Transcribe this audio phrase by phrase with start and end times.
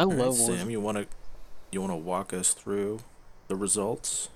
[0.00, 0.68] I All right, love Sam.
[0.68, 0.70] Warzone.
[0.70, 1.06] You wanna
[1.70, 3.00] you wanna walk us through
[3.48, 4.30] the results?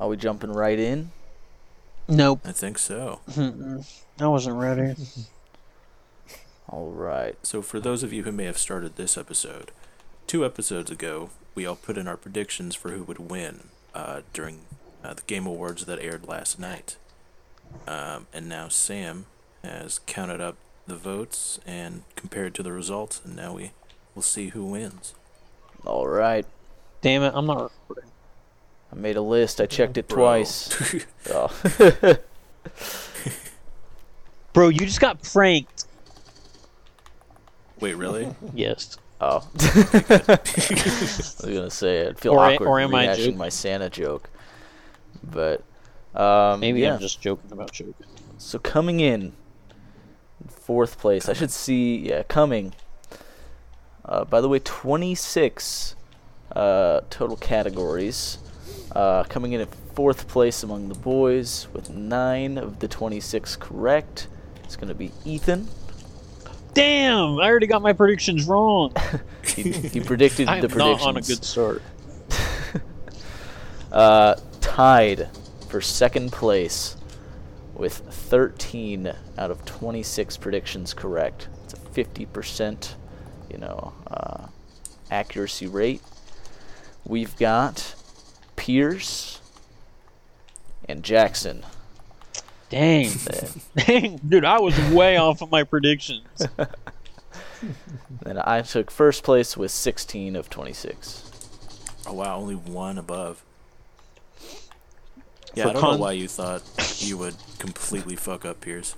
[0.00, 1.12] Are we jumping right in?
[2.08, 2.40] Nope.
[2.44, 3.20] I think so.
[3.30, 3.88] Mm-mm.
[4.18, 4.96] I wasn't ready.
[6.68, 7.36] All right.
[7.44, 9.70] So, for those of you who may have started this episode,
[10.26, 14.62] two episodes ago, we all put in our predictions for who would win uh, during
[15.04, 16.96] uh, the Game Awards that aired last night.
[17.86, 19.26] Um, and now Sam
[19.62, 20.56] has counted up
[20.88, 23.70] the votes and compared to the results, and now we
[24.14, 25.14] will see who wins.
[25.84, 26.46] All right.
[27.00, 28.10] Damn it, I'm not recording.
[28.92, 29.60] I made a list.
[29.60, 30.16] I checked it Bro.
[30.24, 31.04] twice.
[31.30, 31.50] Oh.
[34.52, 35.86] Bro, you just got pranked.
[37.80, 38.28] Wait, really?
[38.54, 38.96] Yes.
[39.20, 39.48] oh.
[39.60, 43.90] I was gonna say I'd feel Or I- awkward or am I rehashing my Santa
[43.90, 44.30] joke,
[45.22, 45.62] but
[46.14, 46.94] um, Maybe yeah.
[46.94, 47.94] I'm just joking about joking.
[48.38, 49.32] So coming in
[50.48, 51.96] fourth place, I should see.
[52.08, 52.74] Yeah, coming.
[54.04, 55.96] Uh, by the way, 26
[56.52, 58.38] uh, total categories.
[58.92, 64.28] Uh, coming in at fourth place among the boys with nine of the 26 correct.
[64.62, 65.68] It's gonna be Ethan.
[66.74, 67.38] Damn!
[67.38, 68.92] I already got my predictions wrong.
[69.44, 71.00] He, he predicted the predictions.
[71.00, 71.82] not on a good start.
[73.92, 75.28] Uh, tied
[75.68, 76.96] for second place
[77.74, 81.46] with 13 out of 26 predictions correct.
[81.62, 82.94] It's a 50%,
[83.54, 84.46] you know, uh,
[85.12, 86.02] accuracy rate.
[87.06, 87.94] We've got
[88.56, 89.40] Pierce
[90.88, 91.64] and Jackson.
[92.68, 93.12] Dang.
[93.76, 96.26] Dang, dude, I was way off of my predictions.
[98.22, 101.22] Then I took first place with 16 of 26.
[102.06, 103.42] Oh wow, only one above.
[105.54, 106.62] Yeah, For I don't know why you thought
[106.98, 108.96] you would completely fuck up Pierce.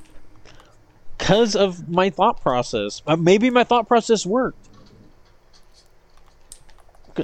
[1.18, 3.02] Because of my thought process.
[3.06, 4.68] Uh, maybe my thought process worked.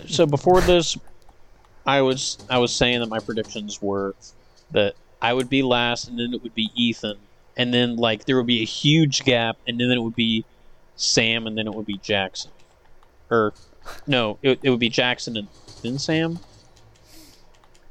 [0.09, 0.97] So before this,
[1.87, 4.15] I was I was saying that my predictions were
[4.71, 7.19] that I would be last, and then it would be Ethan,
[7.57, 10.45] and then like there would be a huge gap, and then it would be
[10.97, 12.51] Sam, and then it would be Jackson,
[13.31, 13.53] or
[14.07, 15.49] no, it, it would be Jackson and
[15.83, 16.39] then Sam.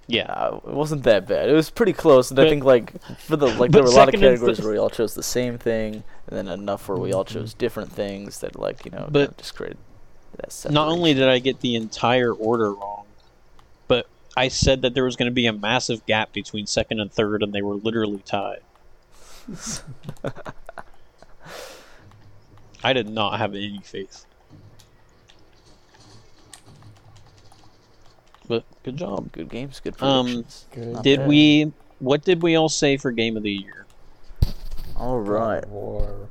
[0.08, 1.48] Yeah, Uh, it wasn't that bad.
[1.50, 4.14] It was pretty close, and I think like for the like there were a lot
[4.14, 7.24] of categories where we all chose the same thing, and then enough where we all
[7.24, 9.78] chose different things that like you know But- kinda just created
[10.38, 13.06] that not only did I get the entire order wrong,
[13.88, 17.12] but I said that there was going to be a massive gap between second and
[17.12, 18.62] third, and they were literally tied.
[22.84, 24.26] I did not have any faith.
[28.52, 29.32] But good job.
[29.32, 30.44] good games, good Um.
[30.74, 31.02] Good.
[31.04, 31.30] Did bad.
[31.30, 31.72] we?
[32.00, 33.86] What did we all say for game of the year?
[34.98, 35.66] All right.
[35.70, 36.28] War.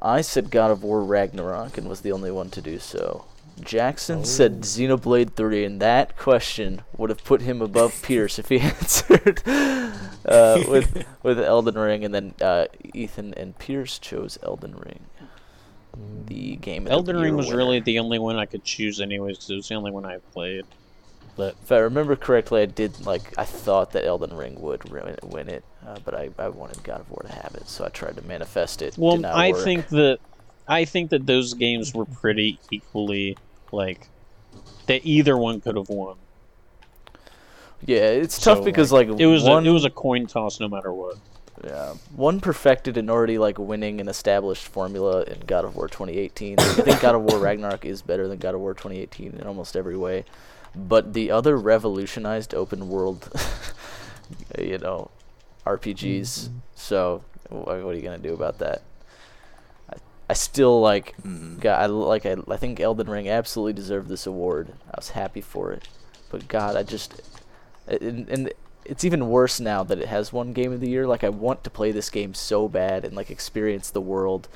[0.00, 3.26] I said God of War Ragnarok and was the only one to do so.
[3.60, 4.62] Jackson said Oh.
[4.62, 10.62] Xenoblade 3, and that question would have put him above Pierce if he answered uh,
[10.66, 12.64] with with Elden Ring, and then uh,
[12.94, 15.00] Ethan and Pierce chose Elden Ring.
[15.94, 16.26] Mm.
[16.28, 16.88] The game.
[16.88, 17.58] Elden the Ring was winner.
[17.58, 20.16] really the only one I could choose, anyways, because it was the only one I
[20.32, 20.64] played.
[21.40, 25.08] But If I remember correctly, I did like I thought that Elden Ring would win
[25.08, 27.84] it, win it uh, but I, I wanted God of War to have it, so
[27.84, 28.98] I tried to manifest it.
[28.98, 29.64] Well, Did not I work.
[29.64, 30.20] think that
[30.68, 33.38] I think that those games were pretty equally
[33.72, 34.10] like
[34.86, 35.04] that.
[35.06, 36.18] Either one could have won.
[37.86, 40.60] yeah, it's tough So, because like, It was one a, it was a coin toss,
[40.60, 41.16] no matter what.
[41.64, 46.58] Yeah, one perfected an already like winning an established formula in God of War 2018.
[46.58, 49.76] I think God of War Ragnarok is better than God of War 2018 in almost
[49.76, 50.24] every way,
[50.74, 53.28] but the other revolutionized open world,
[54.58, 55.10] you know,
[55.66, 56.48] RPGs.
[56.74, 58.82] So wh- what are you gonna do about that?
[59.90, 59.96] I,
[60.30, 61.14] I still like.
[61.22, 61.60] Mhm.
[61.60, 62.26] God, I like.
[62.26, 64.72] I, I think Elden Ring absolutely deserved this award.
[64.90, 65.88] I was happy for it,
[66.30, 67.20] but God, I just
[67.86, 68.52] and, and
[68.84, 71.06] it's even worse now that it has one game of the year.
[71.06, 74.48] Like I want to play this game so bad and like experience the world,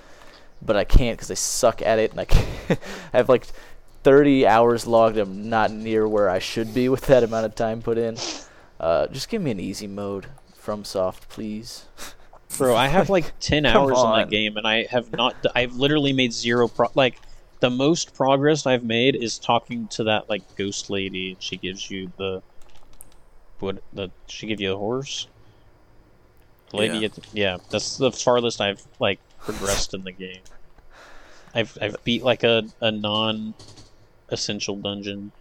[0.63, 2.81] but I can't because I suck at it and I, can't,
[3.13, 3.47] I have like
[4.05, 5.17] 30 hours logged.
[5.17, 8.17] I'm not near where I should be with that amount of time put in.
[8.79, 10.27] Uh, just give me an easy mode
[10.63, 11.87] FromSoft, please.
[12.57, 15.35] Bro, I have like ten Come hours in that game, and I have not.
[15.55, 16.69] I've literally made zero.
[16.69, 17.19] Pro- like
[17.61, 21.91] the most progress I've made is talking to that like ghost lady, and she gives
[21.91, 22.43] you the
[23.59, 25.27] what the she give you the horse.
[26.71, 27.09] The lady, Yeah.
[27.33, 27.53] yeah.
[27.53, 30.43] yeah, that's the farthest I've like progressed in the game.
[31.55, 33.55] I've I've beat like a a non
[34.35, 35.33] essential dungeon.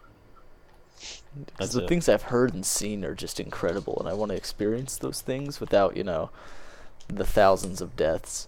[1.36, 1.90] 'Cause That's the it.
[1.90, 5.60] things I've heard and seen are just incredible, and I want to experience those things
[5.60, 6.30] without, you know,
[7.08, 8.48] the thousands of deaths.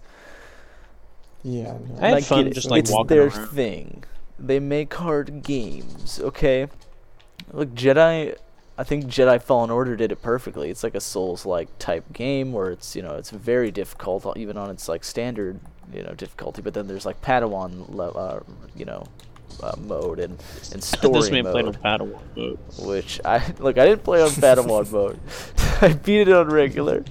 [1.44, 1.74] Yeah.
[1.89, 1.97] No.
[2.01, 2.53] I had And fun get it.
[2.56, 3.47] just, like, it's walking their around.
[3.50, 4.03] thing.
[4.38, 6.68] they make hard games, okay?
[7.53, 8.36] Look, Jedi
[8.77, 10.69] I think Jedi Fallen Order did it perfectly.
[10.69, 14.69] It's like a Souls-like type game where it's you know it's very difficult even on
[14.69, 15.62] its like standard
[15.94, 16.62] you know difficulty.
[16.62, 18.39] But then there's like Padawan le- uh,
[18.75, 19.06] you know
[19.63, 22.59] uh, mode and and story this man mode, played on Padawan mode.
[22.80, 25.19] which I look I didn't play on Padawan mode.
[25.81, 27.03] I beat it on regular,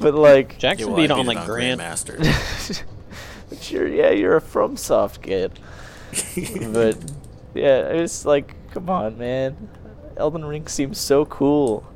[0.00, 1.80] but like Yeah, Jackson well, beat I on beat it like Grand.
[1.80, 2.82] Grandmaster.
[3.48, 5.58] but you're yeah you're a FromSoft kid.
[6.72, 6.96] but
[7.54, 9.68] yeah, it's like, come on, man.
[10.16, 11.86] Elden Ring seems so cool,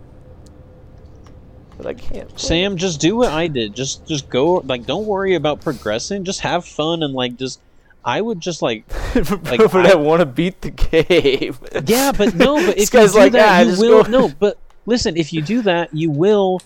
[1.76, 2.28] but I can't.
[2.28, 3.74] play Sam, just do what I did.
[3.74, 6.24] Just just go like don't worry about progressing.
[6.24, 7.60] Just have fun and like just
[8.06, 11.56] I would just like like, but I- I, want to beat the game.
[11.86, 14.58] Yeah, but no, but if you do like, that, "Ah, you will go." no, but
[14.86, 16.60] listen, if you do that, you will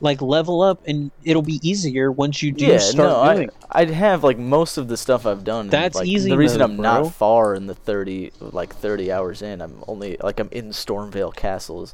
[0.00, 3.50] like level up and it'll be easier once you do yeah, start no, doing.
[3.70, 5.68] I, I'd have like most of the stuff I've done.
[5.68, 7.02] That's like, easy The reason I'm bro.
[7.02, 11.34] not far in the thirty, like thirty hours in, I'm only like I'm in Stormveil
[11.34, 11.92] Castles,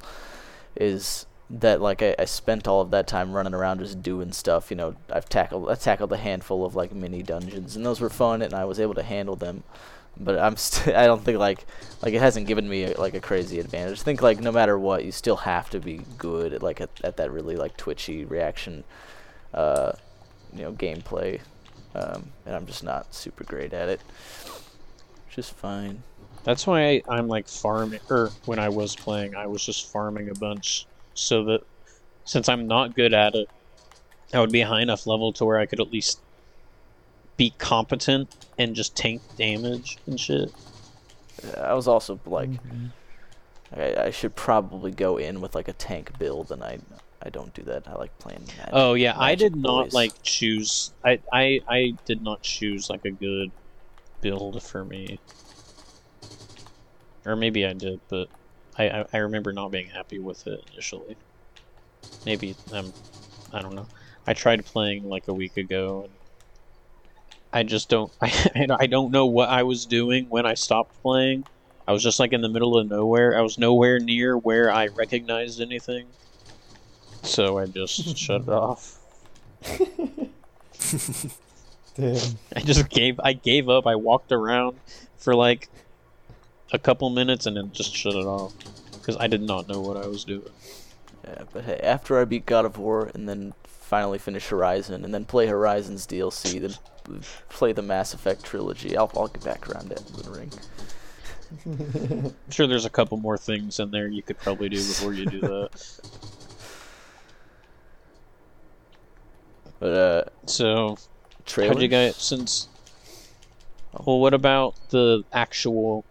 [0.77, 4.71] is that like I, I spent all of that time running around just doing stuff.
[4.71, 8.11] You know, I've tackled I tackled a handful of like mini dungeons, and those were
[8.11, 9.65] fun, and I was able to handle them.
[10.17, 11.67] But I'm st- I don't think like
[12.03, 14.01] like it hasn't given me like a crazy advantage.
[14.01, 16.91] I think like no matter what, you still have to be good at like at,
[17.03, 18.85] at that really like twitchy reaction,
[19.53, 19.93] uh,
[20.55, 21.41] you know, gameplay.
[21.93, 24.01] Um, and I'm just not super great at it.
[25.29, 26.05] Just fine.
[26.45, 30.31] That's why I, I'm like farming, or when I was playing, I was just farming
[30.31, 30.87] a bunch
[31.21, 31.61] so that
[32.25, 33.49] since I'm not good at it,
[34.33, 36.21] I would be a high enough level to where I could at least
[37.37, 40.53] be competent and just tank damage and shit.
[41.57, 42.87] I was also like, mm-hmm.
[43.75, 46.79] I, I should probably go in with like a tank build, and I
[47.23, 47.87] I don't do that.
[47.87, 48.45] I like playing.
[48.47, 50.93] Magic, Oh yeah, I Magic did not like choose.
[51.05, 53.51] I, I I did not choose like a good
[54.21, 55.19] build for me,
[57.25, 58.29] or maybe I did, but
[58.81, 61.17] I I, I remember not being happy with it initially.
[62.25, 62.93] Maybe um,
[63.53, 63.87] I don't know.
[64.27, 66.13] I tried playing like a week ago, and
[67.53, 68.13] I just don't.
[68.21, 71.45] I I don't know what I was doing when I stopped playing.
[71.87, 73.37] I was just like in the middle of nowhere.
[73.37, 76.07] I was nowhere near where I recognized anything.
[77.23, 78.99] So I just shut it off.
[81.97, 82.39] Damn.
[82.57, 83.87] I just gave I gave up.
[83.87, 84.79] I walked around
[85.19, 85.69] for like
[86.73, 88.53] a couple minutes and then just shut it off
[88.93, 90.43] because I did not know what I was doing.
[91.25, 95.13] Yeah, but hey, after I beat God of War and then finally finish Horizon and
[95.13, 96.75] then play Horizon's DLC, then
[97.49, 100.51] play the Mass Effect trilogy, I'll I'll get back around to Elden Ring.
[101.67, 105.27] I'm sure there's a couple more things in there you could probably do before you
[105.27, 106.01] do that.
[109.81, 110.97] But uh, So
[111.47, 111.75] trailers.
[111.75, 112.69] how'd you guys since?
[114.05, 116.05] Well, what about the actual?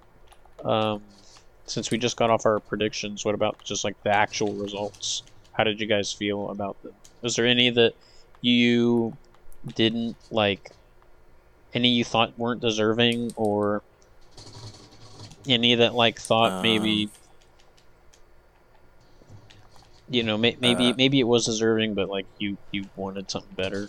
[0.64, 1.02] Um,
[1.66, 5.24] since we just got off our predictions, what about just like the actual results?
[5.54, 6.94] How did you guys feel about them?
[7.22, 7.94] Was there any that
[8.42, 9.16] you
[9.76, 10.72] didn't like?
[11.74, 13.84] Any you thought weren't deserving, or
[15.48, 17.06] any that like thought maybe?
[17.06, 17.12] Um,
[20.12, 23.54] You know, may- maybe uh, maybe it was deserving, but like you you wanted something
[23.56, 23.88] better.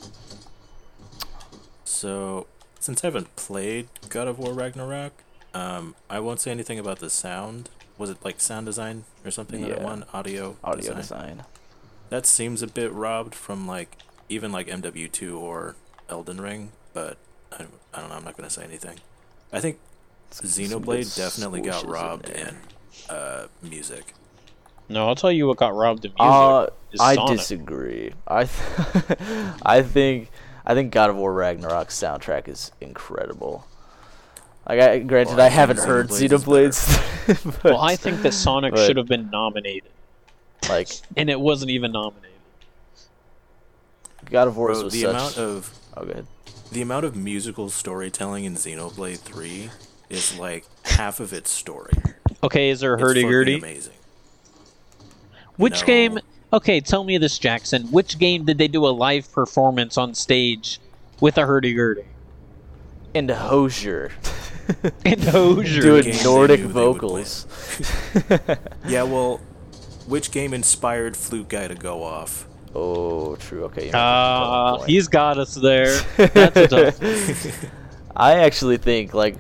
[1.85, 2.47] So,
[2.79, 5.13] since I haven't played God of War Ragnarok,
[5.55, 7.69] um, I won't say anything about the sound.
[7.99, 9.85] Was it like sound design or something that it Yeah.
[9.85, 10.05] won?
[10.13, 10.97] Audio, audio design.
[10.97, 11.45] design?
[12.09, 13.97] That seems a bit robbed from like
[14.29, 15.77] even like MW2 or
[16.09, 17.17] Elden Ring, but
[17.53, 18.17] I, I don't know.
[18.17, 18.99] I'm not gonna say anything.
[19.53, 19.79] I think
[20.31, 22.57] Some good Xenoblade definitely got swooshes in robbed in
[23.09, 24.15] uh, music.
[24.89, 26.21] No, I'll tell you what got robbed in music.
[26.21, 26.67] Uh,
[27.01, 27.39] I Sonic.
[27.39, 28.13] disagree.
[28.27, 29.19] I th-
[29.63, 30.31] I think
[30.67, 33.67] I think God of War Ragnarok's soundtrack is incredible.
[34.69, 38.33] Like, I, granted, Well, I I haven't heard Xenoblades is but, Well, I think that
[38.33, 39.91] Sonic but- should have been nominated,
[40.69, 42.29] like and it wasn't even nominated.
[44.31, 45.11] God of War Bro, was the such.
[45.11, 46.27] amount of oh, good.
[46.71, 49.71] the amount of musical storytelling in Xenoblade 3
[50.09, 51.93] is like half of its story.
[52.45, 53.57] Okay, is there a hurdy gurdy?
[53.59, 53.95] amazing.
[55.57, 55.87] Which No.
[55.87, 56.19] game?
[56.53, 57.83] Okay, tell me this, Jackson.
[57.91, 60.81] Which game did they do a live performance on stage
[61.21, 62.05] with a hurdy gurdy?
[63.15, 64.11] And Hozier
[65.05, 65.83] In Hozier.
[65.83, 67.47] doing game Nordic knew they would vocals.
[68.87, 69.39] Yeah, well,
[70.07, 72.47] which game inspired Flute Guy to go off?
[72.75, 73.65] oh, true.
[73.65, 73.83] Okay.
[73.83, 75.99] you're making Ah, he's got us there.
[76.17, 77.65] That's a tough.
[78.17, 79.37] I actually think like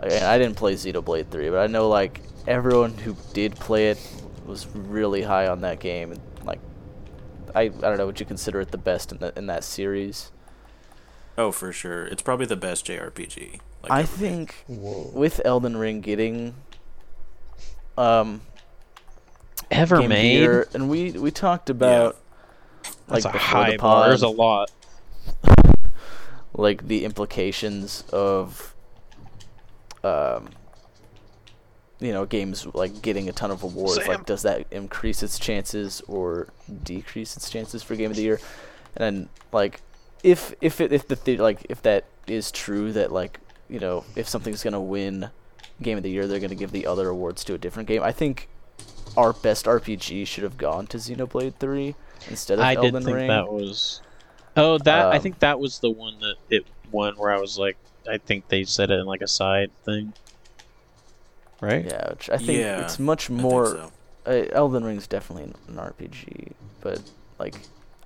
[0.00, 3.98] I I didn't play Xenoblade 3, but I know like everyone who did play it
[4.46, 6.60] was really high on that game and like
[7.54, 10.30] I I don't know would you consider it the best in the, in that series?
[11.38, 12.06] Oh, for sure.
[12.06, 13.60] It's probably the best JRPG.
[13.82, 15.10] Like I think Whoa.
[15.14, 16.54] with Elden Ring getting
[17.96, 18.42] um
[19.70, 20.32] Ever Game made?
[20.40, 22.16] Year, and we we talked about
[23.08, 24.70] like That's a high the pod, There's a lot.
[26.54, 28.74] like the implications of
[30.02, 30.48] um
[32.00, 34.08] you know games like getting a ton of awards Sam.
[34.08, 36.48] like does that increase its chances or
[36.82, 38.40] decrease its chances for game of the year
[38.96, 39.82] and then like
[40.22, 43.38] if if it if the the like if that is true that like
[43.70, 45.30] you know if something's gonna win
[45.80, 48.12] game of the year they're gonna give the other awards to a different game i
[48.12, 48.48] think
[49.16, 51.94] our best rpg should have gone to xenoblade 3
[52.28, 54.02] instead of I elden did think ring that was.
[54.56, 57.56] Oh, that I Um, think that was the one that it won where I was
[57.58, 57.76] like,
[58.08, 60.12] I think they said it in like a side thing.
[61.60, 61.84] Right?
[61.84, 63.92] yeah which i think Yeah, it's much more so.
[64.26, 67.00] uh, Elden Ring's definitely an RPG, but
[67.38, 67.54] like,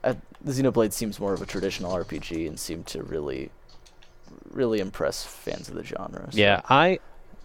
[0.05, 3.51] I, the Xenoblade seems more of a traditional RPG and seemed to really,
[4.55, 6.29] really impress fans of the genre.
[6.31, 6.99] so Yeah, I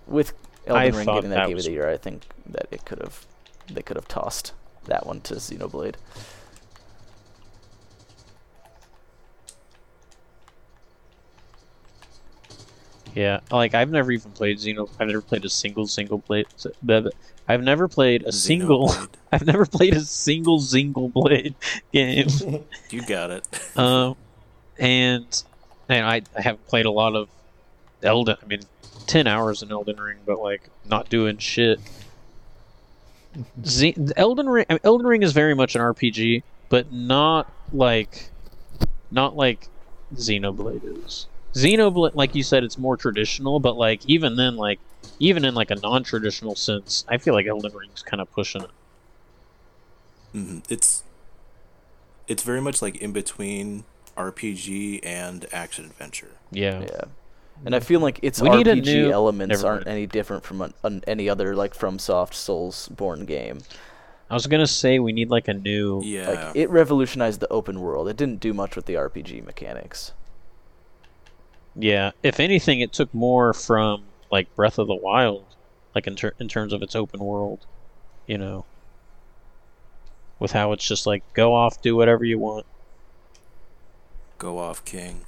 [0.07, 0.33] with
[0.67, 2.85] Elden I Ring getting that, that game was- of the year, I think that it
[2.85, 3.25] could have,
[3.71, 4.53] they could have tossed
[4.85, 5.95] that one to Xenoblade.
[13.15, 14.89] yeah, like I've never even played Xeno.
[14.99, 16.45] I've never played a single single play.
[16.83, 17.13] but
[17.47, 18.89] I've never played a single.
[18.89, 19.09] Xenoblade.
[19.31, 21.55] I've never played a single single blade
[21.93, 22.27] game.
[22.89, 23.77] You got it.
[23.77, 24.15] um,
[24.79, 25.43] and
[25.89, 27.29] and I, I haven't played a lot of
[28.03, 28.37] Elden.
[28.41, 28.61] I mean,
[29.07, 31.79] ten hours in Elden Ring, but like not doing shit.
[33.65, 34.65] Z- Elden Ring.
[34.69, 38.29] I mean, Elden Ring is very much an RPG, but not like,
[39.11, 39.67] not like
[40.15, 41.27] Xenoblade is.
[41.53, 44.79] Xenoblade, like you said, it's more traditional, but like even then, like
[45.19, 48.69] even in like a non-traditional sense, I feel like Elden Ring's kind of pushing it.
[50.33, 51.03] hmm It's
[52.27, 53.85] it's very much like in between
[54.17, 56.31] RPG and action adventure.
[56.51, 56.81] Yeah.
[56.81, 57.01] Yeah.
[57.65, 59.97] And I feel like its We need a RPG new- elements Never aren't mind.
[59.97, 63.59] any different from an, an, any other like FromSoft Souls-born game.
[64.29, 66.01] I was gonna say we need like a new.
[66.03, 66.29] Yeah.
[66.29, 68.07] Like it revolutionized the open world.
[68.07, 70.13] It didn't do much with the RPG mechanics.
[71.75, 75.45] Yeah, if anything, it took more from like Breath of the Wild,
[75.95, 77.65] like in ter- in terms of its open world,
[78.27, 78.65] you know,
[80.39, 82.65] with how it's just like go off, do whatever you want.
[84.39, 85.21] Go off, King.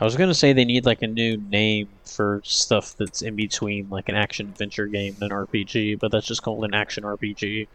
[0.00, 3.90] I was gonna say they need like a new name for stuff that's in between
[3.90, 7.68] like an action adventure game and an RPG, but that's just called an action RPG.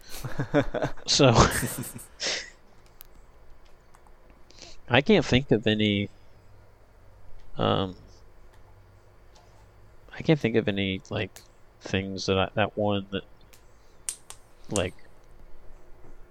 [1.06, 1.32] so
[4.90, 6.10] I can't think of any.
[7.56, 7.94] Um,
[10.12, 11.40] I can't think of any like
[11.80, 13.22] things that I, that one that
[14.70, 14.94] like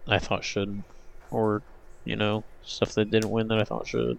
[0.05, 0.83] I thought should,
[1.31, 1.61] or
[2.03, 4.17] you know stuff that didn't win that I thought should.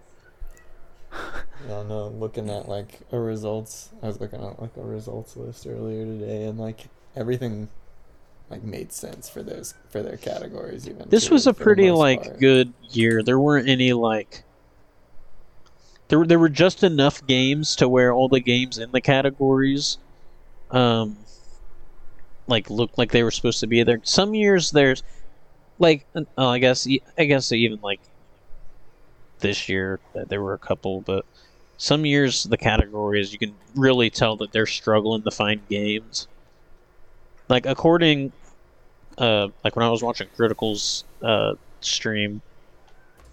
[1.11, 2.07] I don't know.
[2.09, 6.43] Looking at like a results, I was looking at like a results list earlier today,
[6.45, 6.81] and like
[7.15, 7.69] everything,
[8.49, 10.87] like made sense for those for their categories.
[10.87, 12.39] Even This too, was a pretty like part.
[12.39, 13.23] good year.
[13.23, 14.43] There weren't any like
[16.09, 19.97] there were- there were just enough games to where all the games in the categories
[20.71, 21.17] um
[22.47, 23.99] like looked like they were supposed to be there.
[24.03, 25.03] Some years there's
[25.79, 26.87] like uh, I guess
[27.17, 27.99] I guess they even like
[29.39, 31.25] this year there were a couple, but
[31.77, 36.27] some years the categories you can really tell that they're struggling to find games.
[37.49, 38.33] Like according
[39.17, 42.43] uh like when I was watching Critical's uh stream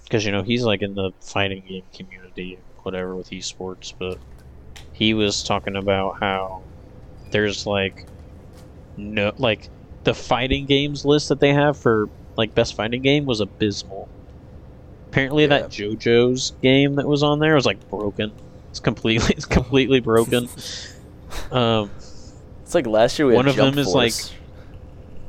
[0.05, 4.19] because you know he's like in the fighting game community whatever with esports but
[4.93, 6.65] he was talking about how
[7.33, 8.07] there's like
[8.97, 9.71] no like
[10.05, 14.11] the fighting games list that they have for like best fighting game was abysmal
[15.15, 18.33] apparently that jojo's game that was on there was like broken
[18.71, 20.49] it's completely it's completely broken
[21.53, 21.89] um
[22.63, 24.13] It's like last year we had One of them is, like,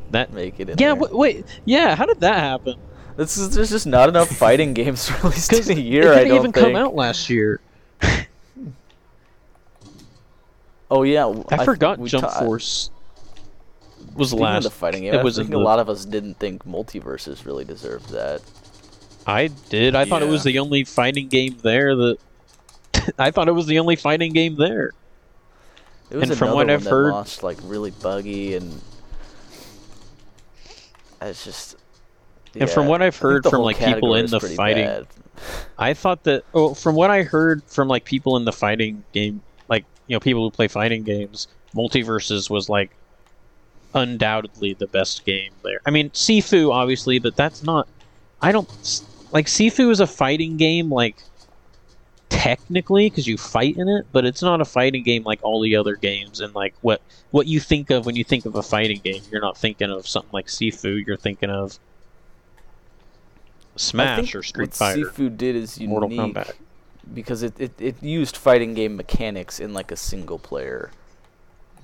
[0.09, 2.75] that make it in yeah w- wait yeah how did that happen
[3.15, 6.13] This is there's just not enough fighting games released in a it year.
[6.13, 6.65] I didn't even think.
[6.65, 7.59] come out last year
[10.89, 12.91] Oh yeah, I, th- forgot Jump ta- Force
[14.15, 14.63] was Speaking of last.
[14.65, 17.43] the fighting game, it I was think a the- lot of us didn't think MultiVersus
[17.45, 18.41] really deserved that.
[19.27, 19.95] I did.
[19.95, 22.17] I thought it was the only fighting game there that.
[23.19, 24.91] I thought it was the only fighting game there.
[26.09, 28.81] It was And from what one I've heard- launched like really buggy and
[31.21, 31.75] it's just.
[32.57, 35.07] And from what I've heard from, like, people in the fighting- bad.
[35.77, 36.43] I thought that.
[36.53, 40.19] Oh, from what I heard from like people in the fighting game, like you know
[40.21, 42.91] people who play fighting games, MultiVersus was like
[43.93, 45.81] undoubtedly the best game there.
[45.85, 47.89] I mean, Sifu obviously, but that's not.
[48.41, 48.69] I don't
[49.31, 51.17] like Sifu is a fighting game like
[52.29, 55.75] technically because you fight in it, but it's not a fighting game like all the
[55.75, 56.41] other games.
[56.41, 57.01] And like what
[57.31, 60.07] what you think of when you think of a fighting game, you're not thinking of
[60.07, 61.05] something like Sifu.
[61.05, 61.79] You're thinking of
[63.75, 66.53] Smash or Street what Fighter, Sifu did is unique Mortal Kombat.
[67.13, 70.91] because it, it, it used fighting game mechanics in like a single player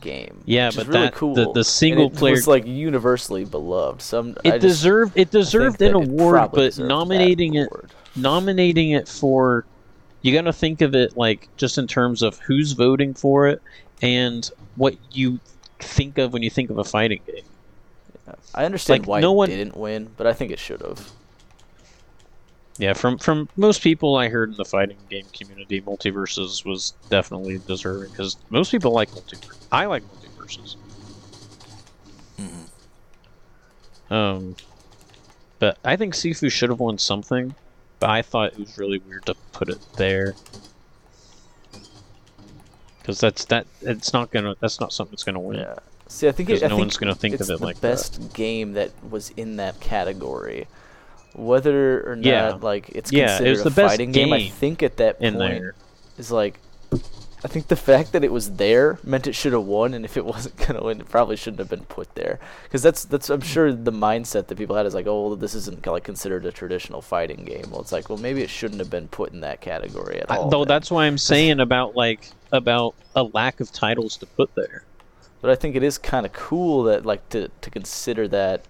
[0.01, 0.41] game.
[0.45, 1.33] Yeah, which is but really that- the- cool.
[1.35, 4.01] the and single it player- was like universally beloved.
[4.01, 7.91] Some It just- deserved it deserved an award, but nominating it award.
[8.15, 9.65] nominating it for
[10.21, 13.61] you got to think of it like just in terms of who's voting for it
[14.01, 15.39] and what you
[15.79, 17.43] think of when you think of a fighting game.
[18.53, 21.09] I understand like, why no it one- didn't win, but I think it should have.
[22.81, 27.61] Yeah, from from most people I heard in the fighting game community, MultiVersus was definitely
[27.67, 29.55] deserving because most people like multiverse.
[29.71, 30.77] I like MultiVersus.
[32.39, 34.11] Mhm.
[34.11, 34.55] Um,
[35.59, 37.53] but I think Sifu should have won something.
[37.99, 40.33] But I thought it was really weird to put it there
[42.97, 43.67] because that's that.
[43.81, 44.55] It's not gonna.
[44.59, 45.59] That's not something that's gonna win.
[45.59, 45.75] Yeah.
[46.07, 47.75] See, I think it, I no think one's gonna think it's of it the like
[47.81, 47.91] that.
[47.91, 50.65] best game that was in that category.
[51.33, 52.57] Whether or not Yeah.
[52.61, 55.17] like it's Yeah, it considered was a the best fighting game, I think at that
[55.21, 55.75] In point there,
[56.17, 56.59] is like
[57.43, 60.15] I think the fact that it was there meant it should have won, and if
[60.15, 62.39] it wasn't gonna win, it probably shouldn't have been put there.
[62.63, 65.55] Because that's that's I'm sure the mindset that people had is like, oh, well, this
[65.55, 67.65] isn't like considered a traditional fighting game.
[67.71, 70.37] Well, it's like, well, maybe it shouldn't have been put in that category at I-
[70.37, 70.49] all.
[70.49, 70.67] though then.
[70.67, 74.83] that's why I'm saying about like about a lack of titles to put there.
[75.41, 78.61] But I think it is kind of cool that like to to consider that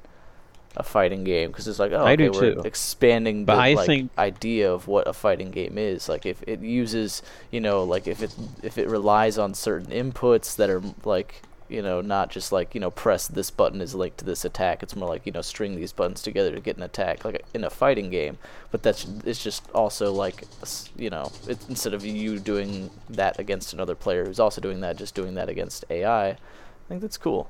[0.78, 2.62] a fighting game because it's like oh I okay, do we're too.
[2.62, 6.08] expanding But the I like think- idea of what a fighting game is.
[6.08, 10.56] Like if it uses you know like if it if it relies on certain inputs
[10.56, 14.18] that are like you know not just like you know press this button is linked
[14.20, 14.82] to this attack.
[14.82, 17.64] It's more like you know string these buttons together to get an attack like in
[17.66, 18.38] a fighting game.
[18.72, 20.44] But that's it's just also like
[20.98, 24.96] you know it's instead of you doing that against another player who's also doing that,
[24.98, 26.30] just doing that against AI.
[26.30, 26.38] I
[26.88, 27.50] think that's cool.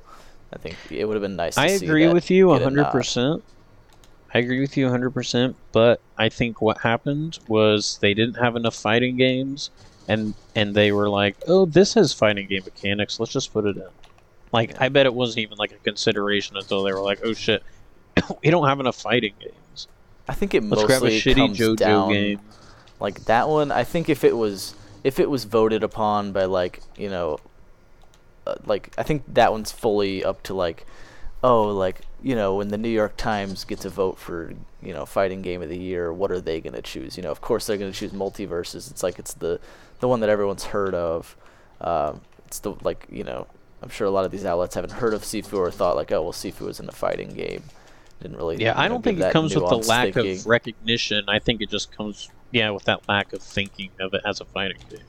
[0.52, 1.54] I think it would have been nice.
[1.54, 3.42] To I agree with you 100%.
[4.34, 5.56] I agree with you hundred percent.
[5.72, 9.70] But I think what happened was they didn't have enough fighting games,
[10.08, 13.20] and and they were like, "Oh, this has fighting game mechanics.
[13.20, 13.88] Let's just put it in."
[14.50, 17.62] Like I bet it wasn't even like a consideration until they were like, "Oh shit,
[18.42, 19.88] we don't have enough fighting games.
[20.26, 22.40] I think it Let's mostly grab a shitty comes JoJo down game."
[23.00, 23.70] like that one.
[23.70, 27.38] I think if it was if it was voted upon by like you know,
[28.46, 30.86] uh, like I think that one's fully up to like,
[31.42, 35.06] oh like you know when the New York Times gets a vote for you know
[35.06, 37.16] fighting game of the year, what are they gonna choose?
[37.16, 38.90] You know, of course they're gonna choose MultiVersus.
[38.90, 39.60] It's like it's the
[40.00, 41.36] the one that everyone's heard of.
[41.80, 43.46] Um, it's the like you know
[43.82, 46.22] I'm sure a lot of these outlets haven't heard of Sifu or thought like oh
[46.22, 47.62] well Sifu isn't a fighting game.
[48.22, 48.62] Didn't really.
[48.62, 50.38] Yeah, I don't think it comes with the lack thinking.
[50.38, 51.24] of recognition.
[51.28, 54.44] I think it just comes, yeah, with that lack of thinking of it as a
[54.44, 55.00] fighting game.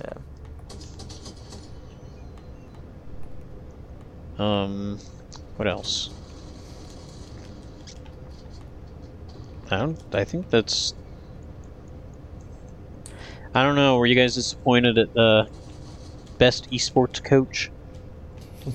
[0.00, 0.12] Yeah.
[4.38, 4.98] Um,
[5.56, 6.10] what else?
[9.70, 9.98] I don't.
[10.14, 10.94] I think that's.
[13.54, 13.96] I don't know.
[13.98, 15.48] Were you guys disappointed at the
[16.38, 17.70] best esports coach?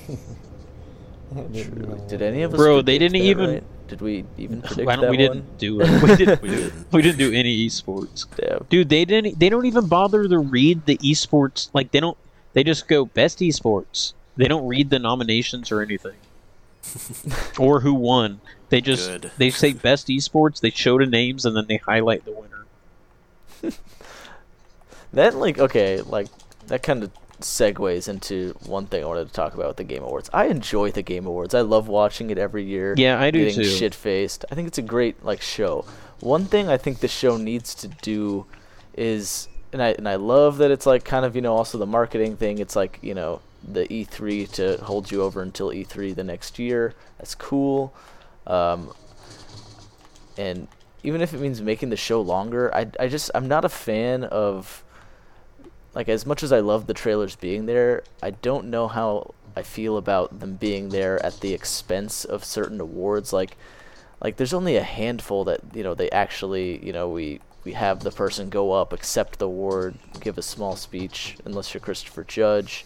[1.54, 2.58] Didn't Did any of us?
[2.58, 3.64] Bro, they didn't that, even- right?
[3.88, 5.38] Did we even predict Why don't that we one?
[5.38, 6.02] didn't do it?
[6.02, 6.42] We didn't.
[6.42, 6.92] We didn't.
[6.94, 8.26] we didn't do any esports.
[8.38, 8.66] Damn.
[8.70, 9.38] Dude, they didn't.
[9.40, 11.70] They don't even bother to read the esports.
[11.74, 12.18] Like they don't.
[12.54, 14.14] They just go best esports.
[14.38, 16.18] They don't read the nominations or anything,
[17.60, 18.42] or who won.
[18.70, 19.32] They just Good.
[19.38, 20.62] they say best esports.
[20.62, 22.66] They show the names and then they highlight the winner.
[25.14, 26.28] That like okay, like
[26.68, 30.04] that kind of segues into one thing I wanted to talk about with the Game
[30.04, 30.30] Awards.
[30.34, 31.54] I enjoy the Game Awards.
[31.54, 32.96] I love watching it every year.
[32.98, 33.70] Yeah, I do getting too.
[33.70, 34.46] shit faced.
[34.52, 35.86] I think it's a great like show.
[36.22, 38.46] One thing I think the show needs to do
[38.96, 41.86] is and I and I love that it's like kind of, you know, also the
[41.86, 42.60] marketing thing.
[42.60, 46.94] It's like, you know, the E3 to hold you over until E3 the next year.
[47.18, 47.94] That's cool.
[48.48, 48.94] Um,
[50.38, 50.68] and
[51.04, 54.24] even if it means making the show longer, I, I just I'm not a fan
[54.24, 54.84] of
[55.94, 59.64] like as much as I love the trailers being there, I don't know how I
[59.64, 63.34] feel about them being there at the expense of certain awards.
[63.34, 63.58] Like
[64.22, 68.00] like there's only a handful that you know they actually you know we we have
[68.00, 72.86] the person go up, accept the award, give a small speech, unless you're Christopher Judge.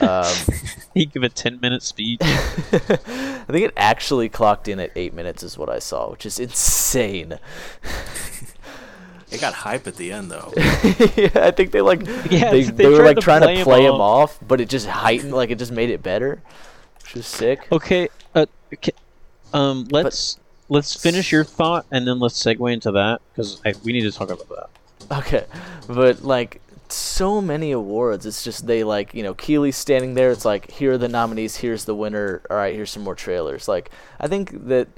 [0.00, 0.32] Um,
[0.94, 2.20] He give a ten minute speech.
[2.22, 2.26] I
[3.48, 7.38] think it actually clocked in at eight minutes, is what I saw, which is insane.
[9.32, 10.52] It got hype at the end though.
[11.16, 13.60] yeah, I think they like Yeah, they, they they were like to trying play to
[13.60, 14.30] 'em play him off.
[14.34, 16.40] off, but it just heightened, like it just made it better,
[17.02, 17.66] which was sick.
[17.72, 18.08] Okay.
[18.36, 18.92] Uh, okay,
[19.52, 24.02] um, let's let's finish your thought and then let's segue into that because we need
[24.02, 24.48] to talk about
[25.10, 25.18] that.
[25.18, 25.44] Okay,
[25.88, 26.60] but like
[26.94, 30.30] so many awards, it's just they like you know Keighley standing there.
[30.30, 32.42] It's like here are the nominees, here's the winner.
[32.50, 33.68] All right, here's some more trailers.
[33.68, 34.88] Like I think that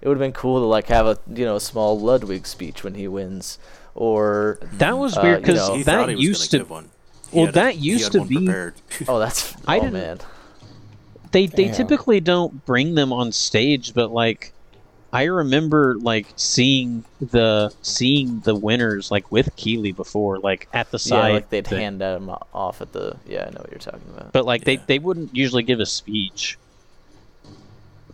[0.00, 2.82] it would have been cool to like have a you know a small Ludwig speech
[2.84, 3.58] when he wins,
[3.94, 6.88] or That was Uh, weird you because know- He thought that he used gonna one.
[7.30, 8.48] He well, had a- that used to be-
[9.08, 10.18] oh that's I oh didn't- man.
[11.30, 11.74] they they Damn.
[11.74, 14.52] typically don't bring them on stage, but like
[15.12, 20.96] I remember like seeing the seeing the winners like with Keighley before, like at the
[20.96, 21.32] Yeah, side.
[21.34, 21.80] like they'd thing.
[21.80, 23.16] hand them off at the.
[23.26, 24.32] Yeah, I know what you're talking about.
[24.32, 24.76] but like Yeah.
[24.76, 26.58] they they wouldn't usually give a speech.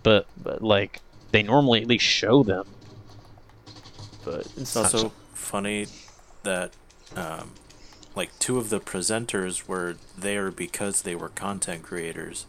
[0.03, 2.67] But But like they normally at least show them.
[4.25, 5.87] but It's also funny
[6.43, 6.73] that,
[7.15, 7.53] um,
[8.15, 12.47] like, two of the presenters were there because they were content creators,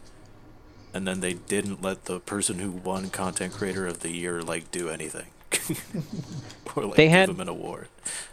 [0.92, 4.70] and then they didn't let the person who won Content Creator of the Year like
[4.70, 5.26] do anything,
[6.76, 7.88] or like They give had- him an award.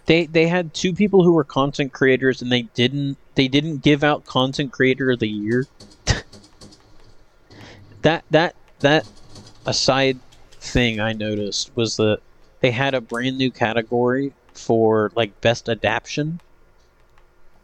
[0.05, 4.03] They they had two people who were content creators and they didn't they didn't give
[4.03, 5.65] out content creator of the year.
[8.03, 9.05] that that that
[9.65, 10.17] aside
[10.59, 12.19] thing I noticed was that
[12.61, 16.39] they had a brand new category for like best adaptation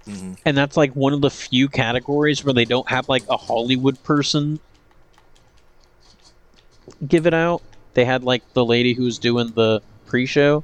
[0.05, 3.37] hmm and that's like one of the few categories where they don't have like a
[3.37, 4.59] Hollywood person
[7.07, 7.61] give it out.
[7.93, 10.63] They had like the lady who was doing the pre-show.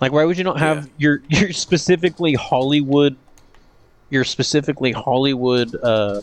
[0.00, 3.16] Like, why would you not have your your specifically Hollywood,
[4.10, 6.20] your specifically Hollywood, uh,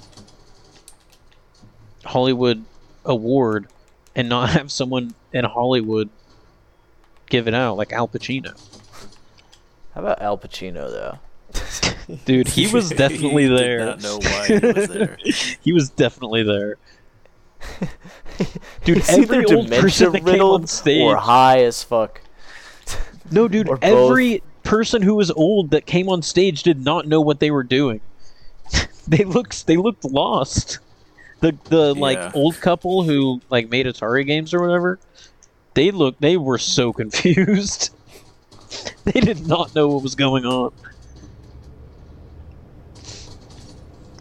[2.06, 2.64] Hollywood
[3.04, 3.68] award,
[4.16, 6.10] and not have someone in Hollywood
[7.30, 8.58] give it out like Al Pacino?
[9.94, 11.20] how about Al Pacino though?
[12.26, 13.78] Dude, he was definitely He there.
[13.80, 15.18] Did not know why he was there.
[15.62, 16.78] he was definitely there.
[18.84, 21.02] Dude, either every old person that came on stage.
[21.02, 22.22] or high as fuck.
[23.32, 23.84] no, dude, or both.
[23.84, 27.64] every person who was old that came on stage did not know what they were
[27.64, 28.02] doing.
[29.08, 30.80] they looked they looked lost.
[31.40, 35.00] The the like old couple who like made Atari games or whatever,
[35.74, 37.92] they looked they were so confused.
[39.06, 40.74] they did not know what was going on.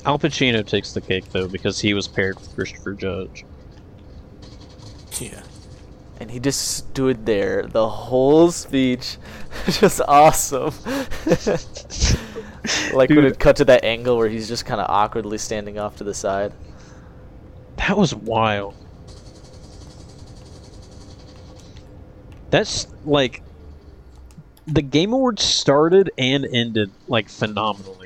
[0.07, 3.45] Al Pacino takes the cake though because he was paired with Christopher Judge.
[5.19, 5.43] Yeah.
[6.21, 9.17] And he just stood there the whole speech.
[9.67, 10.75] just awesome.
[12.93, 15.97] like when it cut to that angle where he's just kind of awkwardly standing off
[15.97, 16.53] to the side.
[17.77, 18.75] That was wild.
[22.51, 23.43] That's like
[24.67, 28.04] the Game Awards started and ended like phenomenally.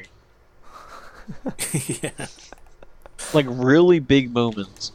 [2.02, 2.26] Yeah.
[3.34, 4.92] Like really big moments.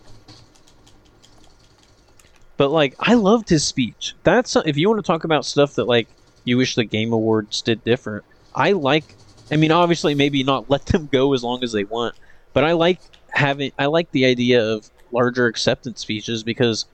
[2.58, 4.16] But like I loved his speech.
[4.24, 6.08] That's uh, if you want to talk about stuff that like
[6.44, 8.24] you wish the Game Awards did different.
[8.56, 9.16] I like
[9.52, 12.16] I mean obviously maybe not let them go as long as they want,
[12.54, 16.86] but I like having I like the idea of larger acceptance speeches because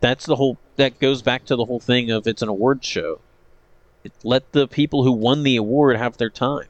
[0.00, 3.20] that's the whole that goes back to the whole thing of it's an award show.
[4.04, 6.66] It, let the people who won the award have their time.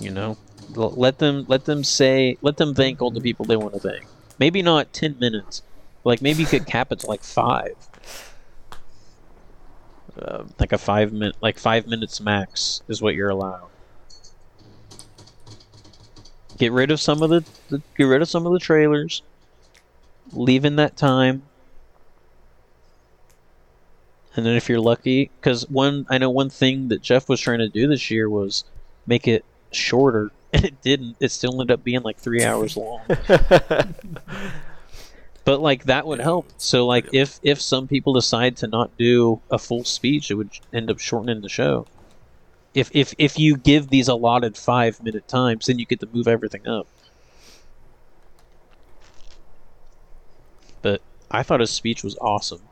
[0.00, 0.38] You know,
[0.74, 4.06] let them let them say let them thank all the people they want to thank.
[4.38, 5.62] Maybe not ten minutes,
[6.04, 7.76] like maybe you could cap it to like five,
[10.22, 13.68] Um, like a five minute, like five minutes max is what you're allowed.
[16.58, 19.22] Get rid of some of the, the get rid of some of the trailers.
[20.32, 21.42] Leave in that time.
[24.36, 27.58] And then if you're lucky, because one I know one thing that Geoff was trying
[27.58, 28.64] to do this year was
[29.06, 31.16] make it shorter, and it didn't.
[31.20, 33.02] It still ended up being like three hours long.
[35.42, 36.46] But like that would help.
[36.58, 37.22] So like Yeah.
[37.22, 40.98] if if some people decide to not do a full speech, it would end up
[41.00, 41.86] shortening the show.
[42.74, 46.28] If if if you give these allotted five minute times, then you get to move
[46.28, 46.86] everything up.
[50.82, 52.69] But I thought his speech was awesome.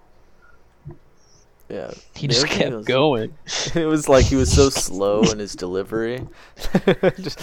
[1.69, 1.91] Yeah.
[2.15, 3.35] He The just other kept was- going.
[3.75, 6.27] It was like he was so slow in his delivery.
[7.21, 7.39] Just,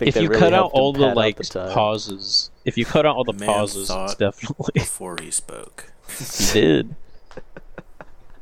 [0.00, 3.24] If you really cut out all the like the pauses, if you cut out all
[3.24, 5.92] the Man pauses, it's definitely Before he spoke.
[6.18, 6.94] he did.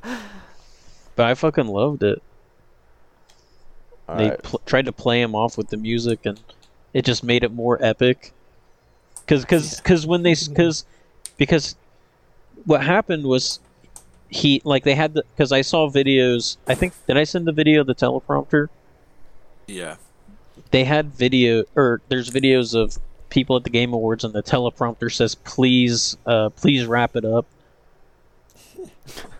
[0.02, 2.22] But I fucking loved it.
[4.08, 4.42] All they right.
[4.42, 6.40] pl- tried to play him off with the music and
[6.94, 8.32] it just made it more epic
[9.20, 9.82] because cause, Yeah.
[9.84, 10.84] cause when they because
[11.36, 11.76] because
[12.64, 13.60] what happened was
[14.32, 17.52] he like they had the because i saw videos i think did i send the
[17.52, 18.68] video of the teleprompter
[19.66, 19.96] Yeah.
[20.70, 25.12] they had video or there's videos of people at the game awards and the teleprompter
[25.12, 27.46] says please uh please wrap it up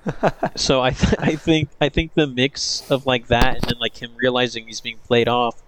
[0.57, 4.01] so I th- I think I think the mix of like that and then like
[4.01, 5.63] him realizing he's being played off,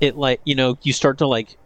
[0.00, 1.56] it like you know you start to like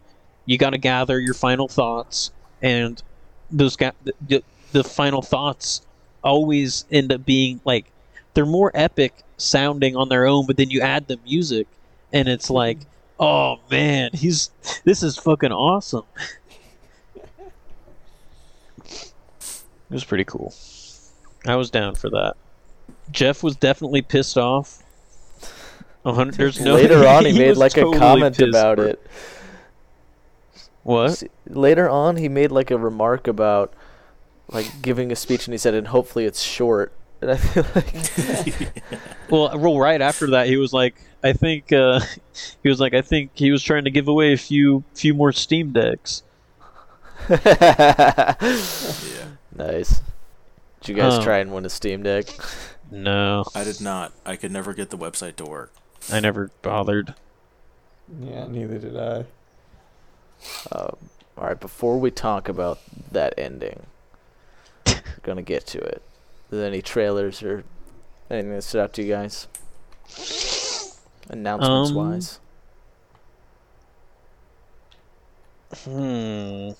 [0.45, 3.03] you got to gather your final thoughts and
[3.51, 5.83] those ga- the, the, the final thoughts
[6.22, 7.87] always end up being like
[8.35, 11.66] they're more epic sounding on their own but then you add the music
[12.12, 12.54] and it's mm-hmm.
[12.54, 12.78] like
[13.18, 14.50] oh man he's
[14.85, 16.04] this is fucking awesome.
[19.92, 20.54] It was pretty cool.
[21.46, 22.37] I was down for that.
[23.11, 24.82] Geoff was definitely pissed off.
[26.06, 28.87] A hundred, there's no Later on, he, made was like a comment pissed about for-
[28.87, 29.06] it.
[30.82, 31.22] what?
[31.46, 33.74] Later on, he made like a remark about
[34.53, 37.93] like giving a speech, and he said, "And hopefully it's short." And I feel like
[39.31, 42.01] Well, well, right after that, he was like, I think uh,
[42.62, 45.33] he was like, I think he was trying to give away a few few more
[45.33, 46.23] Steam decks.
[47.31, 48.35] Yeah.
[49.57, 50.01] nice.
[50.81, 51.23] Did you guys Oh.
[51.23, 52.27] try and win a Steam Deck?
[52.91, 54.12] No, I did not.
[54.27, 55.73] I could never get the website to work.
[56.12, 57.15] I never bothered.
[58.21, 59.19] Yeah, neither did I.
[60.73, 60.97] Um,
[61.38, 62.81] all right, before we talk about
[63.12, 63.85] that ending,
[65.22, 66.02] we're gonna get to it.
[66.50, 67.64] Is there any trailers or
[68.30, 69.48] anything that stood out to you guys?
[71.30, 72.40] Announcements Um, wise.
[75.85, 76.70] Hmm.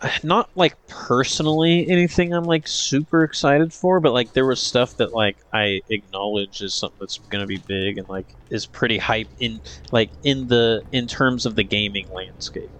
[0.22, 5.12] Not like personally anything I'm like super excited for, but like there was stuff that
[5.12, 9.60] like I acknowledge is something that's gonna be big and like is pretty hype in
[9.92, 12.70] like in the in terms of the gaming landscape.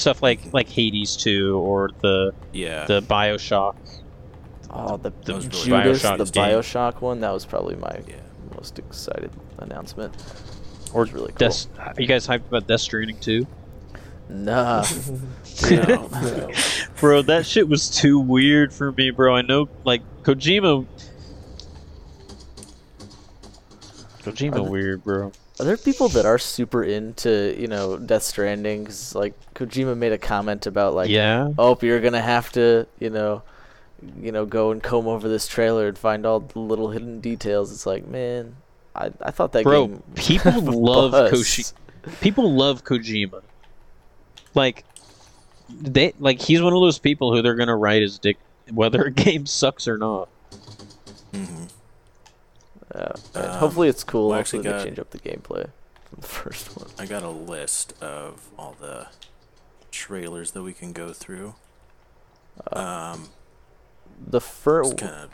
[0.00, 2.86] Stuff like like Hades 2 or the Yeah.
[2.86, 3.76] the Bioshock.
[4.70, 6.44] Oh, the, the the was Judas, Bioshock the game.
[6.44, 7.20] Bioshock one.
[7.20, 8.14] That was probably my yeah.
[8.54, 10.14] most excited announcement.
[10.92, 11.48] Or was really cool.
[11.48, 13.46] Death, are you guys hyped about Death Stranding 2?
[14.28, 14.84] Nah,
[15.70, 16.08] No.
[16.10, 16.50] No.
[17.00, 19.34] Bro, that shit was too weird for me, bro.
[19.36, 20.86] I know, like, Kojima.
[24.22, 25.32] Kojima Are the- weird, bro.
[25.60, 28.86] Are there people that are super into you know Death Stranding?
[28.86, 31.50] 'Cause, like Kojima made a comment about like, yeah.
[31.58, 33.42] oh, you're gonna have to you know,
[34.20, 37.70] you know, go and comb over this trailer and find all the little hidden details.
[37.72, 38.56] It's like, man,
[38.96, 40.02] I I thought that Bro, game.
[40.14, 41.30] people love was.
[41.32, 41.72] Koji-
[42.22, 43.42] People love Kojima.
[44.54, 44.84] Like,
[45.68, 48.38] they like he's one of those people who they're gonna write his dick
[48.72, 50.28] whether a game sucks or not.
[51.34, 51.64] hmm
[52.94, 54.28] Yeah, Um, hopefully it's cool.
[54.28, 55.64] well, I hopefully actually they got- change up the gameplay
[56.08, 56.88] from the first one.
[56.98, 59.06] I got a list of all the
[59.92, 61.54] trailers that we can go through.
[62.72, 63.28] Um,
[64.28, 65.30] The first kind of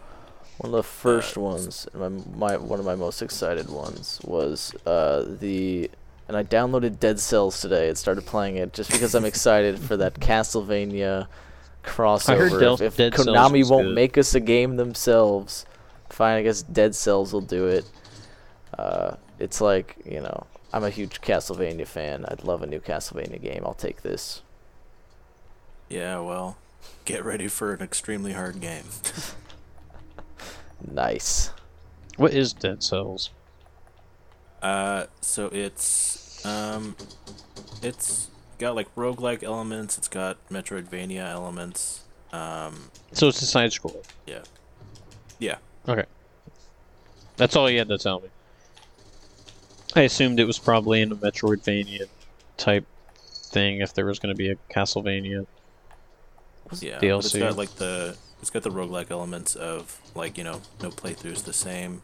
[0.58, 4.72] One of the first Uh, ones, my, my one of my most excited ones was
[4.86, 5.90] uh, the,
[6.28, 9.96] and I downloaded Dead Cells today and started playing it just because I'm excited for
[9.98, 11.26] that Castlevania
[11.84, 12.58] crossover.
[12.60, 13.94] Del- if if Dead Konami was won't good.
[13.94, 15.66] make us a game themselves,
[16.10, 16.36] fine.
[16.38, 17.84] I guess Dead Cells will do it.
[18.78, 22.24] Uh, it's like you know, I'm a huge Castlevania fan.
[22.28, 23.62] I'd love a new Castlevania game.
[23.64, 24.42] I'll take this.
[25.88, 26.18] yeah.
[26.20, 26.56] Well,
[27.04, 28.84] get ready for an extremely hard game.
[30.92, 31.50] Nice.
[32.16, 33.30] What is Dead Cells?
[34.62, 36.96] Uh, so it's um,
[37.82, 39.98] it's got like roguelike elements.
[39.98, 42.04] It's got Metroidvania elements.
[42.32, 44.04] Um, So it's a side scroller.
[44.26, 44.42] yeah,
[45.38, 45.56] yeah.
[45.88, 46.04] Okay.
[47.36, 48.28] That's all you had to tell me.
[49.94, 52.06] I assumed it was probably in a Metroidvania
[52.56, 52.84] type
[53.18, 55.46] thing if there was going to be a Castlevania.
[56.80, 57.38] Yeah, but it's DLC.
[57.40, 61.52] got like the it's got the roguelike elements of like you know no playthrough's the
[61.52, 62.02] same.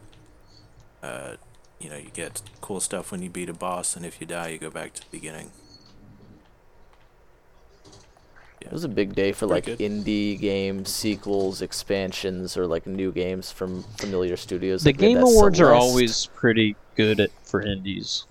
[1.02, 1.34] Uh,
[1.80, 4.48] you know you get cool stuff when you beat a boss, and if you die,
[4.48, 5.50] you go back to the beginning.
[8.66, 13.12] It was a big day for like Pretty indie game sequels, expansions, or like new
[13.12, 14.82] games from familiar studios.
[14.82, 18.24] The Like, Game that Awards are always pretty good at for indies.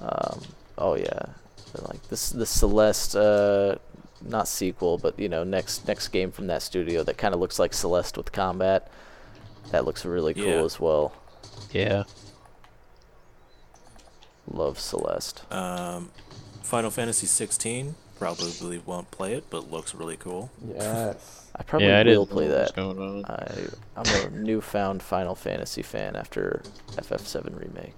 [0.00, 0.40] Um,
[0.78, 1.26] oh yeah,
[1.74, 3.76] And, like this the Celeste, uh,
[4.22, 7.58] not sequel, but you know next next game from that studio that kind of looks
[7.58, 8.90] like Celeste with combat.
[9.72, 10.64] That looks really cool Yeah.
[10.64, 11.12] as well.
[11.72, 12.04] Yeah.
[14.50, 15.42] Love Celeste.
[15.52, 16.10] Um,
[16.62, 20.50] Final Fantasy 16 probably won't play it, but looks really cool.
[20.64, 21.48] Yes.
[21.56, 22.76] I probably yeah, I will play know what that.
[22.76, 23.24] going on.
[23.24, 27.96] I I'm a newfound Final Fantasy fan after FF7 remake.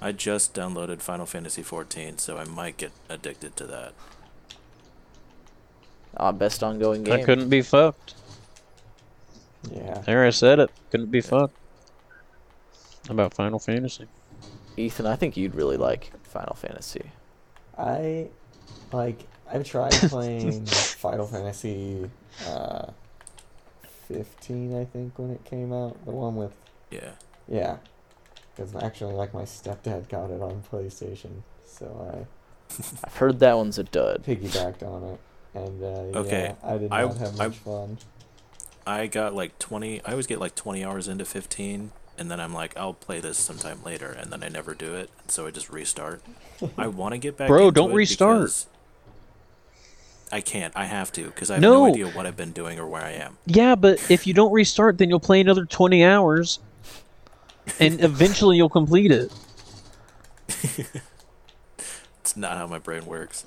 [0.00, 3.94] I just downloaded Final Fantasy 14, so I might get addicted to that.
[6.16, 7.14] Ah, best ongoing game.
[7.14, 8.14] I couldn't be fucked.
[9.72, 10.02] Yeah.
[10.04, 10.70] There, I said it.
[10.90, 11.56] Couldn't be fucked.
[13.08, 14.06] About Final Fantasy.
[14.76, 17.10] Ethan, I think you'd really like Final Fantasy.
[17.78, 18.28] I
[18.94, 19.18] like
[19.50, 22.08] I've tried playing Final Fantasy
[22.46, 22.86] uh,
[24.08, 26.02] 15, I think, when it came out.
[26.04, 26.52] The one with
[26.90, 27.10] Yeah.
[27.48, 27.76] yeah,
[28.54, 32.26] because actually, like my stepdad got it on PlayStation, so I.
[33.04, 34.24] I've heard that one's a dud.
[34.24, 35.20] Piggybacked on it,
[35.54, 37.98] and uh, Okay, yeah, I did I- not have I- much fun.
[38.86, 42.52] I got like 20, I always get like 20 hours into 15, and then I'm
[42.52, 45.70] like, I'll play this sometime later, and then I never do it, so I just
[45.70, 46.20] restart.
[46.78, 48.66] I want to get back Bro, into don't it restart.
[50.34, 50.76] Because I can't.
[50.76, 51.84] I have to, because I have no.
[51.86, 51.90] No.
[51.92, 53.38] idea what I've been doing or where I am.
[53.46, 56.58] Yeah, but if you don't restart, then you'll play another 20 hours,
[57.80, 59.32] and eventually you'll complete it.
[62.20, 63.44] It's not how my brain works.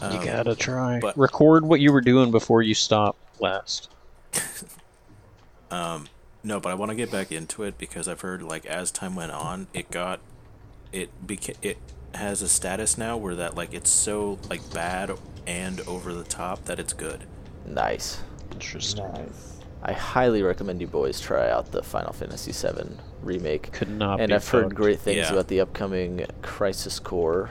[0.00, 1.00] You Um, gotta try.
[1.00, 3.90] but- Record what you were doing before you stop last.
[5.72, 6.08] Um,
[6.42, 9.14] no, but I want to get back into it because I've heard like as time
[9.14, 10.18] went on, it got,
[10.90, 11.78] it became it
[12.14, 15.12] has a status now where that like it's so like bad
[15.46, 17.24] and over the top that it's good.
[17.66, 18.20] Nice.
[18.52, 19.04] Interesting.
[19.12, 19.58] Nice.
[19.82, 23.72] I highly recommend you boys try out the Final Fantasy VII remake.
[23.72, 25.32] Could not and be I've heard great things Yeah.
[25.32, 27.50] about the upcoming Crisis Core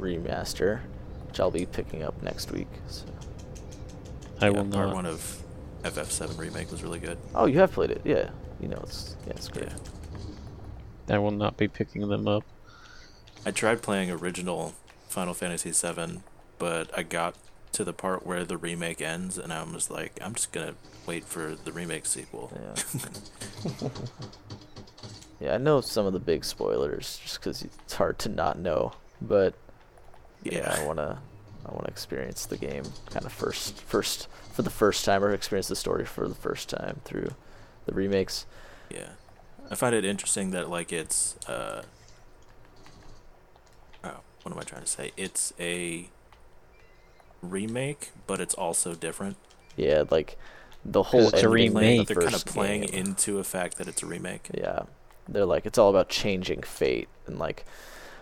[0.00, 0.80] remaster,
[1.28, 2.68] which I'll be picking up next week.
[2.88, 3.04] So.
[4.40, 4.94] I Yeah, will part not.
[4.94, 5.42] one of
[5.84, 7.18] FF7 remake was really good.
[7.34, 8.00] Oh, you have played it?
[8.04, 8.30] Yeah.
[8.60, 9.68] You know it's yeah, it's great.
[9.68, 11.14] Yeah.
[11.14, 12.44] I will not be picking them up.
[13.44, 14.74] I tried playing original
[15.08, 16.20] Final Fantasy VII,
[16.58, 17.34] but I got
[17.72, 20.74] to the part where the remake ends, and I was like, I'm just gonna
[21.06, 22.52] wait for the remake sequel.
[22.54, 23.10] Yeah.
[25.40, 28.92] yeah, I know some of the big spoilers just because it's hard to not know,
[29.20, 29.54] but
[30.42, 31.20] yeah, I wanna
[31.66, 35.68] I wanna experience the game kind of first first for the first time or experience
[35.68, 37.34] the story for the first time through
[37.86, 38.46] the remakes.
[38.90, 39.10] Yeah,
[39.70, 41.82] I find it interesting that like it's uh
[44.42, 45.12] what am I trying to say?
[45.16, 46.08] It's a
[47.42, 49.36] remake, but it's also different.
[49.76, 50.36] Yeah, like
[50.84, 52.08] the whole it's a remake.
[52.08, 53.06] the they're kind of playing game.
[53.06, 54.48] into a fact that it's a remake.
[54.54, 54.80] Yeah,
[55.28, 57.64] they're like it's all about changing fate and like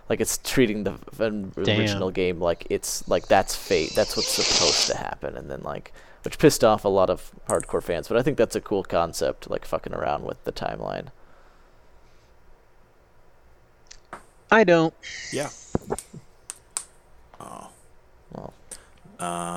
[0.09, 1.79] like it's treating the f- n- Damn.
[1.81, 3.93] original game like it's like that's fate.
[3.95, 5.93] That's what's supposed to happen, and then like
[6.25, 8.09] which pissed off a lot of hardcore fans.
[8.09, 11.09] But I think that's a cool concept, like fucking around with the timeline.
[14.51, 14.95] I don't.
[15.33, 15.51] Yeah.
[17.41, 17.71] Oh.
[18.33, 18.53] Well,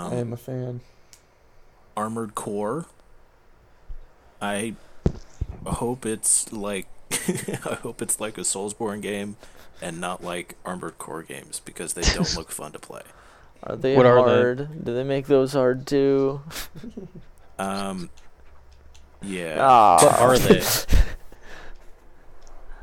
[0.08, 0.82] I Um, am a fan.
[1.96, 2.86] Armored Core.
[4.42, 4.76] I
[5.66, 6.88] hope it's like
[7.66, 9.38] I hope it's like a Soulsborne game
[9.82, 13.04] and not like Armored Core games because they don't look fun to play.
[13.64, 14.46] are they What are they?
[14.46, 14.84] hard?
[14.84, 16.42] Do they make those hard too?
[17.60, 18.10] Um
[19.22, 19.58] yeah.
[19.60, 20.62] Ah, What are they?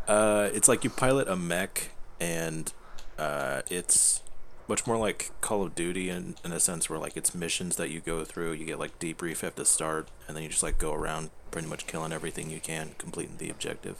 [0.06, 2.72] Uh it's like you pilot a mech and
[3.18, 4.22] uh it's
[4.68, 7.90] much more like Call of Duty in, in a sense where like it's missions that
[7.90, 10.78] you go through, you get like debrief at the start and then you just like
[10.78, 13.96] go around pretty much killing everything you can, completing the objective.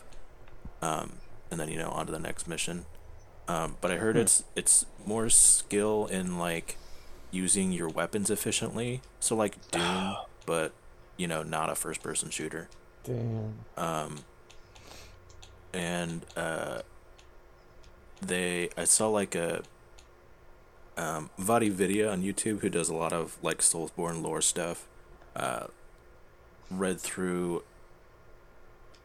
[0.83, 1.13] Um
[1.51, 2.85] and then you know on to the next mission.
[3.49, 4.23] Um but I heard Hmm.
[4.23, 6.77] it's it's more skill in like
[7.31, 9.01] using your weapons efficiently.
[9.21, 10.73] So like Doom, but
[11.17, 12.69] you know, not a first person shooter.
[13.05, 13.55] Damn.
[13.77, 14.19] Um,
[15.73, 16.83] and uh,
[18.21, 19.63] they, I saw like a
[20.97, 24.87] um, VaatiVidya on YouTube who does a lot of like Soulsborne lore stuff.
[25.37, 25.69] Uh,
[26.71, 27.63] read through.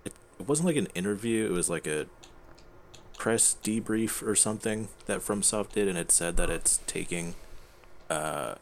[0.04, 1.46] It, it wasn't like an interview.
[1.46, 2.08] It was like a
[3.18, 7.36] press debrief or something that FromSoft did, and it said that it's taking,
[8.10, 8.56] uh,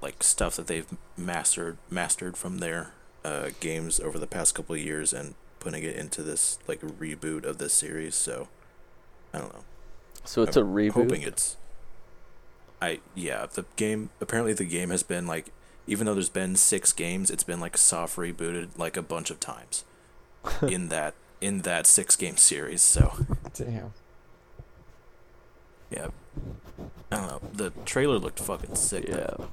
[0.00, 2.92] like stuff that they've mastered mastered from their
[3.24, 7.58] uh, games over the past couple years and putting it into this like reboot of
[7.58, 8.14] this series.
[8.14, 8.48] So
[9.32, 9.64] I don't know.
[10.28, 10.92] So it's a I'm reboot.
[10.92, 11.56] Hoping it's.
[12.80, 15.50] I yeah the game apparently the game has been like
[15.86, 19.40] even though there's been six games it's been like soft rebooted like a bunch of
[19.40, 19.84] times
[20.62, 23.14] in that in that six game series so
[23.54, 23.94] Damn.
[25.90, 26.08] yeah
[27.10, 29.16] I don't know the trailer looked fucking sick yeah.
[29.16, 29.48] though.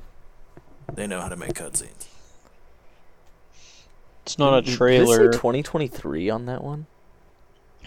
[0.94, 2.06] they know how to make cutscenes
[4.24, 5.18] It's not a trailer.
[5.18, 6.86] Did it say 2023 on that one?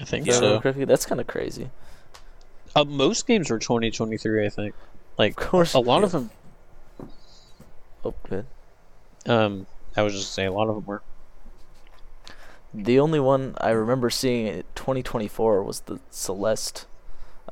[0.01, 0.59] I think If I so.
[0.61, 0.87] remember?
[0.87, 1.71] That's kind of crazy.
[2.79, 4.75] Uh, most games are 2023, I think.
[5.19, 5.75] Like Of course.
[5.75, 6.05] a lot yeah.
[6.05, 6.31] of them.
[8.05, 8.47] Oh, good.
[9.27, 9.67] Um,
[9.97, 11.03] I was just saying a lot of them were.
[12.73, 16.87] The only one I remember seeing in 2024 was the Celeste,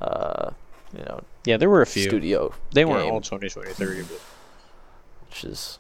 [0.01, 0.51] uh,
[0.97, 2.03] you know, Yeah, there were a few.
[2.05, 4.21] studio, They weren't all 2023, but
[5.29, 5.79] which is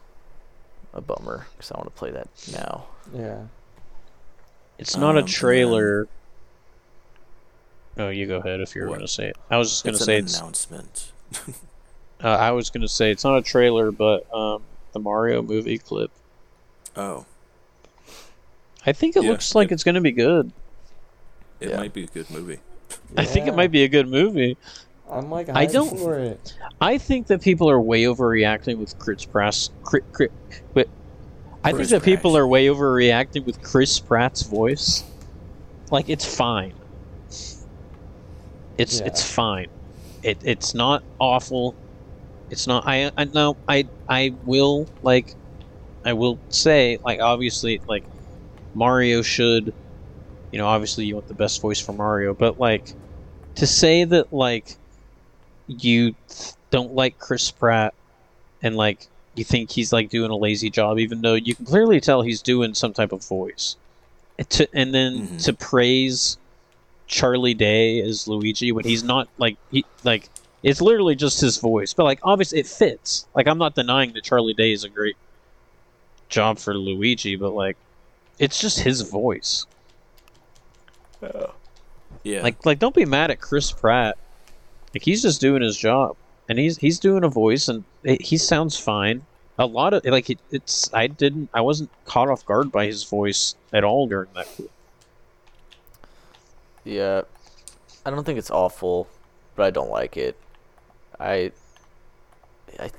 [0.94, 2.86] a bummer because I want to play that now.
[3.14, 3.42] Yeah.
[4.78, 6.08] it's not Um, a and then- trailer.
[7.98, 9.36] Oh, you go ahead if you're going to say it.
[9.50, 11.12] I was just going to say an it's announcement
[12.22, 16.10] Uh, I was gonna say it's not a trailer, but um, the Mario movie clip.
[16.96, 17.26] Oh,
[18.86, 20.50] I think it Yeah, looks like it- it's gonna be good.
[21.60, 21.76] it Yeah.
[21.76, 22.58] might be a good movie.
[23.18, 24.56] I think it might be a good movie.
[25.10, 26.54] I'm like, I don't- for it.
[26.80, 29.68] I think that people are way overreacting with Chris Pratt's.
[29.84, 30.30] Chris, Chris,
[30.72, 30.88] but
[31.64, 35.04] I think Chris that people are way overreacting with Chris Pratt's voice.
[35.90, 36.72] Like it's fine.
[38.78, 39.06] It's Yeah.
[39.06, 39.66] it's fine.
[40.22, 41.76] It it's not awful.
[42.50, 42.84] It's not.
[42.86, 43.56] I I no.
[43.68, 45.34] I I will like.
[46.04, 48.04] I will say like obviously like
[48.74, 49.74] Mario should.
[50.52, 52.94] You know, obviously you want the best voice for Mario, but like
[53.56, 54.76] to say that like
[55.66, 56.14] you
[56.70, 57.94] don't like Chris Pratt
[58.62, 62.00] and like you think he's like doing a lazy job, even though you can clearly
[62.00, 63.76] tell he's doing some type of voice.
[64.38, 65.44] And, to, and then Mhm.
[65.44, 66.38] to praise
[67.06, 70.28] Charlie Day as Luigi when he's not like he like
[70.62, 73.26] it's literally just his voice, but like obviously it fits.
[73.34, 75.16] Like I'm not denying that Charlie Day is a great
[76.28, 77.76] job for Luigi, but like
[78.38, 79.66] it's just his voice.
[81.22, 84.18] Yeah, Like like don't be mad at Chris Pratt.
[84.94, 86.16] Like he's just doing his job,
[86.48, 89.24] and he's he's doing a voice, and it, he sounds fine.
[89.58, 93.04] A lot of like it, it's I didn't I wasn't caught off guard by his
[93.04, 94.70] voice at all during that clip.
[96.86, 97.22] Yeah,
[98.04, 99.08] I don't think it's awful,
[99.56, 100.36] but I don't like it.
[101.18, 101.50] I,
[102.78, 102.90] I,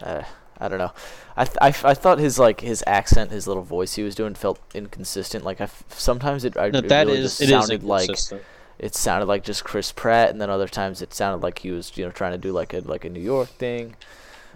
[0.02, 0.22] uh,
[0.58, 0.92] I don't know.
[1.36, 4.14] I, th- I, f- I thought his like his accent, his little voice he was
[4.14, 5.44] doing felt inconsistent.
[5.44, 8.10] Like I f- sometimes it, I, No, it that really is just it sounded like
[8.78, 11.96] it sounded like just Chris Pratt, and then other times it sounded like he was
[11.96, 13.94] you know trying to do like a like a New York thing.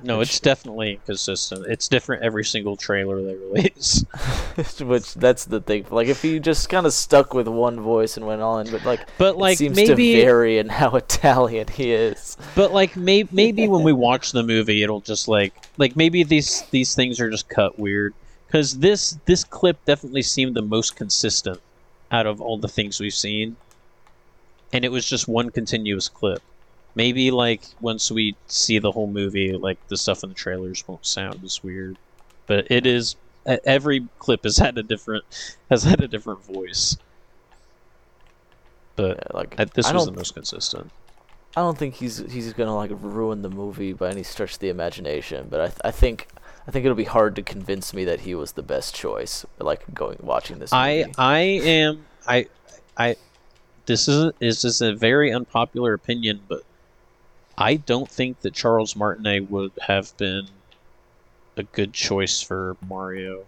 [0.03, 1.67] No, which- it's definitely inconsistent.
[1.67, 4.05] It's different every single trailer they release.
[4.81, 5.87] Which that's the thing.
[5.91, 9.01] Like if you just kind of stuck with one voice and went on, but like
[9.19, 12.37] But it like seems maybe to vary in how Italian he is.
[12.55, 16.63] But like may- maybe when we watch the movie, it'll just like like maybe these
[16.71, 18.15] these things are just cut weird
[18.47, 21.61] because this this clip definitely seemed the most consistent
[22.11, 23.57] out of all the things we've seen,
[24.73, 26.43] and it was just one continuous clip.
[26.95, 31.07] Maybe like once we see the whole movie, like the stuff in the trailers won't
[31.07, 31.97] sound as weird,
[32.47, 33.17] but it is
[33.65, 35.25] every clip has had a different
[35.71, 36.97] has had a different voice.
[38.97, 40.91] But Yeah, like uh, this I was the most consistent.
[41.57, 44.69] I don't think he's he's gonna like ruin the movie by any stretch of the
[44.69, 46.29] imagination, but I th- I think
[46.67, 49.45] I think it'll be hard to convince me that he was the best choice.
[49.59, 51.15] Like going watching this I movie.
[51.19, 52.47] I am I
[52.97, 53.17] I
[53.87, 56.63] this is this is a very unpopular opinion, but
[57.61, 60.47] I don't think that Charles Martinet would have been
[61.57, 63.45] a good choice for Mario.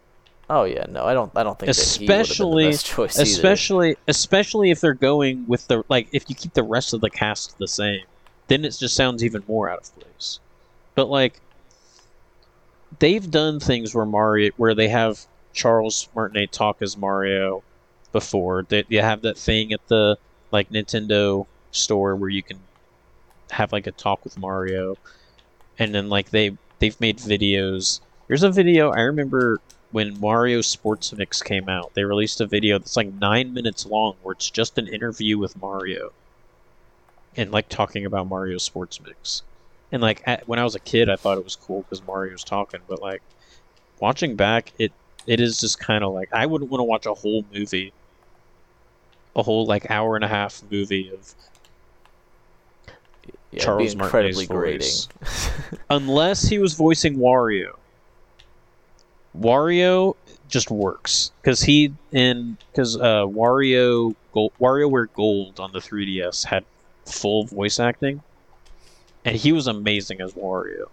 [0.50, 3.16] oh yeah, no, I don't I don't think Especially- that he been the best choice
[3.18, 3.22] either.
[3.22, 7.08] Especially especially if they're going with the like if you keep the rest of the
[7.10, 8.04] cast the same,
[8.48, 10.40] then it just sounds even more out of place.
[10.94, 11.40] But like
[12.98, 17.62] they've done things where Mario where they have Charles Martinet talk as Mario
[18.12, 18.64] before.
[18.68, 20.18] That you have that thing at the
[20.50, 22.60] like Nintendo store where you can
[23.53, 24.96] have like a talk with Mario,
[25.78, 28.00] and then like they they've made videos.
[28.28, 31.92] There's a video I remember when Mario Sports Mix came out.
[31.94, 35.61] They released a video that's like nine minutes long where it's just an interview with
[35.61, 36.12] Mario,
[37.36, 39.42] and like talking about Mario Sports Mix.
[39.92, 42.32] And like at, when I was a kid, I thought it was cool because Mario
[42.32, 43.22] was talking, but like
[44.00, 44.92] watching back, it
[45.26, 47.92] it is just kind of like I wouldn't want to watch a whole movie,
[49.36, 51.34] a whole like hour and a half movie of
[53.53, 55.20] yeah, Charles it'd be incredibly Martinet's grating.
[55.20, 55.78] voice.
[55.90, 57.76] unless he was voicing Wario.
[59.38, 60.16] Wario
[60.48, 66.64] just works because he in because uh, Wario Gold, WarioWare Gold on the 3DS had
[67.07, 68.22] full voice acting,
[69.24, 70.86] and he was amazing as Wario.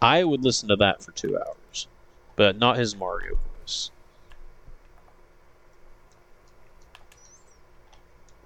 [0.00, 1.86] I would listen to that for two hours,
[2.36, 3.90] but not his Mario voice.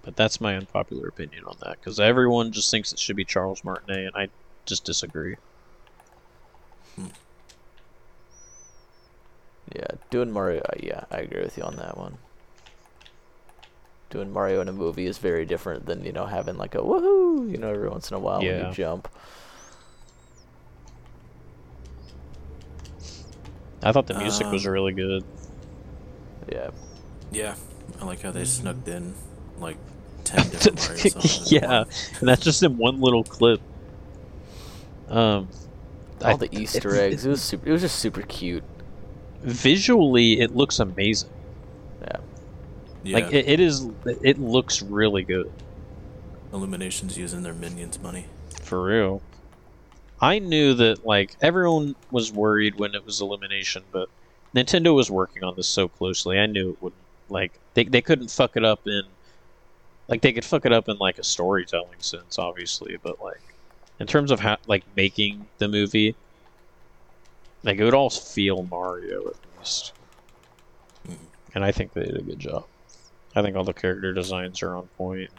[0.09, 3.63] But that's my unpopular opinion on that because everyone just thinks it should be Charles
[3.63, 4.31] Martinet, and I
[4.65, 5.37] just disagree.
[9.71, 10.63] yeah, doing Mario.
[10.63, 12.17] Uh, yeah, I agree with you on that one.
[14.09, 17.51] Doing Mario in a movie is very different than you know having like a woohoo,
[17.51, 19.09] you know, every once in a while when you jump.
[23.83, 25.23] I thought the music was Um, really good.
[26.51, 26.71] Yeah,
[27.31, 27.57] Yeah,
[28.01, 29.15] I like how they snuck in
[29.61, 29.77] like
[30.29, 31.53] ten different Mario songs.
[31.53, 31.85] yeah,
[32.21, 33.61] and that's just in one little clip.
[35.09, 35.49] Um,
[36.23, 37.25] all I- the Easter eggs.
[37.25, 37.69] It was super.
[37.69, 38.65] It was just super cute.
[39.43, 41.31] visually, it looks amazing.
[42.03, 42.17] Yeah,
[43.05, 43.15] yeah.
[43.19, 43.89] Like it, it is.
[44.23, 45.51] It looks really good
[46.53, 48.27] Illuminations using their minions money.
[48.63, 49.23] for real.
[50.21, 54.09] I knew that like everyone was worried when it was Illumination, but
[54.55, 56.39] Nintendo was working on this so closely.
[56.39, 59.03] I knew it wouldn't like they they couldn't fuck it up in
[60.09, 63.41] like they could fuck it up in like a storytelling sense, obviously, but like
[64.01, 66.15] in terms of how like making the movie,
[67.63, 69.93] like it would all feel Mario at least.
[71.07, 71.17] Mhm.
[71.55, 72.65] And I think they did a good job.
[73.37, 75.31] I think all the character designs are on point.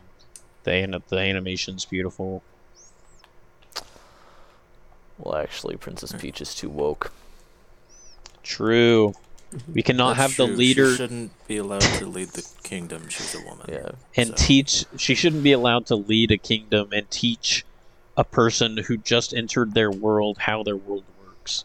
[0.63, 2.43] The the animation's beautiful.
[5.17, 7.11] Well, actually, Princess Peach is too woke.
[8.43, 9.13] True.
[9.73, 13.09] We cannot That's have the leader She shouldn't be allowed to lead the kingdom.
[13.09, 13.65] She's a woman.
[13.67, 13.91] Yeah.
[14.15, 14.85] and so- teach.
[14.97, 17.65] She shouldn't be allowed to lead a kingdom and teach
[18.15, 21.63] a person who just entered their world how their world works.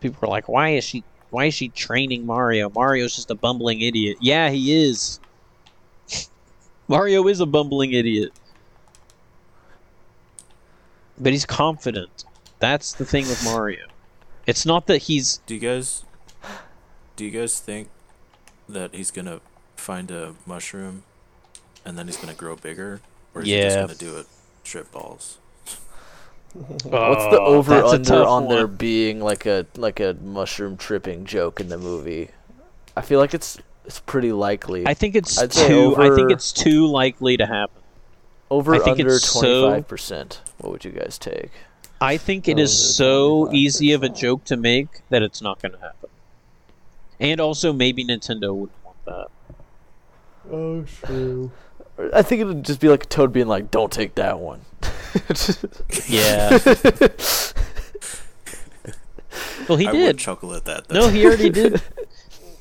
[0.00, 1.02] People are like, "Why is she?
[1.30, 2.70] Why is she training Mario?
[2.70, 5.18] Mario's just a bumbling idiot." Yeah, he is.
[6.88, 8.32] Mario is a bumbling idiot,
[11.18, 12.24] but he's confident.
[12.60, 13.86] That's the thing with Mario.
[14.46, 16.04] It's not that he's Do you guys
[17.16, 17.88] do you guys think
[18.68, 19.40] that he's gonna
[19.76, 21.04] find a mushroom
[21.84, 23.00] and then he's gonna grow bigger?
[23.34, 24.26] Or is he just gonna do it
[24.64, 25.38] strip balls?
[26.54, 30.76] What's the Oh, over that's under tough on there being like a like a mushroom
[30.76, 32.30] tripping joke in the movie?
[32.96, 34.86] I feel like it's it's pretty likely.
[34.86, 35.96] I think it's I'd say too.
[35.96, 37.82] I think it's too likely to happen.
[38.50, 40.40] over I think under twenty five percent.
[40.58, 41.50] What would you guys take?
[42.04, 45.62] I think it oh, is so easy of a joke to make that it's not
[45.62, 46.10] going to happen.
[47.18, 49.28] And also, maybe Nintendo wouldn't want that.
[50.52, 51.50] Oh, true.
[52.12, 54.60] I think it would just be like Toad being like, "Don't take that one."
[56.08, 56.58] Yeah.
[59.68, 60.06] well, he I did.
[60.06, 60.88] would chuckle at that.
[60.88, 61.00] Though.
[61.00, 61.80] No, he already did.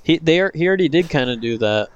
[0.06, 1.88] He they are, he already did kind of do that.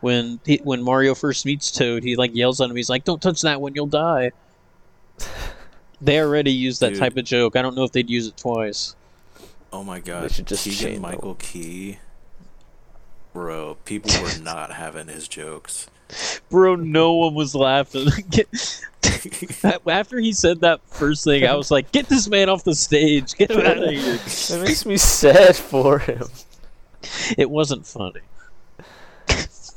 [0.00, 2.76] When he, when Mario first meets Toad, he like yells at him.
[2.76, 4.32] He's like, "Don't touch that one, you'll die."
[6.00, 6.98] They already used that Dude.
[6.98, 7.56] type of joke.
[7.56, 8.94] I don't know if they'd use it twice.
[9.72, 10.30] Oh my god.
[10.32, 11.98] should just Keegan the- Michael Key.
[13.32, 15.88] Bro, people were not having his jokes.
[16.48, 18.08] Bro, no one was laughing.
[18.30, 18.48] Get-
[19.86, 23.34] After he said that first thing, I was like, "Get this man off the stage!
[23.34, 26.24] Get him out of here!" It makes me sad for him.
[27.36, 28.20] It wasn't funny.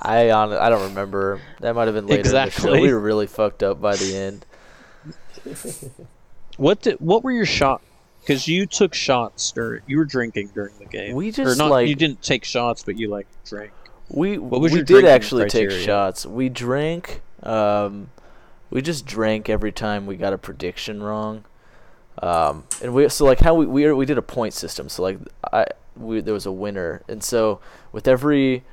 [0.02, 1.40] I on I don't remember.
[1.60, 2.44] That might have been later in the show.
[2.46, 2.82] Exactly.
[2.82, 4.46] We were really fucked up by the end.
[6.58, 7.82] What did, What were your shot?
[8.20, 11.16] Because you took shots during you were drinking during the game.
[11.16, 11.72] We just, not.
[11.72, 13.72] like- you didn't take shots, but you like drank.
[14.10, 16.26] We we did actually take shots.
[16.26, 17.22] We drank.
[17.42, 18.10] Um,
[18.70, 21.46] we just drank every time we got a prediction wrong.
[22.22, 24.90] Um, and we so like how we we we did a point system.
[24.90, 25.18] So like
[25.52, 27.60] I we there was a winner, and so
[27.92, 28.64] with every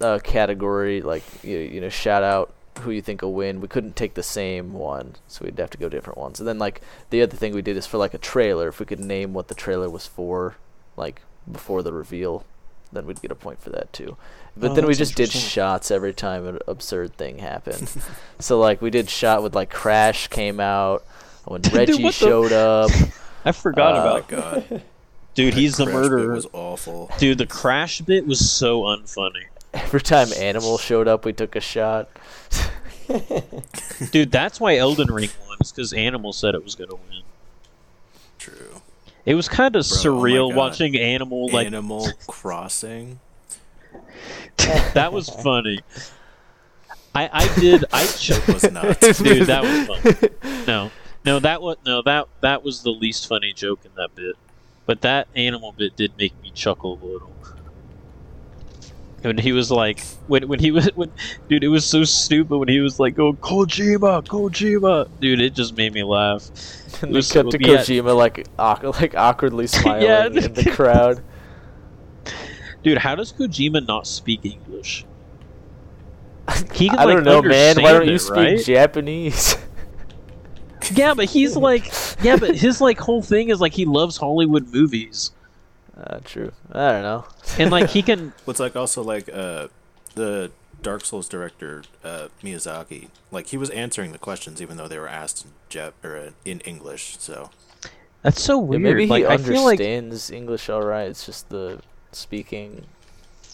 [0.00, 3.60] uh, category, like you, you know, shout out who you think will win.
[3.60, 6.38] We couldn't take the same one, so we'd have to go different ones.
[6.40, 8.86] And then like the other thing we did is for like a trailer, if we
[8.86, 10.56] could name what the trailer was for,
[10.96, 12.44] like before the reveal,
[12.92, 14.16] then we'd get a point for that too.
[14.56, 17.88] But Oh, then we just did shots every time an absurd thing happened.
[18.38, 21.04] so like we did shot with like Crash came out
[21.44, 22.90] when Dude, Reggie what the- showed up.
[23.44, 24.28] I forgot Uh, about.
[24.28, 24.82] god.
[25.34, 26.34] Dude, he's the Crash bit murderer.
[26.34, 27.10] was awful.
[27.18, 29.44] Dude, the crash bit was so unfunny.
[29.74, 32.08] Every time Animal showed up, we took a shot.
[34.10, 35.56] Dude, that's why Elden Ring won.
[35.60, 37.22] Is because Animal said it was gonna win.
[38.38, 38.82] True.
[39.24, 43.20] It was kind of Bro, oh surreal watching Animal like Animal Crossing.
[44.56, 45.80] that was funny.
[47.14, 49.00] I I did I It was not.
[49.00, 50.90] dude that was funny No,
[51.24, 54.36] no that was no that that was the least funny joke in that bit,
[54.86, 57.32] but that animal bit did make me chuckle a little.
[59.22, 61.10] When he was like, when when he was when,
[61.48, 65.76] dude, it was so stupid when he was like, "Go Kojima, Kojima," dude, it just
[65.76, 66.50] made me laugh.
[67.02, 67.76] And we cut to yeah.
[67.78, 68.46] Kojima like
[69.00, 70.26] like awkwardly smiling Yeah.
[70.26, 71.22] in the crowd.
[72.82, 75.04] Dude, how does Kojima not speak English?
[76.72, 77.80] He can, I don't know, man.
[77.82, 78.64] Why don't you it, speak right?
[78.64, 79.56] Japanese?
[80.92, 81.92] Yeah, but he's like,
[82.22, 85.32] yeah, but his like whole thing is like he loves Hollywood movies,
[86.02, 86.52] uh, true.
[86.72, 87.24] I don't know.
[87.58, 89.68] and like he can, What's like also like uh
[90.14, 90.50] the
[90.82, 93.08] Dark Souls director uh Miyazaki.
[93.30, 96.30] Like he was answering the questions even though they were asked in Jap or uh,
[96.44, 97.16] in English.
[97.18, 97.50] So
[98.22, 98.82] that's so Yeah, weird.
[98.82, 101.08] maybe he like I feel like understands English all right.
[101.08, 101.80] It's just the
[102.12, 102.86] speaking,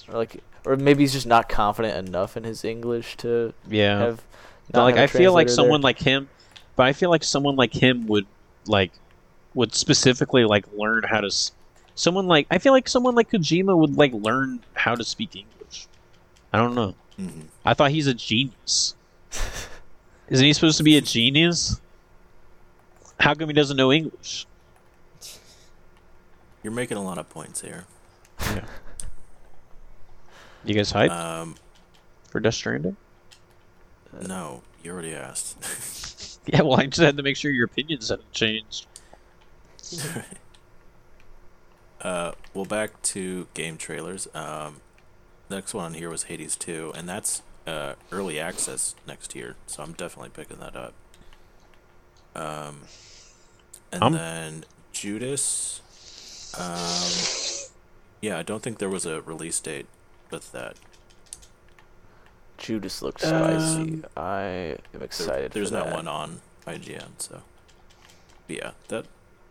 [0.09, 4.23] or like, or maybe he's just not confident enough in his English to yeah, have.
[4.73, 5.89] but not like have a I feel like translator someone there.
[5.89, 6.29] like him,
[6.77, 8.27] but I feel like someone like him would
[8.67, 8.93] like
[9.55, 11.27] would specifically like learn how to.
[11.29, 11.53] s-
[11.95, 15.87] Someone like I feel like someone like Kojima would like learn how to speak English.
[16.53, 16.95] I don't know.
[17.19, 17.47] mhm.
[17.65, 18.95] I thought he's a genius.
[20.29, 21.81] Isn't he supposed to be a genius?
[23.21, 24.47] How come he doesn't know English?
[26.63, 27.85] You're making a lot of points here.
[28.41, 28.65] Yeah.
[30.65, 31.57] You guys hyped Um,
[32.31, 32.97] for Death Stranding?
[34.27, 35.59] no, you already asked.
[36.47, 38.87] Yeah, well, I just had to make sure your opinions hadn't changed.
[42.05, 44.29] Uh, well, back to game trailers.
[44.35, 44.77] Um,
[45.51, 49.83] next one on here was Hades 2, and that's uh, early access next year, so
[49.83, 50.93] I'm definitely picking that up.
[52.37, 52.83] Um,
[53.91, 54.13] and Um.
[54.13, 55.81] then Judas.
[56.59, 57.01] Um,
[58.21, 59.87] yeah, I don't think there was a release date
[60.31, 60.77] with that.
[62.59, 63.81] Judas looked spicy.
[63.81, 65.53] Um, I am There- excited.
[65.53, 65.95] there's for not that.
[65.95, 67.43] one on IGN, so.
[68.47, 69.07] But yeah, that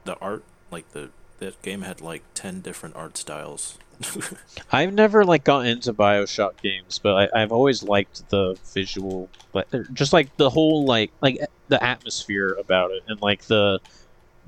[0.06, 3.78] the art, like the that game had like ten different art styles.
[4.72, 9.68] I've never like got into Bioshock games, but I, I've always liked the visual, like
[9.74, 13.80] er, just like the whole like like the atmosphere about it, and like the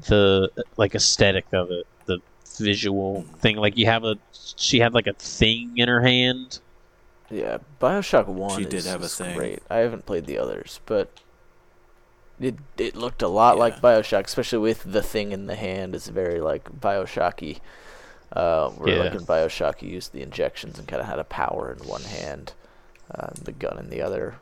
[0.07, 2.19] the like aesthetic of it, the
[2.57, 3.57] visual thing.
[3.57, 4.17] Like you have a
[4.57, 6.59] she had like a thing in her hand.
[7.29, 8.57] Yeah, Bioshock One.
[8.57, 9.36] She did have a thing.
[9.36, 9.63] Great.
[9.69, 11.09] I haven't played the others, but
[12.39, 15.95] it it looked a lot like Bioshock, especially with the thing in the hand.
[15.95, 17.59] It's very like Bioshocky.
[18.33, 19.19] Uh, where like Yeah.
[19.19, 22.53] in Bioshock, you used the injections and kind of had a power in one hand,
[23.13, 24.36] uh, the gun in the other.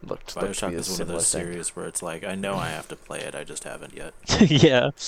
[0.00, 1.42] Looked, looked Bioshock be a is one of those thing.
[1.42, 4.14] series where it's like I know I have to play it, I just haven't yet.
[4.50, 4.90] yeah.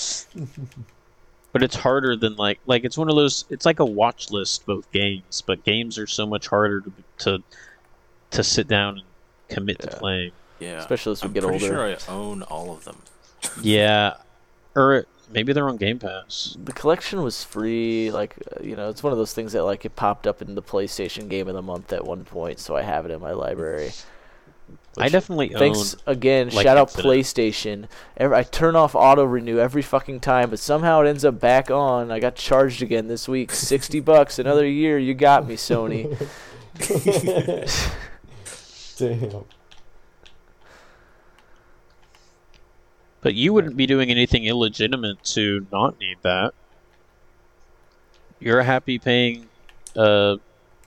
[1.53, 3.43] But it's harder than like like it's one of those.
[3.49, 7.43] It's like a watch list both games, but games are so much harder to to,
[8.31, 9.05] to sit down and
[9.49, 10.31] commit to playing.
[10.61, 11.55] Yeah, Especially as we I'm get older.
[11.55, 12.97] I'm pretty sure I own all of them.
[13.61, 14.13] Yeah,
[14.75, 16.55] or maybe they're on Game Pass.
[16.63, 18.11] The collection was free.
[18.11, 20.53] Like uh, you know, it's one of those things that like it popped up in
[20.55, 23.31] the PlayStation Game of the Month at one point, so I have it in my
[23.31, 23.91] library.
[24.97, 25.99] I definitely Thanks own.
[26.05, 26.49] again.
[26.49, 27.07] like, shout out Infinite.
[27.09, 27.87] PlayStation.
[28.17, 31.71] Every, I turn off auto renew every fucking time, but somehow it ends up back
[31.71, 32.11] on.
[32.11, 33.51] I got charged again this week.
[33.51, 34.99] Sixty bucks, another year.
[34.99, 36.15] You got me, Sony.
[38.97, 39.45] Damn.
[43.21, 46.53] But you wouldn't be doing anything illegitimate to not need that.
[48.39, 49.47] You're a happy paying
[49.95, 50.37] uh,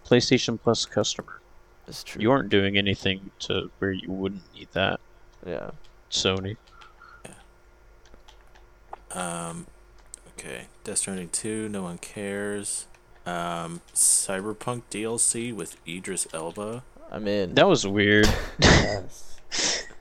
[0.05, 1.41] PlayStation Plus customer.
[1.87, 2.21] That's true.
[2.21, 5.01] You aren't doing anything to where you wouldn't need that,
[5.47, 5.71] yeah.
[6.11, 6.57] Sony.
[9.13, 9.67] Um,
[10.37, 12.87] okay, Death Stranding two, no one cares.
[13.25, 16.83] Um, Cyberpunk DLC with Idris Elba.
[17.11, 17.55] I'm in.
[17.55, 18.29] That was weird.
[18.61, 19.39] Yes.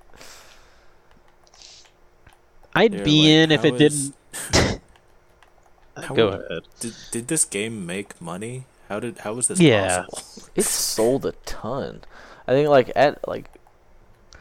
[2.76, 4.12] I'd They're be like, in if how it is-
[4.52, 4.82] didn't.
[6.16, 6.64] Go would- ahead.
[6.80, 8.66] Did did this game make money?
[8.90, 10.04] How did how was this Yeah.
[10.10, 10.50] possible?
[10.56, 12.02] It sold a ton.
[12.48, 13.50] I think like at like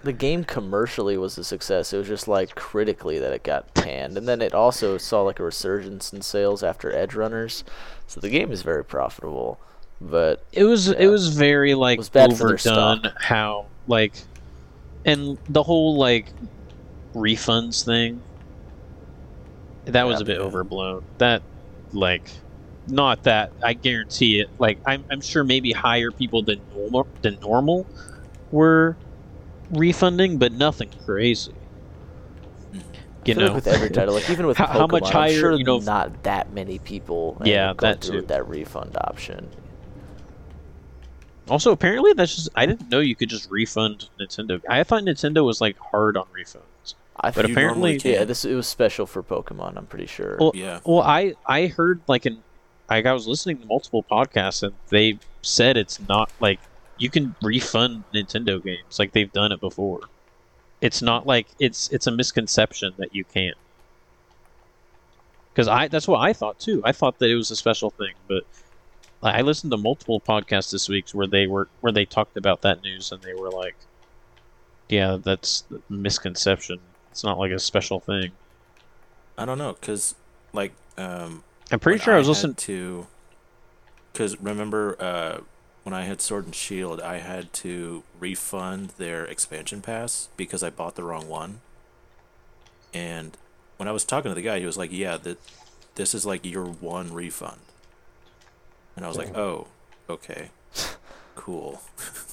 [0.03, 1.93] the game commercially was a success.
[1.93, 5.39] It was just like critically that it got panned, and then it also saw like
[5.39, 7.63] a resurgence in sales after Edgerunners.
[8.07, 9.59] So the game is very profitable,
[10.01, 10.95] but It was Yeah.
[10.99, 13.13] it was very like was for their overdone.
[13.21, 14.15] How like,
[15.05, 16.27] and the whole like
[17.15, 18.23] refunds thing.
[19.87, 20.23] That was Yeah.
[20.23, 21.05] a bit overblown.
[21.19, 21.43] That
[21.93, 22.31] like,
[22.89, 24.49] not that I guarantee it.
[24.59, 27.87] Like I'm I'm sure maybe higher people than normal than normal
[28.51, 28.97] were
[29.71, 31.53] refunding, but nothing crazy.
[32.75, 32.79] I
[33.25, 35.39] You know, like with every title, like even with How- Pokemon, how much I'm higher,
[35.39, 37.41] sure you know, not that many people.
[37.45, 38.15] Yeah, that too.
[38.17, 39.49] with that refund option.
[41.49, 44.61] Also, apparently that's just I didn't know you could just refund Nintendo.
[44.69, 46.95] I thought Nintendo was like hard on refunds.
[47.21, 49.77] I But apparently- yeah, this it was special for Pokemon.
[49.77, 50.37] I'm pretty sure.
[50.41, 50.81] Well, Yeah.
[50.85, 52.43] Well, I I heard like in
[52.89, 56.61] like I was listening to multiple podcasts and they said it's not like
[56.99, 60.01] you can refund Nintendo games like they've done it before.
[60.81, 63.57] It's not like it's it's a misconception that you can't.
[65.53, 66.81] Because I that's what I thought too.
[66.85, 68.45] I thought that it was a special thing, but
[69.23, 72.63] I I listened to multiple podcasts this week where they were where they talked about
[72.63, 73.77] that news and they were like,
[74.89, 76.81] "Yeah, that's a misconception.
[77.13, 78.33] It's not like a special thing."
[79.39, 80.15] I don't know, cause
[80.53, 81.45] like um.
[81.71, 82.55] I'm pretty sure I was listening.
[82.57, 83.07] to.
[84.15, 85.41] Cause remember, uh,
[85.85, 90.71] when I had Sword and Shield, I had to refund their expansion pass because I
[90.71, 91.61] bought the wrong one.
[92.93, 93.37] And
[93.79, 95.39] when I was talking to the guy, he was like, "Yeah, that
[95.95, 97.61] this is like your one refund."
[98.97, 99.69] And I was like, "Oh,
[100.09, 100.51] okay,
[101.35, 101.83] cool."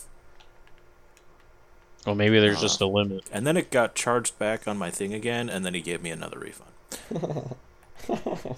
[2.09, 3.23] Well, maybe there's Uh, just a limit.
[3.31, 6.09] And then it got charged back on my thing again, and then he gave me
[6.09, 6.71] another refund.
[7.99, 8.55] so,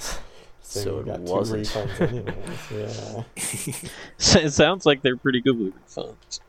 [0.62, 1.66] So it got wasn't.
[1.66, 3.26] two refunds.
[3.76, 3.90] Yeah.
[4.18, 6.40] So it sounds like they're pretty good with refunds.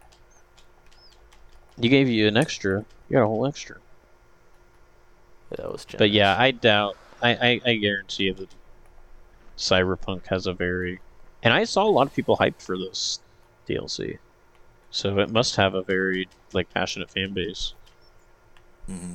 [1.76, 2.84] You gave you an extra.
[3.08, 3.78] You got a whole extra.
[5.50, 5.98] That was generous.
[5.98, 6.96] But yeah, I doubt.
[7.20, 8.48] I, I, I guarantee that
[9.58, 11.00] Cyberpunk has a very,
[11.42, 13.18] and I saw a lot of people hyped for this
[13.68, 14.18] DLC,
[14.92, 17.72] so it must have a very like passionate fan base.
[18.86, 19.14] hmm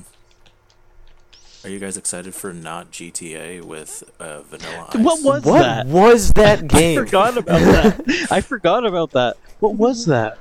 [1.63, 4.95] Are you guys excited for not GTA with uh, Vanilla Ice?
[4.95, 5.85] What was what that?
[5.87, 6.97] was that I game?
[7.05, 8.27] forgot about that.
[8.31, 9.37] I forgot about that.
[9.59, 10.37] What was that?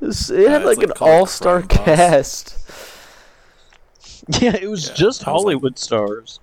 [0.00, 2.58] It, was- had Uh, like it's an all-star cast.
[4.40, 6.38] Yeah, it was Yeah, just I was like- Hollywood stars.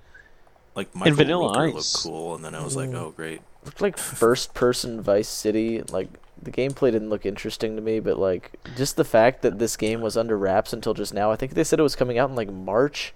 [0.76, 1.74] Like Michael Vanilla Rooker Ice.
[1.76, 3.42] looked cool, and then I was like, oh great.
[3.66, 5.82] looked like first-person Vice City.
[5.84, 6.10] Like
[6.42, 10.02] the gameplay didn't look interesting to me, but like just the fact that this game
[10.02, 11.32] was under wraps until just now.
[11.32, 13.14] I think they said it was coming out in like March.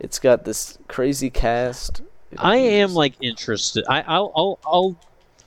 [0.00, 2.00] It's got this crazy cast.
[2.30, 3.84] It I am was- like interested.
[3.88, 4.96] I, I'll I'll I'll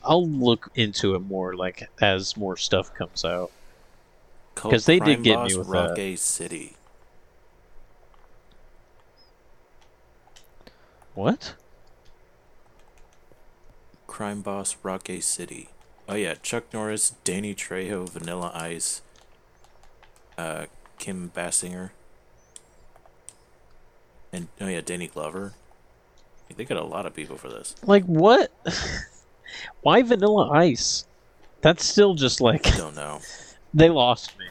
[0.04, 3.52] I'll look into it more like as more stuff comes out.
[4.56, 6.00] Because they Crime did get me with Rock that.
[6.00, 6.76] A City.
[11.14, 11.56] What?
[14.08, 15.70] Crime Boss Rockay City.
[16.10, 19.02] Oh yeah, Chuck Norris, Danny Trejo, Vanilla Ice,
[20.38, 20.66] uh,
[21.00, 21.92] Kim Basinger,
[24.32, 25.54] and oh yeah, Danny Glover.
[26.56, 27.76] They got a lot of people for this.
[27.84, 28.52] Like what?
[29.82, 31.06] Why Vanilla Ice?
[31.62, 33.20] That's still just like I Don't know.
[33.74, 34.46] they lost me.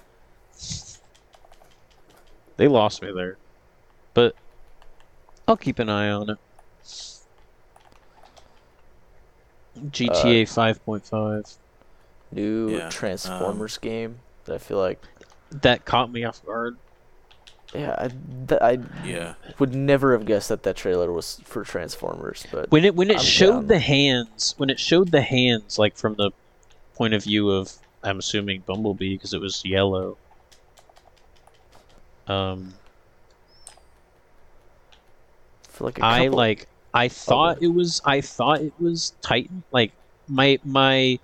[2.58, 3.38] They lost me there.
[4.14, 4.34] But
[5.48, 6.38] I'll keep an eye on it.
[9.90, 11.58] GTA 5.5.
[12.32, 12.88] new Yeah,
[13.24, 15.02] um, Transformers game that I feel like
[15.50, 16.78] That caught me off guard.
[17.74, 18.08] yeah I,
[18.48, 22.84] th- I Yeah, would never have guessed that that trailer was for Transformers, but When
[22.84, 23.66] it when it I'm showed down.
[23.66, 26.30] the hands, when it showed the hands like from the
[26.96, 27.72] point of view of
[28.02, 30.18] I'm assuming Bumblebee because it was yellow.
[32.26, 32.74] Um
[35.68, 37.66] for like a I couple, like I thought Okay.
[37.66, 39.64] it was I thought it was Titan.
[39.70, 39.92] Like
[40.28, 41.20] my my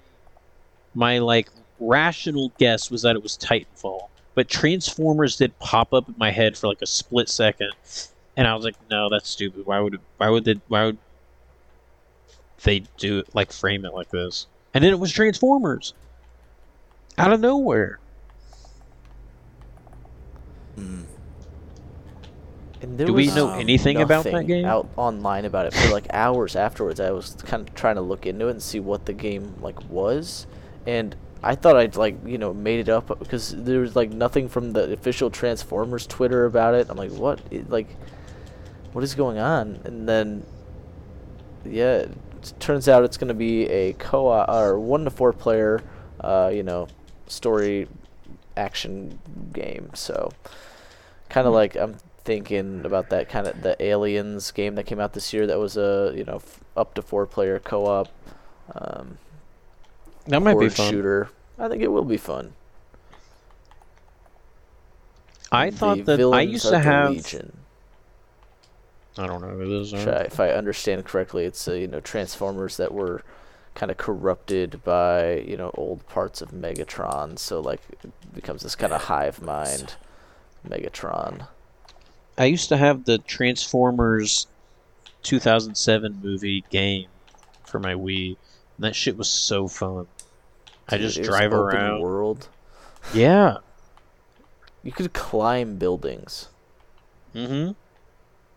[0.95, 1.49] my like
[1.81, 4.09] rational guess was that it was Titanfall.
[4.35, 7.73] But Transformers did pop up in my head for like a split second,
[8.37, 9.63] and I was like, "No, that's stupid.
[9.67, 10.99] Why would why would they why would
[12.65, 15.95] they do it like frame it like this?" And then it was Transformers
[17.19, 18.01] out of nowhere.
[20.77, 21.22] mm, And there
[22.83, 24.65] Do we was know anything about that game?
[24.65, 26.99] Out online about it for like hours afterwards.
[26.99, 29.89] I was kind of trying to look into it and see what the game like
[29.89, 30.47] was,
[30.87, 31.15] and
[31.45, 34.73] I thought I'd like you know made it up because there was like nothing from
[34.73, 36.89] the official Transformers Twitter about it.
[36.91, 37.41] I'm like, what?
[37.53, 37.89] It, like,
[38.93, 39.81] what is going on?
[39.85, 40.45] And then,
[41.65, 45.83] yeah, it turns out it's gonna be a co-op or one to four player,
[46.21, 46.89] uh, you know,
[47.29, 47.87] story
[48.57, 49.21] action
[49.53, 49.91] game.
[49.95, 50.33] So
[51.29, 55.13] kind of like I'm thinking about that kind of the Aliens game that came out
[55.13, 58.09] this year that was a you know f- up to four player co-op
[58.75, 59.19] um,
[60.27, 60.91] That might be horde fun.
[60.91, 61.31] shooter.
[61.59, 62.55] I think it will be fun.
[65.53, 67.11] I The thought that I used to have.
[67.11, 67.59] Legion.
[69.19, 69.93] I don't know who it is.
[69.93, 73.23] Which I, if I understand correctly, it's uh, you know Transformers that were
[73.75, 78.75] kind of corrupted by you know old parts of Megatron, so like it becomes this
[78.75, 79.97] kind of hive mind
[80.67, 81.47] Megatron.
[82.39, 84.47] I used to have the Transformers
[85.23, 87.09] 2007 movie game
[87.65, 88.37] for my Wii,
[88.77, 90.07] and that shit was so fun.
[90.89, 92.01] I just it drive open around.
[92.01, 92.49] World.
[93.15, 93.59] Yeah.
[94.83, 96.49] You could climb buildings.
[97.35, 97.73] Mm-hmm.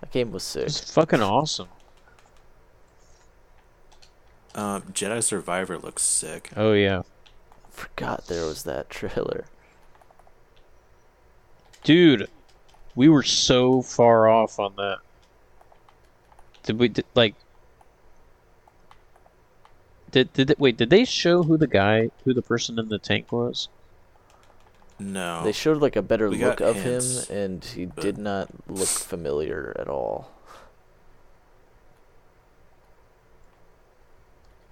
[0.01, 0.65] That game was sick.
[0.67, 1.69] It's fucking awesome.
[4.53, 6.49] um, Jedi Survivor looks sick.
[6.55, 7.03] Oh yeah,
[7.69, 9.45] Forgot there was that trailer.
[11.83, 12.29] dude,
[12.95, 14.97] we were so far off on that.
[16.63, 17.35] Did we did, like?
[20.11, 20.77] Did did they- wait?
[20.77, 23.67] Did they show who the guy, who the person in the tank was?
[24.97, 28.17] No, They showed like a better We look of hints, him, and he but- did
[28.17, 30.31] not look familiar at all.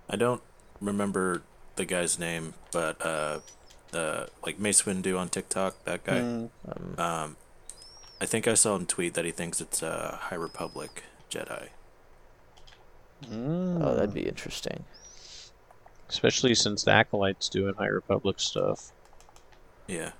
[0.09, 0.41] I don't
[0.80, 1.41] remember
[1.76, 3.39] the guy's name, but uh,
[3.91, 6.19] the like Mace Windu on TikTok, that guy.
[6.19, 6.49] Um,
[6.97, 7.36] Um,
[8.22, 11.70] I think I saw him tweet that he thinks it's a High Republic Jedi.
[13.32, 14.84] Oh, that'd be interesting.
[16.09, 18.91] Especially since the acolytes doing High Republic stuff.
[19.88, 20.11] Yeah,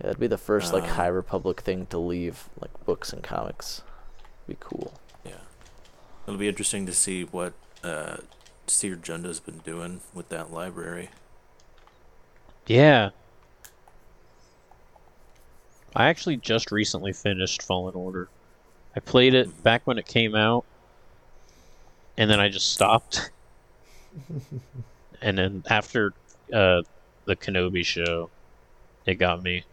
[0.00, 3.22] Yeah, that'd be the first like Um, High Republic thing to leave like books and
[3.22, 3.82] comics.
[4.46, 4.92] Be cool.
[5.24, 5.38] yeah.
[6.26, 7.52] It'll be interesting to see what
[7.82, 8.16] uh,
[8.66, 11.10] Cere Junda's been doing with that library.
[12.66, 13.10] Yeah.
[15.94, 18.28] I actually just recently finished Fallen Order.
[18.96, 20.64] I played it back when it came out,
[22.16, 23.30] and then I just stopped.
[25.22, 26.12] and then after
[26.52, 26.82] uh,
[27.24, 28.30] the Kenobi show,
[29.06, 29.64] it got me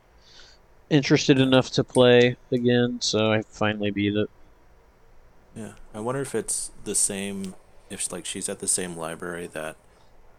[0.92, 4.30] interested enough to play again, so I finally beat it.
[5.56, 7.56] Yeah, I wonder if it's the same.
[7.90, 9.76] If like she's at the same library that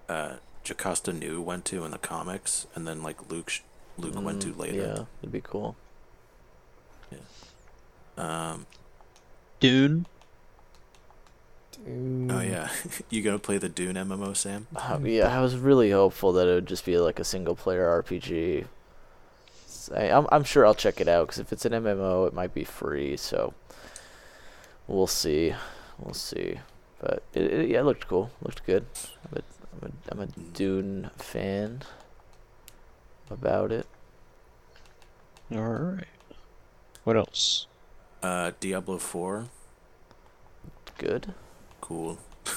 [0.08, 3.60] uh, Jocasta Nu went to in the comics, and then like Luke sh-
[3.98, 4.76] Luke went to Mm, later.
[4.76, 5.76] Yeah, it'd be cool.
[7.10, 7.18] Yeah.
[8.16, 8.66] Um.
[9.60, 10.06] Dune.
[11.72, 12.30] Dude.
[12.30, 12.68] Oh yeah,
[13.10, 14.66] you gonna play the Dune MMO, Sam?
[14.76, 18.02] Uh, yeah, I was really hopeful that it would just be like a single player
[18.02, 18.66] RPG.
[19.66, 22.34] S- I, am I'm sure I'll check it out because if it's an MMO, it
[22.34, 23.16] might be free.
[23.16, 23.54] So
[24.86, 25.54] we'll see,
[25.98, 26.58] we'll see.
[27.00, 28.84] But it, it yeah, it looked cool, looked good.
[29.32, 29.42] I'm a,
[29.82, 31.82] I'm a, I'm a Dune fan
[33.32, 33.86] about it.
[35.52, 36.06] All right.
[37.04, 37.66] What else?
[38.22, 39.46] Uh, Diablo Four,
[40.98, 41.34] Good.
[41.80, 42.18] cool.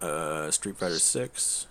[0.00, 1.66] uh, Street Fighter Six.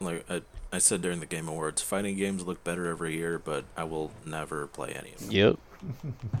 [0.00, 0.42] Like I,
[0.72, 4.10] I said during the Game Awards, fighting games look better every year, but I will
[4.26, 5.30] never play any of them.
[5.30, 5.58] Yep.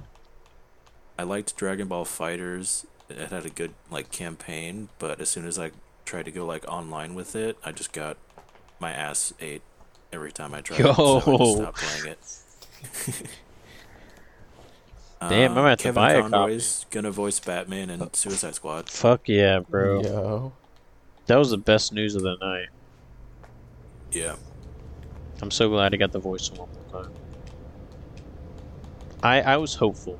[1.18, 2.86] I liked Dragon Ball FighterZ.
[3.08, 5.70] It had a good like campaign, but as soon as I
[6.04, 8.16] tried to go like online with it, I just got
[8.80, 9.62] my ass ate
[10.12, 10.80] every time I tried.
[10.80, 11.54] it, so I Yo.
[11.54, 13.22] stopped playing it.
[15.20, 18.90] Damn, I'm gonna have to Kevin buy a Conroy's gonna voice Batman and Suicide Squad.
[18.90, 20.02] Fuck yeah, bro.
[20.02, 20.52] Yo.
[21.26, 22.68] That was the best news of the night.
[24.12, 24.36] Yeah,
[25.40, 27.12] I'm so glad I got the voice one more time.
[29.22, 30.18] I I was hopeful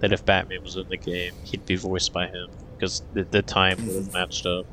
[0.00, 3.42] that if Batman was in the game, he'd be voiced by him because the, the
[3.42, 4.12] time would have mm-hmm.
[4.12, 4.66] matched up.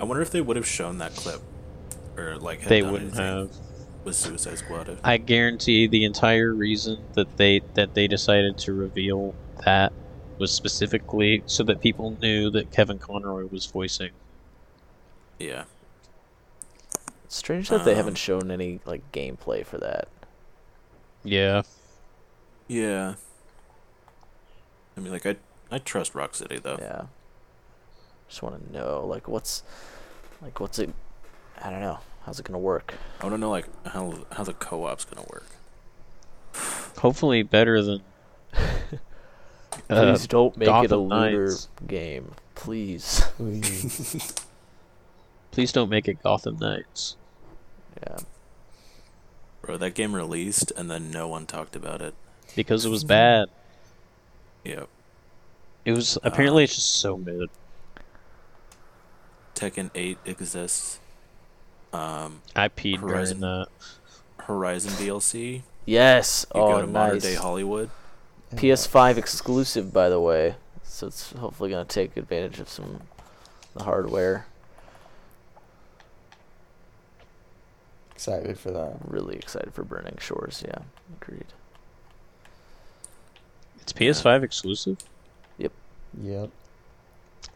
[0.00, 1.40] I wonder if they would have shown that clip,
[2.16, 3.50] or like had They done wouldn't have.
[4.04, 4.98] with Suicide Squad.
[5.02, 9.34] I guarantee the entire reason that they that they decided to reveal
[9.64, 9.92] that
[10.38, 14.10] was specifically so that people knew that Kevin Conroy was voicing.
[15.38, 15.64] Yeah,
[17.24, 20.08] It's strange that they Um, haven't shown any like gameplay for that.
[21.24, 21.62] Yeah.
[22.68, 23.14] yeah.
[24.96, 25.36] I mean, like I
[25.70, 26.76] I trust Rocksteady though.
[26.80, 27.02] Yeah.
[28.28, 29.62] Just want to know like what's
[30.42, 30.90] like what's it?
[31.62, 31.98] I don't know.
[32.24, 32.94] How's it gonna work?
[33.20, 35.46] I want to know like how how the co-op's gonna work.
[36.98, 38.02] Hopefully better than
[39.90, 41.68] uh, Please don't make it a Gotham looter Knights.
[41.86, 42.32] game.
[42.54, 43.20] Please.
[43.36, 44.34] Please.
[45.50, 47.16] please don't make it Gotham Knights.
[48.02, 48.16] Yeah.
[49.62, 52.14] Bro, that game released and then no one talked about it.
[52.54, 53.48] Because it was bad.
[54.64, 54.84] Yeah.
[55.84, 57.48] It was apparently it's just so mid.
[59.56, 61.00] Tekken 8 exists.
[61.92, 63.40] Um, I peed Horizon.
[63.40, 63.68] during that.
[64.44, 65.62] Horizon DLC.
[65.86, 66.46] Yes.
[66.54, 67.90] You oh, go to modern day Hollywood.
[68.54, 70.54] PS5 exclusive, by the way.
[70.84, 73.00] So it's hopefully gonna take advantage of some
[73.74, 74.46] the hardware.
[78.14, 78.96] Excited for that.
[79.04, 80.62] Really excited for Burning Shores.
[80.66, 80.78] Yeah,
[81.20, 81.46] agreed.
[83.80, 84.98] It's PS5 exclusive.
[86.22, 86.50] Yep.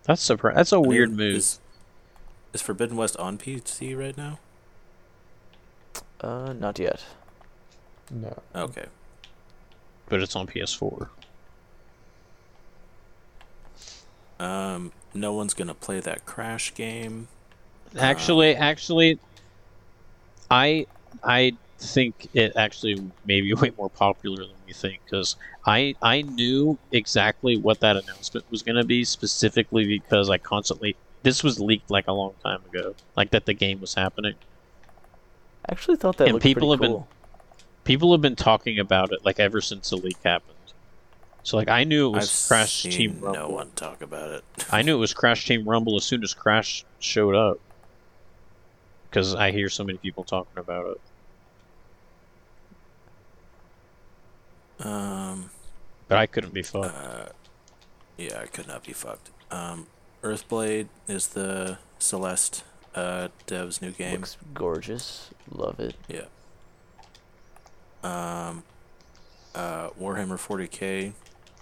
[0.04, 1.36] That's surpri- That's a I mean, weird move.
[1.36, 1.60] Is,
[2.52, 4.38] is Forbidden West on PC right now?
[6.20, 7.02] Uh, not yet.
[8.10, 8.36] No.
[8.54, 8.86] Okay.
[10.08, 11.08] but it's on PS4.
[14.40, 17.28] Um, no one's gonna play that Crash game.
[17.98, 19.18] Actually, actually,
[20.50, 20.86] I
[21.22, 22.94] I think it actually
[23.24, 25.36] may be way more popular than we think because
[25.66, 30.96] I I knew exactly what that announcement was going to be specifically because I constantly
[31.22, 34.34] this was leaked like a long time ago, like that the game was happening.
[35.68, 37.04] I actually thought that And looked people pretty have been-
[37.84, 40.56] People have been talking about it like ever since the leak happened.
[41.42, 43.32] So like I knew it was I've Crash seen Team Rumble.
[43.32, 44.44] no one talk about it.
[44.70, 47.58] I knew it was Crash Team Rumble as soon as Crash showed up.
[49.08, 50.96] Because I hear so many people talking about
[54.80, 54.86] it.
[54.86, 55.50] Um,
[56.08, 56.94] But I couldn't be fucked.
[56.94, 57.26] uh,
[58.16, 59.30] yeah, I could not be fucked.
[59.50, 59.86] Um,
[60.22, 62.64] Earthblade is the Celeste
[62.94, 64.16] uh dev's new game.
[64.20, 65.30] Looks gorgeous.
[65.50, 65.94] Love it.
[66.08, 66.24] Yeah.
[68.02, 68.62] Um,
[69.54, 71.12] uh, Warhammer 40k.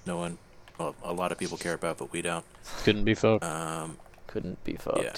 [0.06, 0.38] No one,
[0.78, 2.44] well, a lot of people care about, but we don't.
[2.84, 3.44] couldn't be fucked.
[3.44, 3.98] Um,
[4.28, 5.02] Couldn't be fucked.
[5.02, 5.14] Yeah.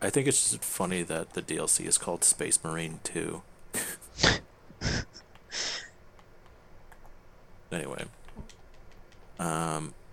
[0.00, 3.42] I think it's just funny that the DLC is called Space Marine 2.
[7.72, 8.04] anyway.
[9.38, 10.07] Um I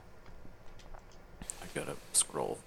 [1.75, 2.57] gotta scroll.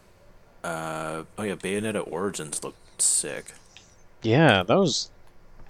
[0.62, 3.52] Uh oh yeah, Bayonetta Origins looked sick.
[4.22, 5.10] Yeah, that was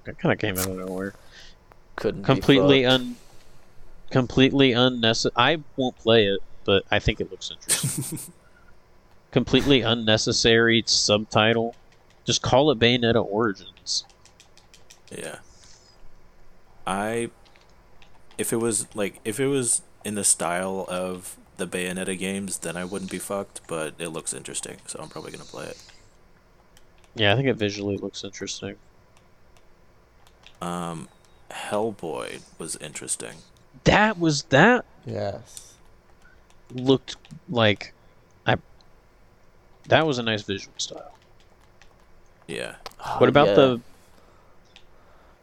[0.07, 1.15] It kind of came out of nowhere.
[1.97, 3.17] Couldn't Completely be un,
[4.11, 5.35] completely unnecessary.
[5.37, 8.19] I won't play it, but I think it looks interesting.
[9.31, 11.75] completely unnecessary subtitle.
[12.25, 14.05] Just call it Bayonetta Origins.
[15.11, 15.39] Yeah.
[16.87, 17.31] I
[18.37, 22.77] if it was like if it was in the style of the Bayonetta games, then
[22.77, 25.83] I wouldn't be fucked, but it looks interesting, so I'm probably gonna play it.
[27.15, 28.77] Yeah, I think it visually looks interesting.
[30.61, 31.09] Um
[31.51, 33.35] Hellboy was interesting.
[33.85, 35.75] That was that Yes.
[36.75, 37.17] looked
[37.49, 37.93] like
[38.47, 38.57] I.
[39.89, 41.15] That was a nice visual style.
[42.47, 42.77] Yeah.
[43.05, 43.55] Oh, What about yeah.
[43.55, 43.81] the?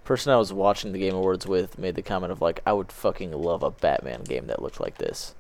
[0.03, 2.91] person I was watching the Game Awards with made the comment of like, I would
[2.91, 5.34] fucking love a Batman game that looked like this,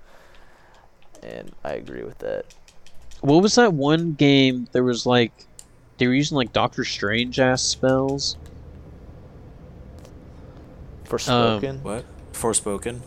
[1.25, 2.45] and I agree with that.
[3.21, 4.67] What was that one game?
[4.71, 5.31] There was like,
[5.97, 8.37] they were using like Doctor Strange ass spells.
[11.05, 12.05] Forspoken, What?
[12.33, 12.99] Forspoken?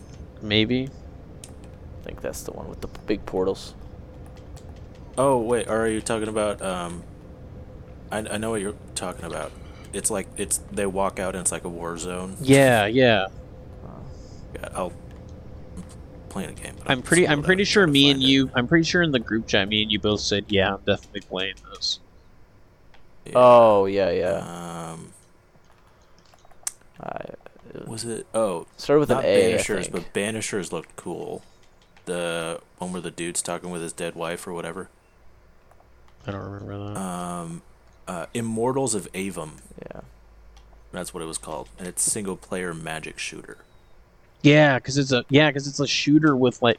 [0.43, 0.89] Maybe.
[2.01, 3.75] I think that's the one with the big portals.
[5.17, 7.03] Oh wait, are you talking about um
[8.11, 9.51] I I know what you're talking about.
[9.93, 12.37] It's like it's they walk out and it's like a war zone.
[12.41, 13.27] Yeah, yeah.
[14.55, 14.93] Yeah, I'll I'm
[16.29, 16.77] playing a game.
[16.79, 17.29] But I'm I'll pretty.
[17.29, 18.27] I'm pretty and sure me and find it.
[18.27, 18.51] you.
[18.55, 21.23] I'm pretty sure in the group chat, me and you both said, "Yeah, I'm definitely
[21.23, 22.01] playing this."
[23.25, 23.35] Yeah.
[23.35, 24.93] Oh yeah, yeah.
[24.93, 25.15] Um
[27.01, 27.21] I,
[27.87, 29.91] was it oh started with not an A, I Banishers, think.
[29.91, 31.43] but Banishers looked cool.
[32.07, 34.91] The one where the dude's talking with his dead wife or whatever.
[36.27, 37.01] I don't remember that.
[37.01, 37.63] Um
[38.07, 39.61] uh Immortals of Aveum.
[39.83, 40.03] yeah.
[40.93, 41.69] That's what it was called.
[41.79, 43.59] And it's single player magic shooter.
[44.43, 46.79] Yeah, because it's a yeah, because it's a shooter with like,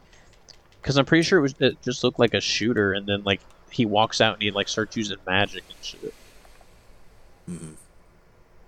[0.81, 3.41] because I'm pretty sure it was it just looked like a shooter, and then like
[3.69, 6.13] he walks out and he like starts using magic and shit.
[7.49, 7.73] Mhm.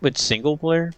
[0.02, 0.94] But single player?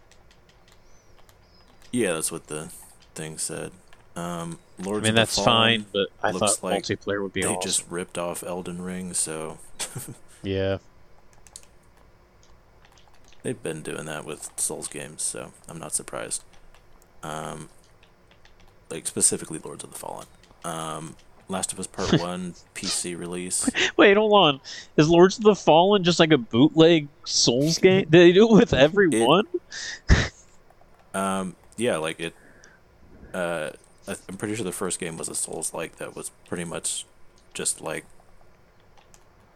[1.92, 2.72] Yeah, that's what the
[3.16, 3.72] thing said.
[4.16, 7.42] Um I mean, of that's Fallen, fine, but I looks thought like multiplayer would be
[7.42, 7.62] they awesome.
[7.62, 9.58] just ripped off Elden Ring, so
[10.44, 10.80] Yeah.
[13.44, 16.44] They've been doing that with Souls games, so I'm not surprised.
[17.22, 17.70] Um,
[18.94, 20.28] like specifically Lords of the Fallen.
[20.64, 21.16] Um,
[21.50, 23.70] Last of Us Part One PC release.
[23.98, 24.62] Wait, hold on.
[24.96, 28.04] Is Lords of the Fallen just like a bootleg Souls game?
[28.04, 29.46] Did they do it with everyone?
[31.14, 32.34] Um, yeah, like it.
[33.34, 33.72] Uh,
[34.08, 37.06] I'm pretty sure the first game was a Souls like that was pretty much
[37.54, 38.06] just like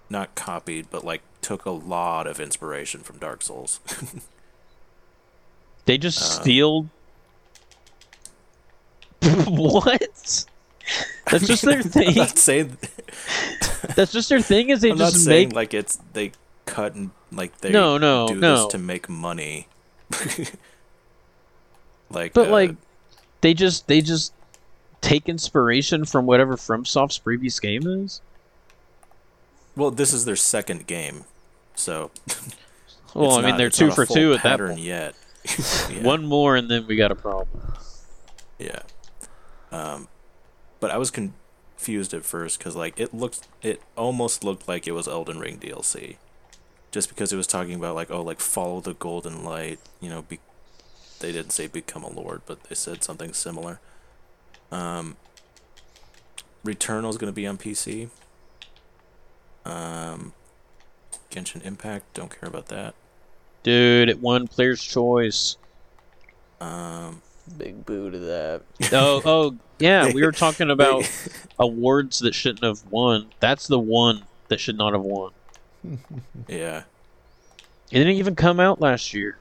[0.10, 3.80] not copied, but like took a lot of inspiration from Dark Souls.
[5.86, 6.90] They just Uh, steal.
[9.48, 10.46] what?
[11.30, 12.16] That's just their I'm thing.
[12.16, 12.78] not saying.
[13.96, 14.70] That's just their thing.
[14.70, 16.32] Is they I'm not just saying make like it's they
[16.66, 18.56] cut and like they No, no, do no.
[18.64, 19.68] this to make money.
[22.10, 22.76] like, But uh, like,
[23.42, 24.34] they just they just
[25.02, 28.22] take inspiration from whatever FromSoft's previous game is.
[29.76, 31.26] well, this is their second game,
[31.76, 32.12] so
[33.14, 34.80] Well, I mean, not- they're two for two at that point.
[34.80, 35.16] yet.
[35.90, 37.62] Yeah, One more, and then we got a problem.
[38.60, 38.82] yeah.
[39.72, 40.08] Um,
[40.80, 44.92] but I was confused at first because like it looked, it almost looked like it
[44.92, 46.18] was Elden Ring DLC,
[46.92, 50.24] just because it was talking about like oh like follow the golden light, you know.
[50.24, 50.40] Be-
[51.20, 53.80] they didn't say become a lord, but they said something similar.
[54.72, 55.18] Um,
[56.66, 58.10] is gonna be on PC.
[59.66, 60.34] Um,
[61.32, 62.96] Genshin Impact, don't care about that.
[63.64, 65.58] Dude, it won Player's Choice.
[66.62, 67.22] Um,
[67.58, 68.62] Big boo to that.
[68.92, 70.12] Oh, oh, yeah.
[70.12, 71.10] We were talking about
[71.60, 73.28] awards that shouldn't have won.
[73.40, 75.32] That's the one that should not have won.
[76.48, 76.84] yeah.
[77.92, 79.38] It didn't even come out last year.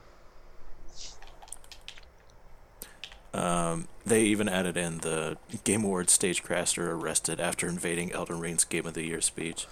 [3.34, 8.86] Um, they even added in the Game Awards stagecraster arrested after invading Elden Ring's Game
[8.86, 9.66] of the Year speech.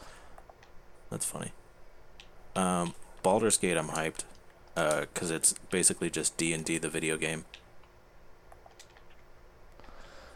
[1.11, 1.53] That's funny.
[2.55, 4.25] Um, Baldur's Gate, I'm hyped,
[4.75, 7.45] because it's basically just D and D, the video game.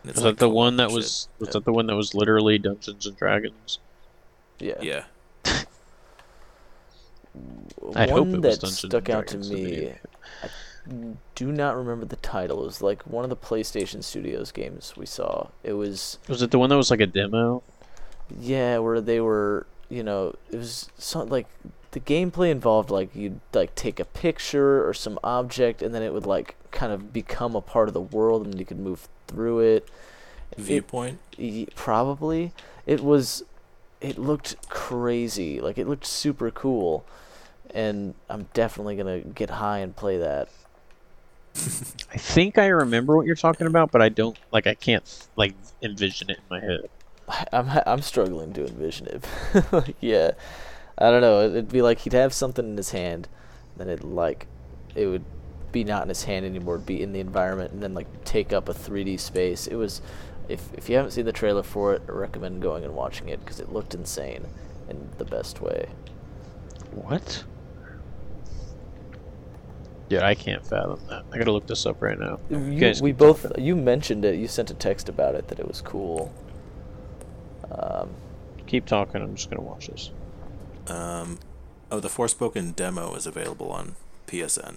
[0.09, 1.29] And it's Was like that the one that was?
[1.39, 1.41] shit.
[1.41, 3.79] Was that the one that was literally Dungeons and Dragons?
[4.59, 4.79] Yeah.
[4.81, 5.05] Yeah.
[7.95, 9.99] I'd one hope it that Dungeons stuck out to Dragons, the video me.
[10.43, 10.49] I
[11.35, 12.63] do not remember the title.
[12.63, 15.49] It was like one of the PlayStation Studios games we saw.
[15.63, 17.63] It was Was it the one that was like a demo?
[18.41, 21.47] yeah, where they were, you know, it was some like
[21.93, 26.13] the gameplay involved like you'd like take a picture or some object and then it
[26.13, 29.61] would like kind of become a part of the world and you could move through
[29.61, 29.89] it.
[30.53, 31.19] It- Viewpoint.
[31.39, 32.53] Y- Probably.
[32.87, 33.43] It was.
[34.01, 35.61] It looked crazy.
[35.61, 37.05] Like it looked super cool,
[37.75, 40.49] and I'm definitely gonna get high and play that.
[41.55, 44.67] I think I remember what you're talking about, but I don't like.
[44.67, 46.89] I can't like envision it in my head.
[47.53, 49.25] I'm I'm struggling to envision it.
[49.73, 50.33] like, yeah,
[50.99, 51.43] I don't know.
[51.43, 53.29] It'd be like he'd have something in his hand,
[53.73, 54.47] and then it like
[54.95, 55.25] it would
[55.71, 56.75] be not in his hand anymore.
[56.77, 59.67] It'd be in the environment, and then like take up a 3D space.
[59.67, 60.03] It was.
[60.49, 63.39] If if you haven't seen the trailer for it, I recommend going and watching it
[63.41, 64.47] because it looked insane
[64.89, 65.89] in the best way.
[66.93, 67.45] What?
[70.09, 71.25] Yeah, I can't fathom that.
[71.31, 72.41] I gotta look this up right now.
[72.49, 73.63] You, we both talking.
[73.63, 74.37] you mentioned it.
[74.37, 76.33] You sent a text about it that it was cool.
[77.71, 78.11] Um,
[78.67, 79.21] Keep talking.
[79.21, 80.11] I'm just gonna watch this.
[80.89, 81.39] Um,
[81.91, 84.77] oh, the Forspoken demo is available on PSN.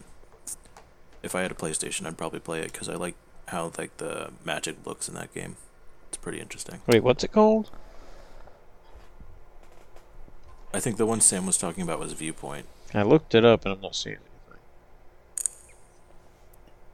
[1.23, 3.15] If I had a PlayStation, I'd probably play it because I like
[3.47, 5.55] how like the magic looks in that game.
[6.07, 6.81] It's pretty interesting.
[6.87, 7.69] Wait, what's it called?
[10.73, 12.65] I think the one Sam was talking about was Viewpoint.
[12.93, 14.61] I looked it up and I'm not seeing anything.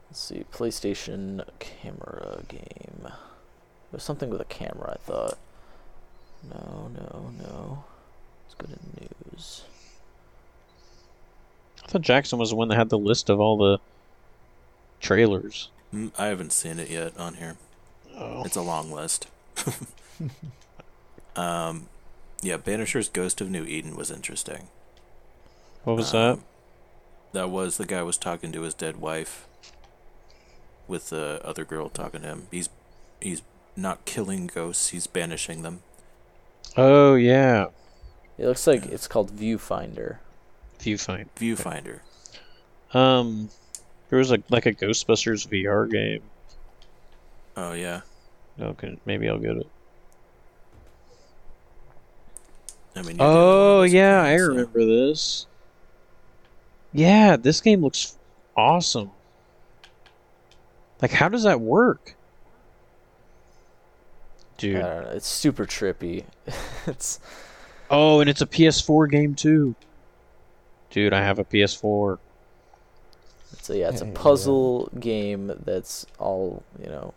[0.09, 3.07] let's see, PlayStation camera game.
[3.91, 4.97] There's something with a camera.
[4.99, 5.37] I thought.
[6.49, 7.83] No, no, no.
[8.49, 9.01] Let's go to
[9.35, 9.63] news.
[11.83, 13.79] I thought Jackson was the one that had the list of all the
[14.99, 15.69] trailers.
[15.93, 17.57] Mm, I haven't seen it yet on here.
[18.15, 19.27] Oh, It's a long list.
[21.35, 21.87] um,
[22.41, 24.67] yeah, Banisher's Ghost of New Eden was interesting.
[25.83, 26.43] what was Um,
[27.33, 29.47] That was the guy was talking to his dead wife.
[30.87, 32.47] With the other girl talking to him.
[32.49, 32.69] He's
[33.21, 33.41] he's
[33.75, 34.89] not killing ghosts.
[34.89, 35.81] He's banishing them.
[36.77, 37.67] Oh yeah,
[38.37, 40.17] It looks like it's called Viewfinder.
[40.79, 41.25] Viewfind.
[41.35, 41.99] Viewfinder.
[42.95, 43.49] Um,
[44.09, 46.21] there was a like a Ghostbusters VR game.
[47.55, 48.01] Oh yeah.
[48.59, 49.67] Okay, maybe I'll get it.
[52.95, 53.11] I mean.
[53.11, 55.47] you did one Oh yeah, I games, so- remember this.
[56.93, 58.17] Yeah, this game looks
[58.55, 59.11] awesome.
[61.01, 62.15] Like, how does that work,
[64.55, 64.81] I dude?
[64.81, 65.09] don't know.
[65.11, 66.23] It's super trippy.
[66.87, 67.19] it's
[67.89, 69.75] Oh, and it's a PS4 game too.
[70.89, 72.17] Dude, I have a PS4.
[73.61, 74.17] So yeah, it's a Hey, yeah.
[74.17, 77.13] puzzle game that's all you know,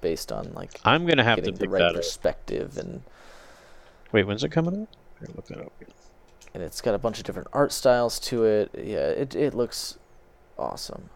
[0.00, 1.94] based on like I'm gonna have to getting the pick right that up.
[1.96, 3.02] perspective and
[4.12, 4.88] Wait, when's it coming out?
[5.18, 5.72] Here, look that up.
[6.54, 8.70] and it's got a bunch of different art styles to it.
[8.76, 9.98] Yeah, it it looks
[10.58, 11.10] awesome.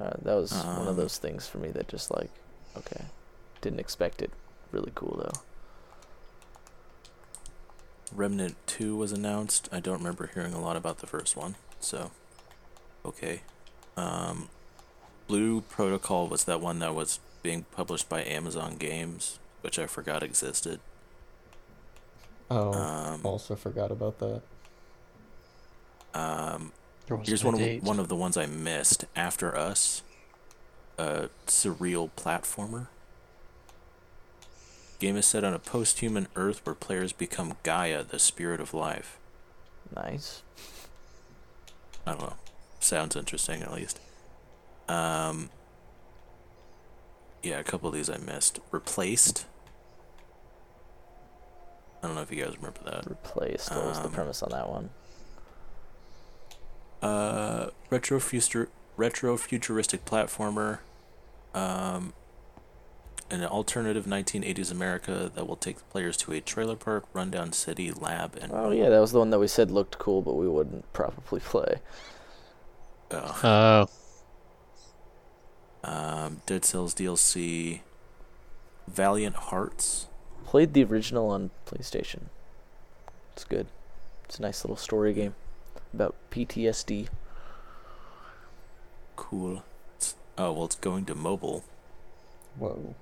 [0.00, 2.30] Uh, that was one of Um, those things for me that just like,
[2.76, 3.04] okay,
[3.60, 4.30] didn't expect it.
[4.72, 5.40] Really cool though.
[8.14, 9.68] Remnant 2 was announced.
[9.72, 12.12] I don't remember hearing a lot about the first one, so
[13.04, 13.42] okay.
[13.96, 14.48] Um,
[15.26, 20.22] Blue Protocol was that one that was being published by Amazon Games, which I forgot
[20.22, 20.80] existed.
[22.50, 24.42] Oh, Um, also forgot about that.
[26.14, 26.72] um,
[27.22, 29.04] here's my one of one of the ones I missed.
[29.16, 30.02] After Us,
[30.98, 32.88] a surreal platformer.
[35.04, 39.18] Game is set on a post-human Earth where players become Gaia, the spirit of life.
[39.94, 40.42] Nice.
[42.06, 42.36] I don't know.
[42.80, 44.00] Sounds interesting at least.
[44.88, 45.50] Um
[47.42, 48.60] Yeah, a couple of these I missed.
[48.70, 49.44] Replaced.
[52.02, 53.06] I don't know if you guys remember that.
[53.06, 53.72] Replaced.
[53.72, 54.88] What was the Um, premise on that one?
[57.02, 60.78] Uh retro future retro futuristic platformer.
[61.54, 62.14] Um
[63.42, 67.90] an alternative 1980s America that will take the players to a trailer park, rundown city,
[67.92, 70.48] lab, and Oh yeah, that was the one that we said looked cool, but we
[70.48, 71.76] wouldn't probably play.
[73.10, 73.86] Oh.
[75.84, 77.80] Oh, Um, Dead Cells DLC,
[78.88, 80.06] Valiant Hearts.
[80.44, 82.24] Played the original on PlayStation.
[83.32, 83.66] It's good.
[84.24, 85.34] It's a nice little story game
[85.92, 87.08] about PTSD.
[89.16, 89.62] Cool.
[89.96, 91.64] It's, oh well, it's going to mobile.
[92.58, 92.94] Whoa.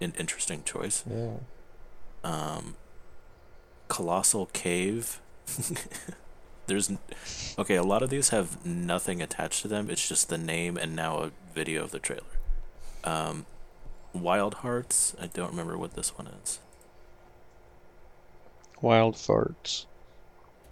[0.00, 1.04] An interesting choice.
[1.08, 1.38] Yeah.
[2.22, 2.76] Um,
[3.88, 5.20] Colossal Cave.
[6.66, 6.90] There's,
[7.58, 9.88] okay, a lot of these have nothing attached to them.
[9.88, 12.24] It's just the name and now a video of the trailer.
[13.04, 13.46] Um,
[14.12, 15.14] Wild Hearts.
[15.20, 16.58] I don't remember what this one is.
[18.80, 19.86] Wild Farts.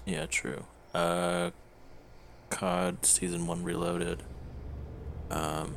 [0.04, 0.64] Yeah, true.
[0.92, 1.50] Uh,
[2.50, 4.22] COD Season 1 Reloaded.
[5.30, 5.76] Um,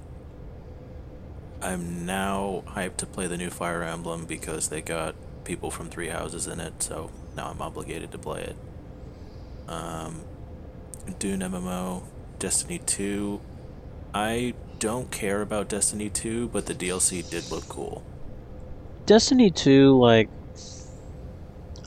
[1.62, 6.10] I'm now hyped to play the new Fire Emblem because they got people from Three
[6.10, 8.56] Houses in it, so now I'm obligated to play it.
[9.68, 10.22] Um,
[11.20, 12.04] Dune MMO,
[12.40, 13.42] Destiny 2.
[14.14, 18.04] I don't care about Destiny 2, but the DLC did look cool.
[19.06, 20.30] Destiny 2, like,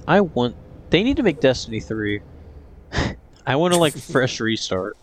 [0.08, 0.56] I want.
[0.90, 2.20] They need to make Destiny 3.
[2.92, 3.16] I
[3.46, 4.96] I want to like fresh restart.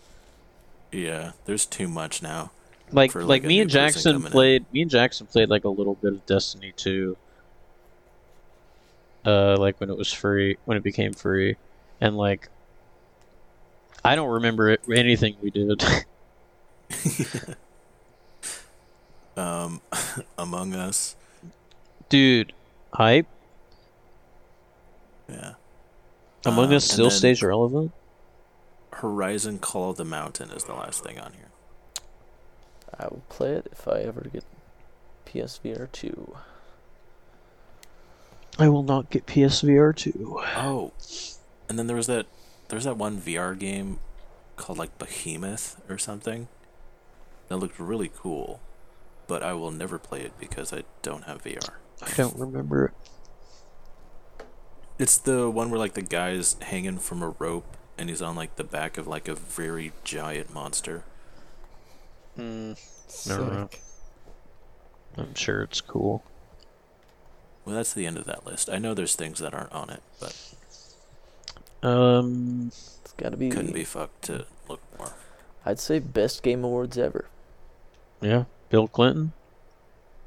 [0.92, 2.50] Yeah, there's too much now.
[2.92, 4.32] Like like, like, me and Jackson coming in.
[4.32, 4.72] played.
[4.72, 7.16] Me and Jackson played like a little bit of Destiny 2.
[9.26, 11.56] Uh, like when it was free, when it became free,
[12.00, 12.48] and like,
[14.04, 15.82] I don't remember it, anything we did.
[19.36, 19.80] Um,
[20.38, 21.14] Among Us.
[22.08, 22.52] Dude,
[22.92, 23.26] hype.
[25.28, 25.52] Yeah.
[26.44, 27.92] Among Um, Us still stays relevant.
[28.94, 31.47] Horizon Call of the Mountain is the last thing on here.
[32.98, 34.44] I will play it if I ever get
[35.26, 36.36] PSVR two.
[38.58, 40.40] I will not get PSVR 2.
[40.56, 40.92] Oh,
[41.68, 42.26] and then there was that
[42.68, 44.00] there's that one VR game
[44.56, 46.48] called like Behemoth or something
[47.46, 48.60] that looked really cool,
[49.28, 51.74] but I will never play it because I don't have VR.
[52.02, 54.44] I don't remember it.
[54.98, 58.56] It's the one where like the guy's hanging from a rope and he's on like
[58.56, 61.04] the back of like a very giant monster.
[62.38, 62.76] Mm,
[63.08, 63.82] Sick.
[65.16, 66.22] I'm sure it's cool.
[67.64, 68.70] Well, that's the end of that list.
[68.70, 70.54] I know there's things that aren't on it, but
[71.86, 73.50] Um, It's got to be.
[73.50, 75.12] couldn't be fucked to look more.
[75.66, 77.26] I'd say best game awards ever.
[78.20, 79.32] yeah, Bill Clinton.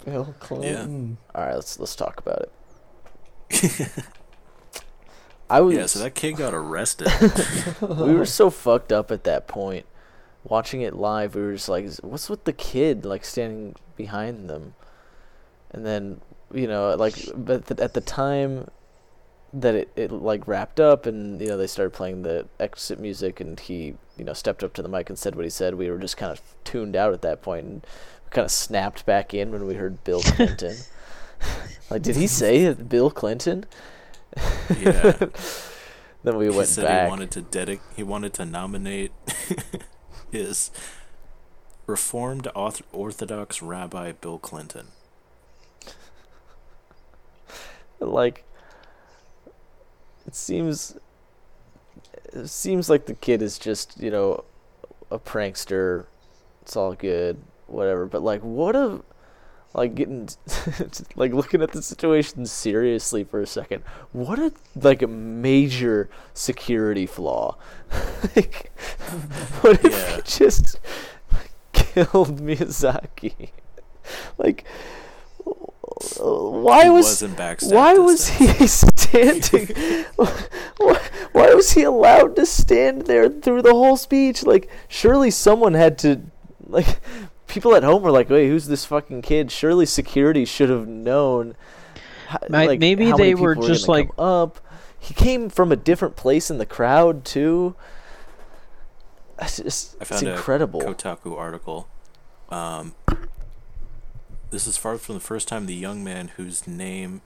[0.06, 1.18] Bill Clinton.
[1.34, 1.40] Yeah.
[1.40, 2.50] All right, let's let's talk about
[3.50, 3.90] it.
[5.50, 7.10] I was Yeah, so that kid got arrested.
[7.82, 9.86] we were so fucked up at that point.
[10.44, 14.74] Watching it live, we were just like, "What's with the kid like standing behind them?"
[15.72, 16.22] And then,
[16.54, 18.68] you know, like, but th- at the time
[19.54, 23.40] that it, it like wrapped up, and you know they started playing the exit music,
[23.40, 25.76] and he you know stepped up to the mic and said what he said.
[25.76, 27.88] We were just kind of tuned out at that point, and
[28.32, 30.76] kind of snapped back in when we heard Bill Clinton.
[31.92, 33.66] like, did he say it, Bill Clinton?
[34.80, 35.28] yeah.
[36.24, 37.06] Then we he went said back.
[37.06, 39.12] he wanted to dedic- he wanted to nominate
[40.32, 40.72] his
[41.88, 44.88] reformed orthodox rabbi Bill Clinton.
[48.02, 48.44] like
[50.26, 50.98] it seems
[52.34, 54.44] it seems like the kid is just you know
[55.10, 56.06] a prankster
[56.62, 57.38] it's all good
[57.68, 59.02] whatever but like what a
[59.74, 60.28] like getting
[61.16, 67.06] like looking at the situation seriously for a second what a like a major security
[67.06, 67.56] flaw
[68.36, 68.72] like
[69.62, 70.16] what if Yeah.
[70.18, 70.78] he just
[71.74, 73.50] killed Miyazaki
[74.38, 74.66] like
[76.20, 77.22] why he was
[77.70, 79.68] why was he standing?
[80.78, 81.00] why,
[81.32, 84.44] why was he allowed to stand there through the whole speech?
[84.44, 86.22] Like, surely someone had to,
[86.68, 87.00] like,
[87.52, 91.56] people at home were like, "Wait, who's this fucking kid?" Surely security should have known.
[92.30, 94.60] ho- like, maybe how many they were just gonna like- come up.
[94.98, 97.76] He came from a different place in the crowd too.
[99.42, 100.82] It's just, I it's incredible.
[100.82, 101.88] a Kotaku article.
[102.50, 102.94] Um,
[104.52, 107.22] this is far from the first time the young man whose name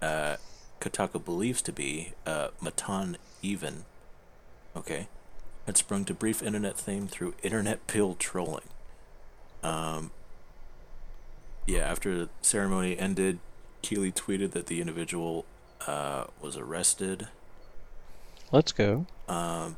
[0.00, 0.36] uh,
[0.80, 3.84] Kotaku believes to be uh, Matan Even,
[4.76, 5.08] okay,
[5.66, 8.68] had sprung to brief internet fame through internet pill trolling.
[9.62, 10.10] Um,
[11.66, 13.38] yeah, after the ceremony ended,
[13.82, 15.44] Keighley tweeted that the individual
[15.86, 17.28] uh, was arrested.
[18.52, 19.06] Let's go.
[19.28, 19.76] Um,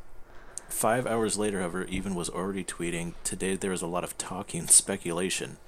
[0.69, 4.61] five hours later, however, Even was already tweeting, Today there is a lot of talking
[4.61, 5.59] and speculation.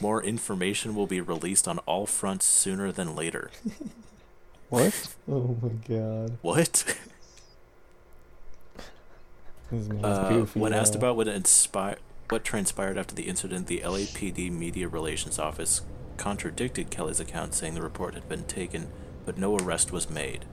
[0.00, 3.50] More information will be released on all fronts sooner than later.
[4.72, 5.14] What?
[5.28, 6.38] Oh my god.
[6.40, 6.96] What?
[10.02, 11.96] Uh, when asked about what inspire
[12.32, 15.82] what transpired after the incident, the LAPD Media Relations Office
[16.16, 18.88] contradicted Keighley's account, saying the report had been taken,
[19.26, 20.46] but no arrest was made.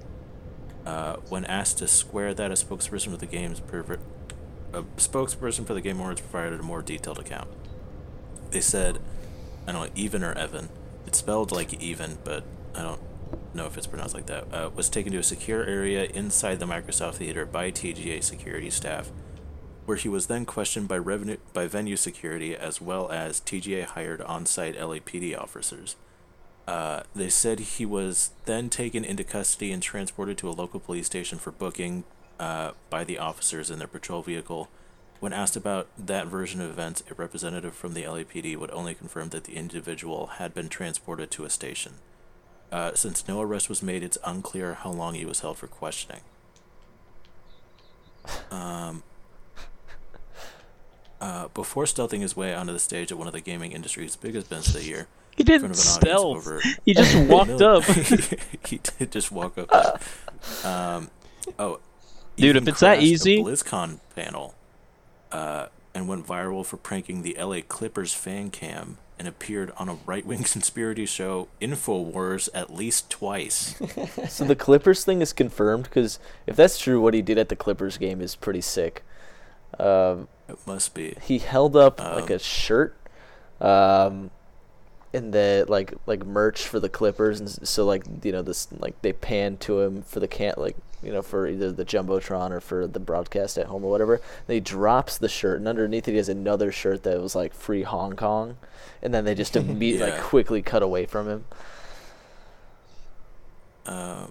[0.86, 4.02] Uh, when asked to square that, a spokesperson for the game's pervert,
[4.74, 7.48] a spokesperson for the Game Awards provided a more detailed account.
[8.52, 9.00] They said,
[9.66, 10.68] I don't know, even or Evan.
[11.08, 12.44] It's spelled like even, but
[12.76, 13.02] I don't
[13.54, 14.54] know if it's pronounced like that.
[14.54, 19.12] Uh, was taken to a secure area inside the Microsoft Theater by TGA security staff,
[19.90, 24.22] where he was then questioned by revenue by venue security as well as TGA hired
[24.22, 25.96] on-site LAPD officers.
[26.68, 31.08] Uh, they said he was then taken into custody and transported to a local police
[31.08, 32.04] station for booking
[32.40, 34.70] uh, by the officers in their patrol vehicle.
[35.20, 39.30] When asked about that version of events, a representative from the LAPD would only confirm
[39.30, 41.94] that the individual had been transported to a station.
[42.72, 46.22] Uh, since no arrest was made, it's unclear how long he was held for questioning.
[48.52, 49.02] Um,
[51.22, 54.48] uh, before stealthing his way onto the stage at one of the gaming industry's biggest
[54.48, 56.38] events of the year, He didn't front of an stealth.
[56.38, 57.84] over He just walked up.
[58.68, 59.70] he did just walk up.
[59.70, 60.72] there.
[60.72, 61.10] Um,
[61.58, 61.80] oh,
[62.38, 64.56] Dude, if it's that crashed a easy- BlizzCon panel,
[65.32, 69.98] uh, and went viral for pranking the LA Clippers fan cam and appeared on a
[70.06, 73.76] right-wing conspiracy show, Infowars, at least twice.
[74.30, 77.56] So the Clippers thing is confirmed because if that's true, what he did at the
[77.56, 79.04] Clippers game is pretty sick.
[79.80, 81.16] Um, it must be.
[81.22, 82.96] he held up like Um, a shirt,
[83.62, 84.32] um,
[85.14, 89.02] and the like like merch for the Clippers, and so like you know this like
[89.02, 92.60] they panned to him for the can like you know for either the jumbotron or
[92.60, 94.22] for the broadcast at home or whatever.
[94.48, 97.54] Then he drops the shirt, and underneath it he has another shirt that was like
[97.54, 98.58] free Hong Kong,
[99.02, 101.46] and then they just immediately like quickly cut away from him.
[103.86, 104.28] Uh,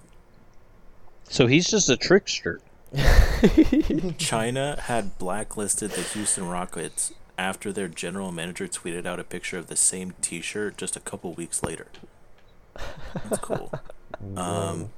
[1.29, 2.59] So he's just a trickster.
[4.17, 9.67] China had blacklisted the Houston Rockets after their general manager tweeted out a picture of
[9.67, 11.87] the same T-shirt just a couple weeks later.
[13.13, 13.71] That's cool.
[14.35, 14.89] Um,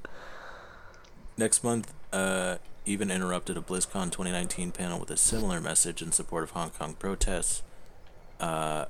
[1.36, 6.42] next month, uh, Even interrupted a BlizzCon 2019 panel with a similar message in support
[6.42, 7.62] of Hong Kong protests.
[8.40, 8.86] Uh,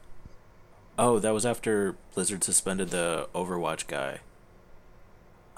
[0.99, 4.21] oh, that was after Blizzard suspended the Overwatch guy.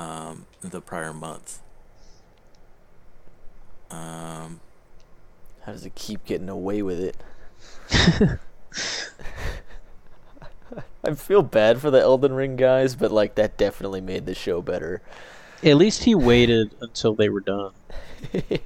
[0.00, 1.60] Um, the prior month.
[3.94, 4.60] Um,
[5.62, 7.16] How does it keep getting away with it?
[11.04, 14.62] I feel bad for the Elden Ring guys, but like that definitely made the show
[14.62, 15.02] better.
[15.62, 17.72] At least he waited until they were done.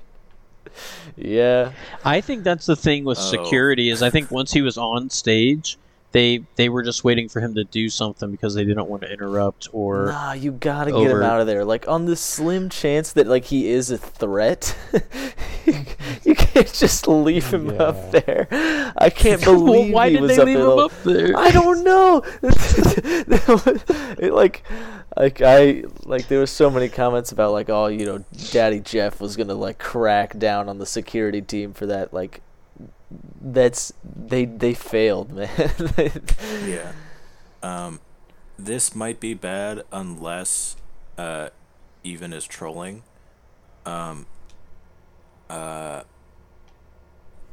[1.17, 1.73] Yeah.
[2.05, 3.23] I think that's the thing with Oh.
[3.23, 5.77] security is I think once he was on stage,
[6.19, 9.13] they they were just waiting for him to do something because they didn't want to
[9.13, 11.65] interrupt or Nah, you gotta get him out of there.
[11.65, 14.77] Like on the slim chance that like he is a threat,
[16.25, 18.49] you can't just leave him up there.
[18.97, 20.65] I can't Well, believe why he did was they up leave there.
[20.67, 21.37] him the- up there?
[21.37, 22.23] I don't know.
[24.19, 24.63] it, like,
[25.17, 29.21] like I like there was so many comments about like, oh, you know, Daddy Geoff
[29.21, 32.13] was gonna like crack down on the security team for that.
[32.13, 32.41] Like,
[33.11, 35.49] that's they they failed, man.
[36.67, 36.93] yeah.
[37.63, 38.01] Um,
[38.59, 40.77] this might be bad unless
[41.17, 41.49] uh,
[42.05, 43.03] Even is trolling.
[43.87, 44.27] Um,
[45.49, 46.03] uh,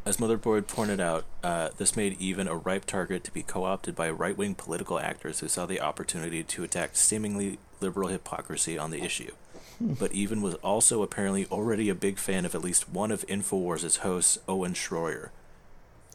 [0.06, 4.10] as Motherboard pointed out, uh, this made Even a ripe target to be co-opted by
[4.10, 9.32] right-wing political actors who saw the opportunity to attack seemingly liberal hypocrisy on the issue.
[9.82, 13.98] But Even was also apparently already a big fan of at least one of Infowars'
[13.98, 15.32] hosts, Owen Shroyer.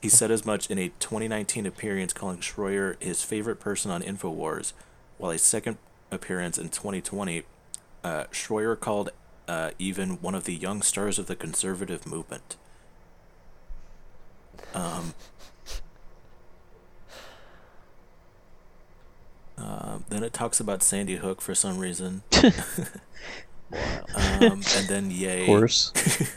[0.00, 4.72] He said as much in a 2019 appearance calling Shroyer his favorite person on Infowars,
[5.18, 5.76] while a second
[6.10, 7.42] appearance in 2020,
[8.02, 9.10] uh, Shroyer called
[9.46, 12.56] uh, Even one of the young stars of the conservative movement.
[14.74, 15.14] Um,
[19.58, 22.22] uh, then it talks about Sandy Hook for some reason.
[22.42, 22.52] um,
[23.74, 25.42] and then yay.
[25.42, 25.92] of course.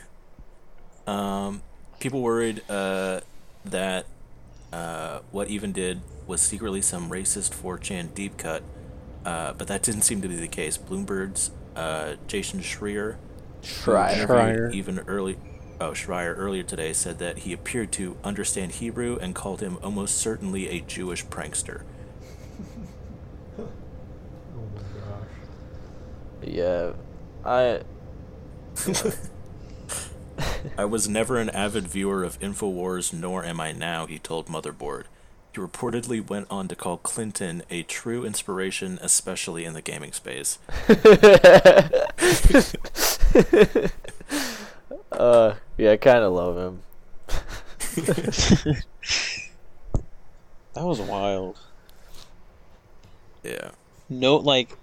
[1.06, 1.60] Um,
[2.00, 3.20] people worried uh,
[3.64, 4.06] that
[4.72, 8.62] uh, what Even did was secretly some racist 4chan deep cut,
[9.24, 10.76] uh, but that didn't seem to be the case.
[10.76, 13.16] Bloomberg's uh, Jason Schreier,
[14.16, 14.26] who Schreier.
[14.26, 14.72] Schreier.
[14.72, 15.38] even early,
[15.80, 20.16] oh Schreier earlier today said that he appeared to understand Hebrew and called him almost
[20.16, 21.82] certainly a Jewish prankster.
[24.56, 25.28] Oh my gosh.
[26.42, 26.92] Yeah,
[27.44, 27.82] I
[30.78, 35.04] I was never an avid viewer of InfoWars, nor am I now, he told Motherboard.
[35.52, 40.58] He reportedly went on to call Clinton a true inspiration, especially in the gaming space.
[45.12, 46.82] uh yeah, I kind of love him.
[50.74, 51.58] That was wild.
[53.42, 53.70] Yeah.
[54.08, 54.76] No, like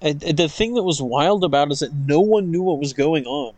[0.00, 3.54] the thing that was wild about is that no one knew what was going on.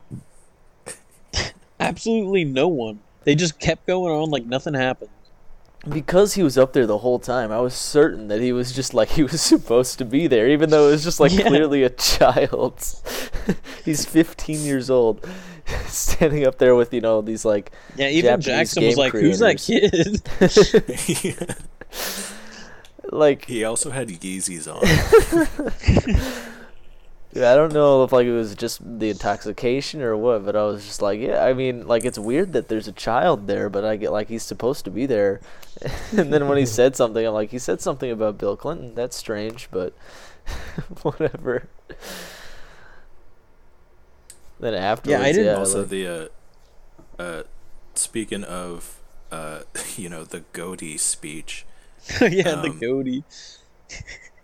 [1.81, 3.01] Absolutely no one.
[3.25, 5.11] They just kept going on like nothing happened.
[5.89, 8.93] Because he was up there the whole time, I was certain that he was just
[8.95, 11.47] like he was supposed to be there, even though it was just like Yeah.
[11.49, 12.85] clearly a child.
[13.85, 15.25] He's 15 years old,
[15.87, 19.13] standing up there with you know these like Yeah, even Japanese Jackson was game like,
[19.13, 20.23] "Who's that kid?"
[23.13, 24.83] like he also had Yeezys on.
[27.37, 30.63] Yeah, I don't know if like it was just the intoxication or what, but I
[30.65, 33.85] was just like, yeah, I mean, like it's weird that there's a child there, but
[33.85, 35.41] I get like he's supposed to be there.
[36.17, 38.95] and then when he said something, I'm like, he said something about Bill Clinton.
[38.95, 39.93] That's strange, but
[41.03, 41.69] whatever.
[44.59, 46.07] Then afterwards, yeah, I didn't- also like- the
[47.19, 47.43] uh, uh,
[47.95, 48.99] speaking of
[49.31, 49.61] uh,
[49.97, 51.67] you know the Goaty speech,
[52.21, 53.25] yeah, the Um, goatee.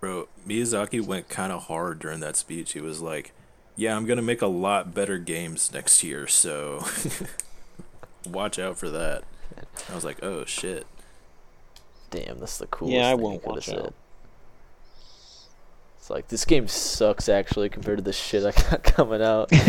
[0.03, 0.27] Bro.
[0.47, 2.73] Miyazaki went kind of hard during that speech.
[2.73, 3.33] He was like,
[3.77, 6.85] Yeah, I'm gonna make a lot better games next year, so
[8.29, 9.23] watch out for that.
[9.89, 10.87] I was like, oh shit.
[12.11, 12.95] Damn, that's the coolest.
[12.97, 13.79] Yeah, I thing you won't coulda watch said.
[13.79, 13.95] out.
[15.99, 19.51] It's like this game sucks actually compared to the shit I got coming out.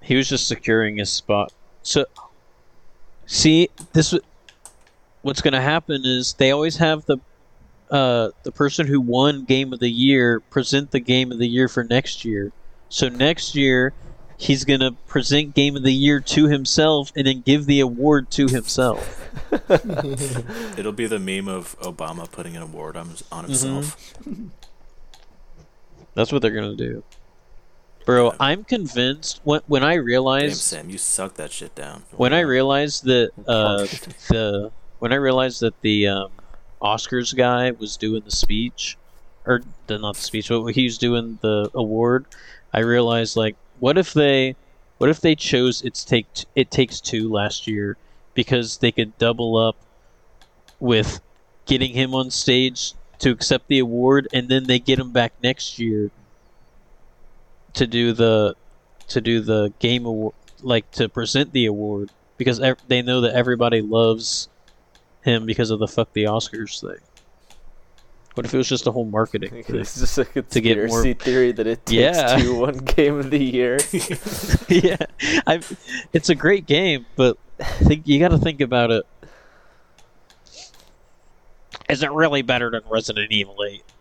[0.00, 1.52] He was just securing his spot.
[1.82, 2.04] So,
[3.26, 4.24] see, this w-
[5.26, 7.18] what's going to happen is they always have the
[7.90, 11.68] uh, the person who won game of the year present the game of the year
[11.68, 12.52] for next year.
[12.88, 13.92] So next year,
[14.38, 18.30] he's going to present game of the year to himself and then give the award
[18.32, 19.28] to himself.
[20.78, 24.14] It'll be the meme of Obama putting an award on, on himself.
[26.14, 27.04] That's what they're going to do.
[28.04, 32.04] Bro, I'm convinced when when I realized Damn, Sam, you suck that shit down.
[32.12, 33.78] when I realized that uh,
[34.28, 36.30] the when I realized that the um,
[36.80, 38.96] Oscars guy was doing the speech,
[39.44, 42.26] or the, not the speech, but he was doing the award,
[42.72, 44.56] I realized like, what if they,
[44.98, 47.98] what if they chose it's take it takes two last year
[48.34, 49.76] because they could double up
[50.80, 51.20] with
[51.66, 55.78] getting him on stage to accept the award, and then they get him back next
[55.78, 56.10] year
[57.74, 58.54] to do the
[59.08, 63.34] to do the game award like to present the award because ev- they know that
[63.34, 64.48] everybody loves
[65.26, 67.00] him because of the fuck the Oscars thing.
[68.34, 69.76] What if it was just a whole marketing thing?
[69.76, 72.36] it's just a To get more- conspiracy theory that it takes Yeah.
[72.36, 73.78] two one game of the year.
[74.68, 74.96] yeah,
[75.46, 75.60] I.
[76.12, 79.04] It's a great game, but think you got to think about it.
[81.88, 83.84] Is it really better than Resident Evil Eight?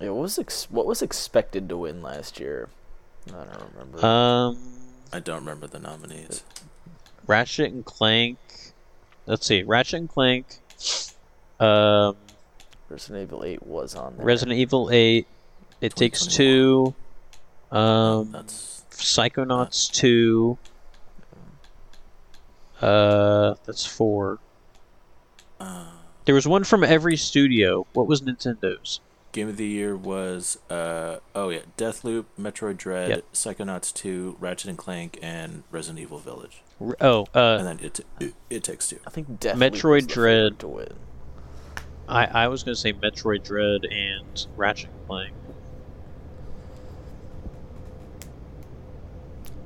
[0.00, 2.68] Yeah, what was ex- what was expected to win last year?
[3.28, 4.04] I don't remember.
[4.06, 4.58] Um,
[5.14, 6.42] I don't remember the nominees.
[7.26, 8.36] Ratchet and Clank.
[9.26, 10.46] Let's see, Ratchet and Clank.
[11.58, 12.16] Um,
[12.88, 14.26] Resident Evil 8 was on there.
[14.26, 15.26] Resident Evil Eight.
[15.80, 16.94] It Takes Two.
[17.72, 20.56] Um, That's Psychonauts 2.
[22.80, 24.38] Uh, that's four.
[25.60, 25.86] uh,
[26.26, 27.86] There was one from every studio.
[27.94, 29.00] What was Nintendo's?
[29.36, 33.24] Game of the year was uh oh yeah, Deathloop, Metroid Dread, Yep.
[33.32, 36.62] Psychonauts 2, Ratchet and Clank, and Resident Evil Village.
[36.80, 38.98] R- Oh, uh, and then it it, it takes two.
[39.06, 40.58] I think Deathloop Metroid was Dread.
[40.60, 40.92] to win.
[42.08, 45.34] I, I was gonna say Metroid Dread and Ratchet and Clank.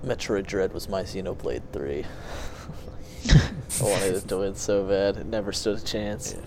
[0.05, 2.05] Metroid Dread was my Xenoblade 3.
[3.31, 5.17] I wanted it to win so bad.
[5.19, 6.35] It never stood a chance.
[6.35, 6.45] Yeah.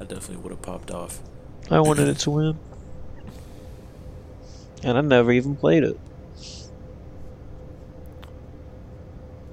[0.00, 1.20] I definitely would have popped off.
[1.70, 2.58] I wanted it to win,
[4.84, 5.98] and I never even played it.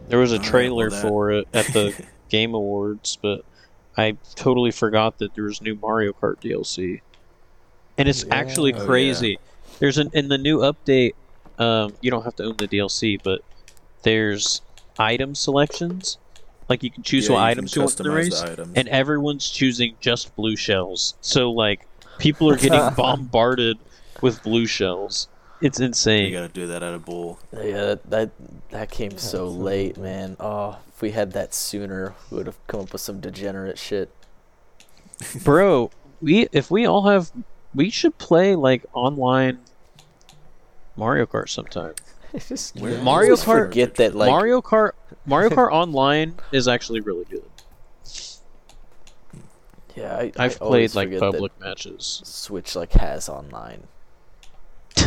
[0.07, 1.94] There was a trailer for it at the
[2.30, 3.41] Game Awards, but
[3.98, 7.02] I totally forgot that there was new Mario Kart DLC,
[7.98, 8.35] and it's Yeah.
[8.35, 8.85] actually Oh, yeah.
[8.85, 9.40] crazy.
[9.80, 11.14] There's an in the new update.
[11.57, 13.41] Um, you don't have to own the DLC, but
[14.03, 14.61] there's
[14.99, 16.18] item selections.
[16.69, 18.41] Like you can choose Yeah, what you items you want the race,
[18.76, 21.15] and everyone's choosing just blue shells.
[21.22, 21.88] So like
[22.18, 23.77] people are getting bombarded
[24.22, 25.27] with blue shells.
[25.61, 26.26] It's insane.
[26.26, 27.40] you gotta do that at a bowl.
[27.53, 28.31] Yeah, that that,
[28.72, 30.03] that came so late, cool.
[30.03, 30.35] man.
[30.40, 34.11] Oh, if we had that sooner, we would have come up with some degenerate shit.
[35.44, 35.91] Bro,
[36.22, 37.31] we if we all have
[37.73, 39.60] we should play like online
[40.95, 41.94] Mario Kart sometime.
[42.48, 44.91] just Mario just Kart- Forget that, like Mario Kart
[45.26, 47.44] Mario Kart online is actually really good.
[49.95, 52.21] Yeah, I, I've I played like forget public matches.
[52.25, 53.83] Switch like has online.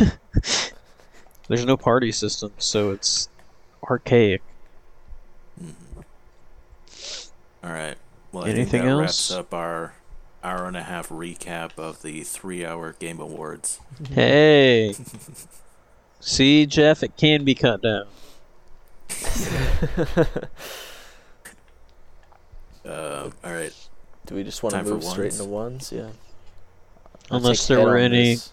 [1.48, 3.28] There's no party system, so it's
[3.88, 4.42] archaic.
[7.62, 7.96] All right.
[8.32, 9.00] Well, I Anything think that else?
[9.00, 9.94] wraps up our
[10.44, 13.80] hour and a half recap of the three-hour Game Awards.
[14.12, 14.94] Hey.
[16.20, 18.06] See, Geoff, it can be cut down.
[22.84, 23.85] Uh, all right.
[24.26, 25.92] Do we just want to move straight into ones?
[25.92, 26.08] Yeah.
[27.30, 28.52] I'll Unless there were any this.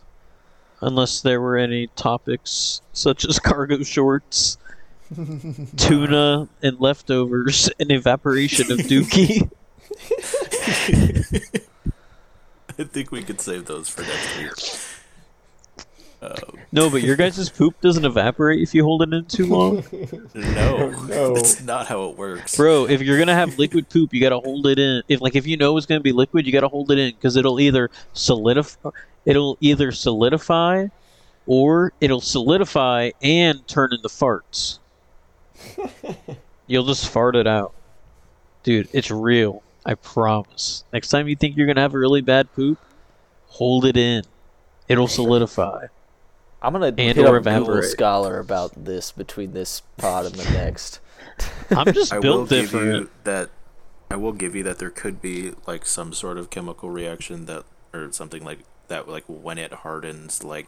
[0.82, 4.58] unless there were any topics such as cargo shorts,
[5.78, 9.50] tuna and leftovers, and evaporation of dookie.
[12.80, 14.80] I think we could save those for next week.
[16.72, 19.84] No, but your guys' poop doesn't evaporate if you hold it in too long.
[20.34, 21.34] no, No.
[21.36, 22.58] that's not how it works.
[22.58, 25.04] Bro, if you're gonna have liquid poop, you gotta hold it in.
[25.08, 27.36] If like if you know it's gonna be liquid, you gotta hold it in because
[27.36, 28.90] it'll either solidify,
[29.26, 30.88] it'll either solidify,
[31.45, 34.80] or it'll solidify and turn into farts.
[36.68, 37.74] You'll just fart it out,
[38.64, 38.88] dude.
[38.94, 39.62] It's real.
[39.86, 40.86] I promise.
[40.94, 42.80] Next time you think you're gonna have a really bad poop,
[43.48, 44.24] hold it in.
[44.88, 45.88] It'll solidify.
[46.64, 47.91] I'm gonna And hit or up Google evaporate.
[47.91, 50.99] Scholar about this between this pod and the next.
[51.69, 52.85] I'm just I will built give different.
[53.02, 53.49] you that.
[54.10, 57.64] I will give you that there could be like some sort of chemical reaction that,
[57.94, 60.68] or something like that, like when it hardens, like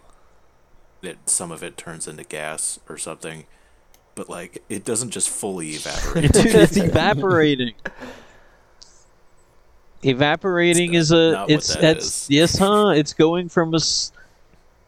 [1.04, 3.46] it some of it turns into gas or something.
[4.16, 6.32] But like it doesn't just fully evaporate.
[6.34, 7.74] Dude, it's evaporating.
[10.04, 12.30] Evaporating is a it's that's is.
[12.30, 12.90] yes, huh?
[12.90, 14.12] It's going from a s-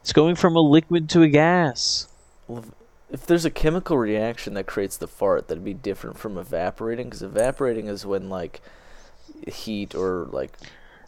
[0.08, 2.08] it's going from a liquid to a gas.
[2.48, 2.64] Well,
[3.12, 7.08] if- there's a chemical reaction that creates the fart, that'd be different from evaporating.
[7.08, 8.62] Because evaporating is when like
[9.46, 10.54] heat or like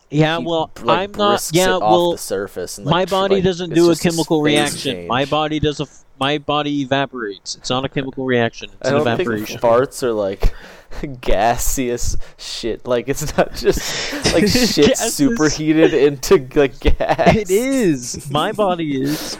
[0.10, 1.50] Yeah, heat, well, like, I'm not.
[1.54, 2.78] Yeah, well, the surface.
[2.78, 5.08] And, like, my body like, doesn't do a chemical phase reaction.
[5.08, 5.88] My body does a.
[6.20, 7.56] My body evaporates.
[7.56, 8.70] It's not a chemical reaction.
[8.82, 9.62] It's I an don't think evaporation.
[9.62, 10.54] farts are like
[11.22, 12.88] gaseous shit.
[12.88, 15.16] Like it's not just like shit Gases.
[15.16, 17.36] superheated into like gas.
[17.36, 18.30] It is.
[18.32, 19.38] My body is.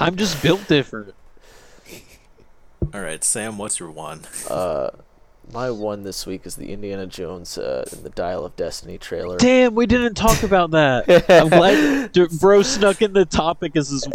[0.00, 1.14] I'm just built different.
[2.94, 4.20] All right, Sam, what's your one?
[4.48, 4.90] Uh,
[5.52, 9.36] my one this week is the Indiana Jones uh, and the Dial of Destiny trailer.
[9.38, 11.24] Damn, we didn't talk about that.
[11.28, 14.14] I'm glad d- bro snuck in the topic as his one.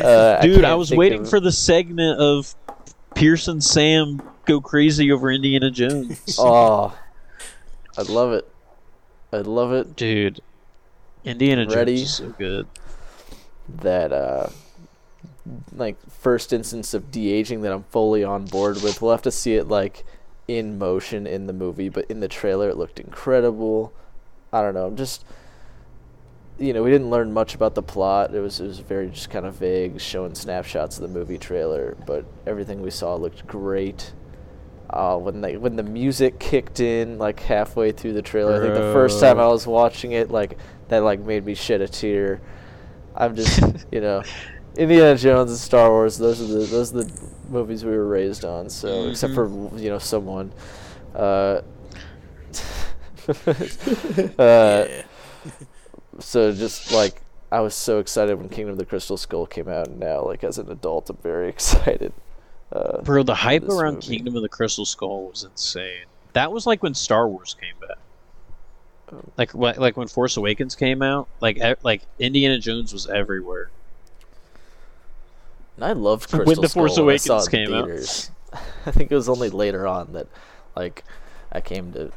[0.00, 2.54] Uh, Dude, I, can't was waiting of- for the segment of
[3.14, 6.36] Pierce and Sam go crazy over Indiana Jones.
[6.38, 6.96] Oh,
[7.96, 8.48] I'd love it.
[9.32, 9.96] I'd love it.
[9.96, 10.40] Dude,
[11.24, 11.96] Indiana Ready?
[11.96, 12.66] Jones is so good.
[13.80, 14.48] that uh
[15.74, 19.00] like first instance of de-aging that I'm fully on board with.
[19.02, 20.04] We'll have to see it like
[20.46, 23.92] in motion in the movie, but in the trailer it looked incredible.
[24.52, 24.86] I don't know.
[24.86, 25.24] I'm just
[26.58, 28.34] you know, we didn't learn much about the plot.
[28.34, 31.96] It was it was very just kind of vague, showing snapshots of the movie trailer,
[32.06, 34.12] but everything we saw looked great.
[34.90, 38.74] Uh, when they when the music kicked in like halfway through the trailer, I think
[38.74, 40.58] the first time I was watching it, like
[40.88, 42.40] that like made me shed a tear.
[43.14, 43.60] I'm just
[43.92, 44.22] you know,
[44.76, 46.18] Indiana Jones and Star Wars.
[46.18, 47.12] Those are the those are the
[47.48, 48.68] movies we were raised on.
[48.68, 50.52] So except for you know someone,
[51.14, 51.18] uh,
[53.28, 53.64] uh,
[54.38, 55.02] yeah.
[56.18, 59.88] So just like I was so excited when Kingdom of the Crystal Skull came out,
[59.88, 62.12] and now like as an adult, I'm very excited.
[62.70, 64.16] Uh, Bro, the hype around movie.
[64.16, 66.04] Kingdom of the Crystal Skull was insane.
[66.34, 67.98] That was like when Star Wars came back.
[69.10, 69.22] Oh.
[69.38, 73.70] Like like when Force Awakens came out, like like Indiana Jones was everywhere.
[75.76, 78.30] and I loved When Crystal The Force Skull when saw Awakens came out.
[78.86, 80.26] I think it was only later on that
[80.76, 81.04] like
[81.50, 82.12] I came to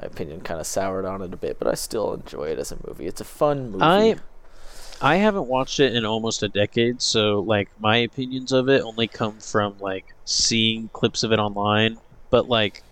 [0.00, 2.72] my opinion kind of soured on it a bit, but I still enjoy it as
[2.72, 3.06] a movie.
[3.06, 3.84] It's a fun movie.
[3.84, 4.16] I
[5.02, 9.08] I haven't watched it in almost a decade, so like my opinions of it only
[9.08, 11.98] come from like seeing clips of it online.
[12.28, 12.82] But like,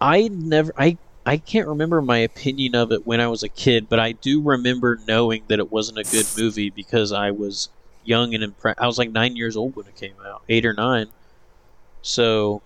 [0.00, 3.88] I never, I I can't remember my opinion of it when I was a kid,
[3.88, 7.68] but I do remember knowing that it wasn't a good movie because I was
[8.04, 8.80] young and impressed.
[8.80, 11.08] I was like nine years old when it came out, eight or nine.
[12.02, 12.62] So,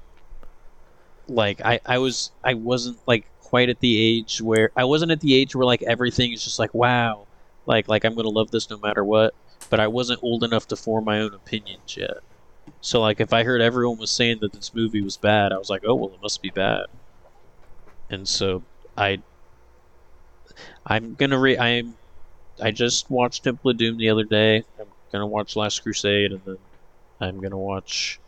[1.29, 5.21] like, I I was I wasn't like quite at the age where I wasn't at
[5.21, 7.27] the age where like everything is just like wow,
[7.67, 9.35] like like I'm gonna love this no matter what.
[9.71, 12.19] But I wasn't old enough to form my own opinions yet.
[12.81, 15.71] So like if I heard everyone was saying that this movie was bad, I was
[15.71, 16.87] like, oh well, it must be bad.
[18.11, 18.63] And so
[18.97, 19.21] I
[20.87, 21.97] I'm gonna re I'm
[22.61, 24.65] I just watched Temple of Doom the other day.
[24.79, 26.59] I'm gonna watch Last Crusade and then
[27.21, 28.21] I'm gonna watch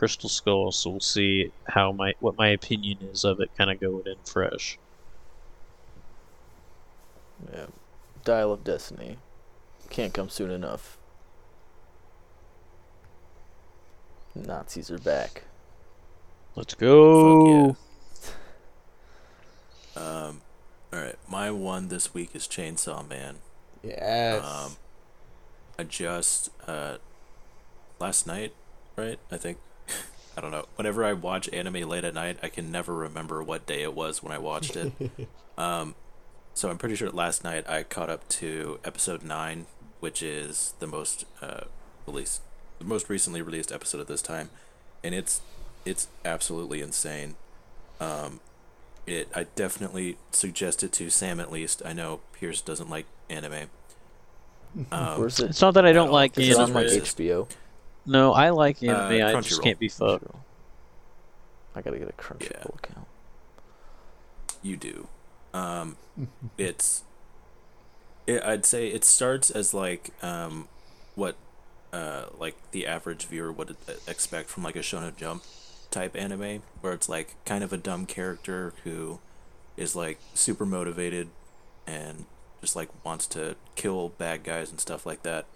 [0.00, 3.78] Crystal Skull, so we'll see how my what my opinion is of it kind of
[3.78, 4.78] going in fresh.
[7.52, 7.66] yeah.
[8.24, 9.18] Dial of Destiny
[9.90, 10.96] can't come soon enough.
[14.34, 15.42] Nazis are back.
[16.56, 17.76] Let's go.
[19.92, 20.40] Fuck Um,
[20.94, 23.36] all right, my one this week is Chainsaw Man.
[23.82, 24.42] Yes.
[24.42, 24.76] Um,
[25.78, 26.96] I just uh,
[27.98, 28.54] last night,
[28.96, 29.18] right?
[29.30, 29.58] I think
[30.40, 30.64] I don't know.
[30.76, 34.22] Whenever I watch anime late at night, I can never remember what day it was
[34.22, 34.90] when I watched it.
[35.58, 35.94] um,
[36.54, 39.66] so I'm pretty sure last night I caught up to episode nine,
[40.00, 41.64] which is the most uh,
[42.06, 42.40] released,
[42.78, 44.48] the most recently released episode at this time,
[45.04, 45.42] and it's
[45.84, 47.34] it's absolutely insane.
[48.00, 48.40] Um,
[49.06, 51.82] it I definitely suggest it to Sam at least.
[51.84, 53.68] I know Pierce doesn't like anime.
[54.90, 55.38] Um, it?
[55.40, 56.76] It's not that I don't No, like Is it's anime.
[56.78, 56.86] on like.
[56.86, 57.46] HBO?
[58.06, 59.20] No, I like anime.
[59.22, 59.62] Uh, I just Crunchyroll.
[59.62, 60.24] can't be fucked.
[61.74, 63.06] I gotta get a Crunchyroll account.
[64.62, 65.08] you do.
[65.54, 65.96] Um,
[66.58, 67.04] it's.
[68.26, 70.68] It, I'd say it starts as like um,
[71.14, 71.36] what,
[71.92, 75.42] uh, like the average viewer would uh, expect from like a Shonen Jump
[75.90, 79.20] type anime, where it's like kind of a dumb character who
[79.76, 81.28] is like super motivated
[81.86, 82.26] and
[82.60, 85.46] just like wants to kill bad guys and stuff like that.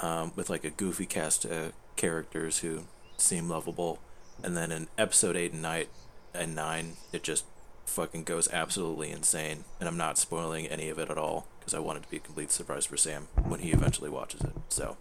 [0.00, 2.84] Um, with like a goofy cast of characters who
[3.18, 3.98] seem lovable,
[4.42, 5.86] and then in episode eight and nine,
[6.32, 7.44] and nine, it just
[7.84, 9.64] fucking goes absolutely insane.
[9.78, 12.16] And I'm not spoiling any of it at all because I want it to be
[12.16, 14.52] a complete surprise for Sam when he eventually watches it.
[14.70, 14.96] So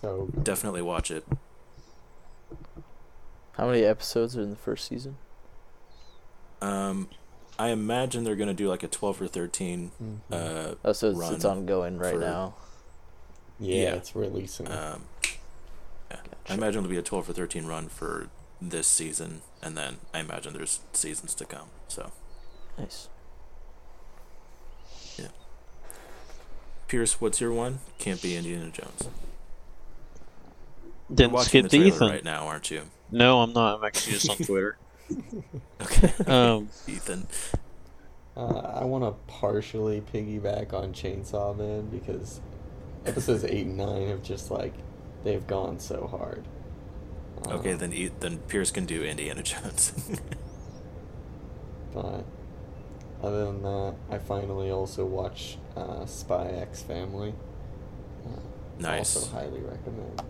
[0.00, 0.44] So good.
[0.44, 1.24] definitely watch it.
[3.52, 5.16] How many episodes are in the first season?
[6.60, 7.08] Um,
[7.58, 9.90] I imagine they're gonna do like a 12 or 13.
[10.02, 10.18] Mhm.
[10.30, 12.54] Uh, Oh, so it's, it's ongoing right for- now.
[13.60, 13.94] Yeah, yeah.
[13.94, 14.68] it's releasing.
[14.70, 15.02] um,
[16.10, 16.16] yeah.
[16.48, 18.28] I imagine it'll be a 12 for 13 run for
[18.60, 21.68] this season, and then I imagine there's seasons to come.
[21.88, 22.12] So,
[22.78, 23.08] Nice.
[25.16, 25.28] Yeah.
[26.86, 27.80] Pierce, what's your one?
[27.98, 29.08] Can't be Indiana Jones.
[31.12, 32.08] Didn't watching skip the trailer Ethan.
[32.08, 32.82] right now, aren't you?
[33.10, 33.78] No, I'm not.
[33.78, 34.76] I'm actually just on Twitter.
[35.80, 36.12] Okay.
[36.26, 37.26] Um, Ethan.
[38.36, 42.40] Uh, I want to partially piggyback on Chainsaw Man because
[43.06, 44.74] episodes eight and nine have just like
[45.24, 46.44] they've gone so hard.
[47.46, 49.92] Okay, Um, then E- then Pierce can do Indiana Jones.
[51.94, 52.24] But
[53.22, 57.32] other than that, I finally also watch uh, Spy X Family.
[58.26, 58.40] Uh,
[58.78, 59.16] nice.
[59.16, 60.22] Also highly recommend.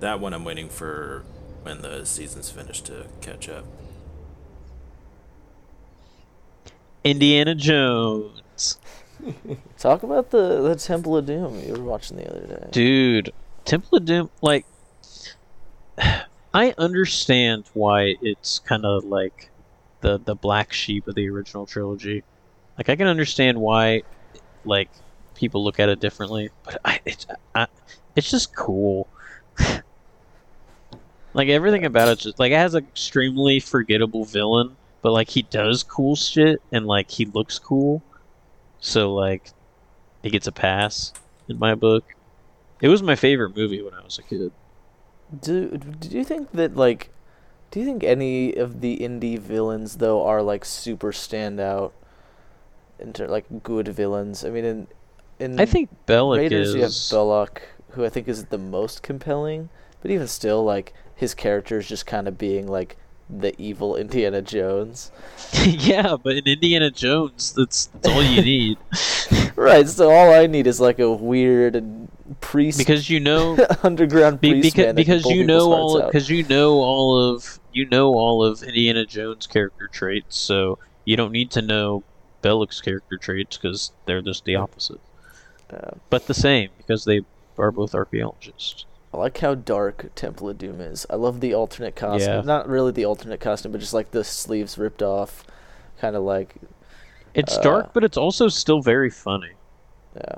[0.00, 1.24] That one I'm waiting for
[1.62, 3.66] when the season's finished to catch up.
[7.04, 8.78] Indiana Jones.
[9.78, 12.68] Talk about the, the Temple of Doom you were watching the other day.
[12.70, 13.32] Dude,
[13.64, 14.66] Temple of Doom, like,
[16.54, 19.50] I understand why it's kind of like
[20.00, 22.24] the the black sheep of the original trilogy.
[22.76, 24.02] Like, I can understand why,
[24.64, 24.88] like,
[25.34, 27.66] people look at it differently, but I it's I,
[28.14, 29.08] it's just cool.
[31.34, 35.42] like everything about it, just like it has an extremely forgettable villain, but like he
[35.42, 38.02] does cool shit and like he looks cool,
[38.80, 39.52] so like
[40.22, 41.12] he gets a pass
[41.48, 42.04] in my book.
[42.80, 44.52] It was my favorite movie when I was a kid.
[45.38, 47.10] Do do you think that like
[47.70, 51.92] do you think any of the indie villains though are like super standout
[52.98, 54.44] into like good villains?
[54.44, 54.86] I mean in
[55.38, 57.10] in I think Bellic Raiders you have is.
[57.10, 59.68] Belloc, who I think is the most compelling,
[60.02, 62.96] but even still like his character is just kind of being like
[63.38, 65.10] the evil Indiana Jones.
[65.64, 68.78] yeah, but in Indiana Jones, that's that's all you need
[69.56, 71.84] right, so all I need is like a weird
[72.40, 77.18] priest because you know underground Be- priest because you know all because you know all
[77.18, 82.02] of you know all of Indiana Jones' character traits, so you don't need to know
[82.42, 85.00] Belloc's character traits because they're just the opposite,
[85.72, 85.90] Yeah.
[86.08, 87.22] but the same because they
[87.58, 88.84] are both archaeologists.
[89.12, 91.04] I like how dark Temple of Doom is.
[91.10, 92.28] I love the alternate costume.
[92.32, 92.40] Yeah.
[92.42, 95.44] Not really the alternate costume, but just like the sleeves ripped off,
[96.00, 96.54] kind of like
[97.34, 99.52] It's Uh, dark, but it's also still very funny.
[100.16, 100.36] yeah.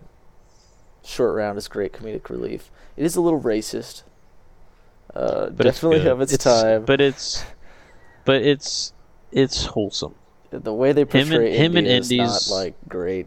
[1.05, 2.71] Short Round is great comedic relief.
[2.97, 4.03] It is a little racist.
[5.15, 6.13] Uh, But it's definitely good.
[6.13, 6.85] of its, time.
[6.85, 7.45] But it's
[8.25, 8.93] but it's
[9.33, 10.15] it's wholesome.
[10.51, 13.27] the way they Him and- portray him and India is Indy's- not like great.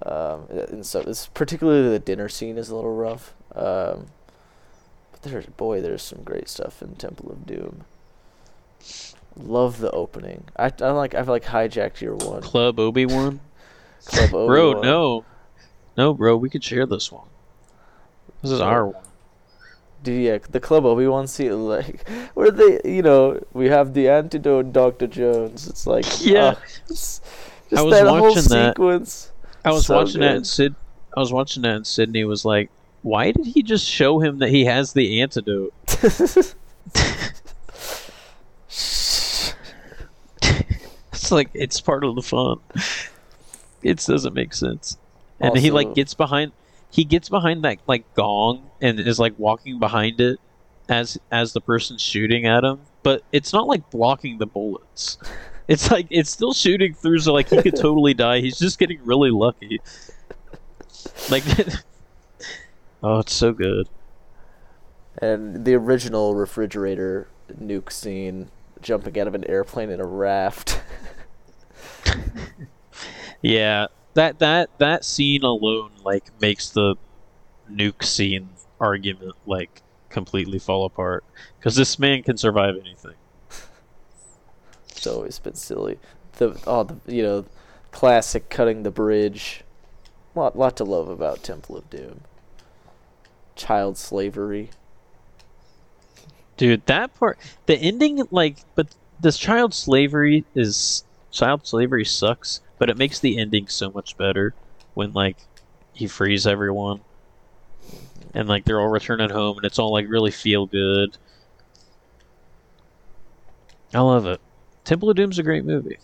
[0.00, 3.34] Um, and so it's particularly the dinner scene is a little rough.
[3.54, 4.06] Um,
[5.10, 7.84] but there's boy, there's some great stuff in Temple of Doom.
[9.36, 10.44] Love the opening.
[10.56, 12.42] I I like I've like hijacked your one.
[12.42, 13.40] Club Obi Wan.
[14.04, 14.82] Club Bro, Obi-Wan.
[14.84, 15.24] no,
[15.96, 17.28] no, bro, we could share this one.
[18.42, 19.02] This is our one.
[20.02, 24.08] Dude, yeah, the Club Obi Wan scene, like where they, you know, we have the
[24.08, 25.68] antidote, Doctor Jones.
[25.68, 26.54] It's like Yeah.
[26.56, 27.20] ah, it's
[27.76, 28.76] I was that whole watching that.
[29.62, 29.64] Sequence.
[29.64, 30.74] I was So watching that, and Sid.
[31.16, 32.70] I was watching that, and Sydney was like,
[33.02, 35.72] "Why did he just show him that he has the antidote?"
[41.12, 42.58] It's like it's part of the fun.
[43.82, 44.96] It doesn't make sense.
[45.40, 46.52] And he like gets behind.
[46.90, 50.38] He gets behind that like gong and is like walking behind it
[50.88, 52.80] as as the person's shooting at him.
[53.02, 55.18] But it's not like blocking the bullets.
[55.68, 58.40] It's like it's still shooting through, so like he could totally die.
[58.40, 59.80] He's just getting really lucky.
[61.30, 61.44] Like,
[63.02, 63.88] oh, it's so good.
[65.18, 70.80] And the original refrigerator nuke scene, jumping out of an airplane in a raft.
[73.42, 76.94] Yeah, that that that scene alone like makes the
[77.70, 81.24] nuke scene argument like completely fall apart
[81.58, 83.14] because this man can survive anything.
[85.02, 85.98] It's always been silly.
[86.34, 87.44] The oh, the you know,
[87.90, 89.64] classic cutting the bridge.
[90.36, 92.20] Lot lot to love about Temple of Doom.
[93.56, 94.70] Child slavery.
[96.56, 101.02] Dude, that part, the ending, like, but this child slavery is
[101.32, 104.54] child slavery sucks, but it makes the ending so much better
[104.94, 105.36] when like
[105.94, 107.00] he frees everyone
[108.34, 111.16] and like they're all returning home and it's all like really feel good.
[113.92, 114.40] I love it.
[114.84, 115.98] Temple of Doom's a great movie.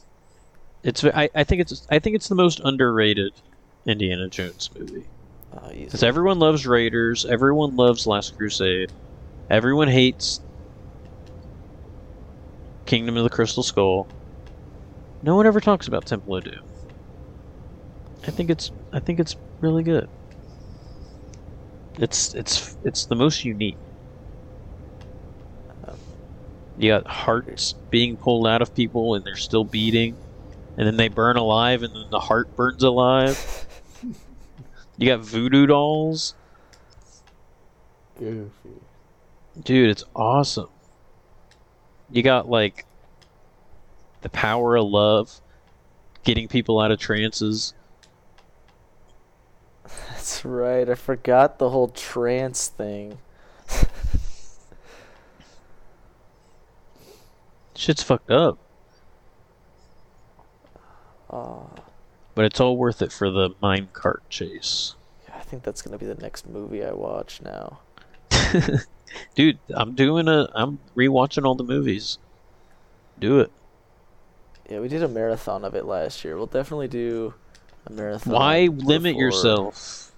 [0.82, 3.32] It's I, I think it's I think it's the most underrated
[3.86, 5.06] Indiana Jones movie.
[5.52, 8.92] Uh, Because everyone loves Raiders, everyone loves Last Crusade,
[9.50, 10.40] everyone hates
[12.86, 14.08] Kingdom of the Crystal Skull.
[15.22, 16.60] No one ever talks about Temple of Doom.
[18.26, 20.08] I think it's I think it's really good.
[21.98, 23.78] It's it's it's the most unique.
[26.78, 30.16] You got hearts being pulled out of people and they're still beating,
[30.76, 33.66] and then they burn alive and then the heart burns alive.
[34.96, 36.34] You got voodoo dolls.
[38.18, 38.70] Goofy.
[39.62, 40.68] Dude, it's awesome.
[42.10, 42.86] You got like
[44.22, 45.40] the power of love,
[46.24, 47.74] getting people out of trances.
[50.10, 50.88] That's right.
[50.88, 53.18] I forgot the whole trance thing.
[57.78, 58.58] Shit's fucked up,
[61.30, 61.70] Oh,
[62.34, 64.96] but it's all worth it for the mine cart chase.
[65.32, 67.78] I think that's gonna be the next movie I watch now.
[69.36, 72.18] Dude, I'm doing a I'm rewatching all the movies.
[73.18, 73.52] Do it.
[74.68, 76.36] Yeah, we did a marathon of it last year.
[76.36, 77.34] We'll definitely do
[77.86, 78.32] a marathon.
[78.32, 80.12] Why limit before- yourself?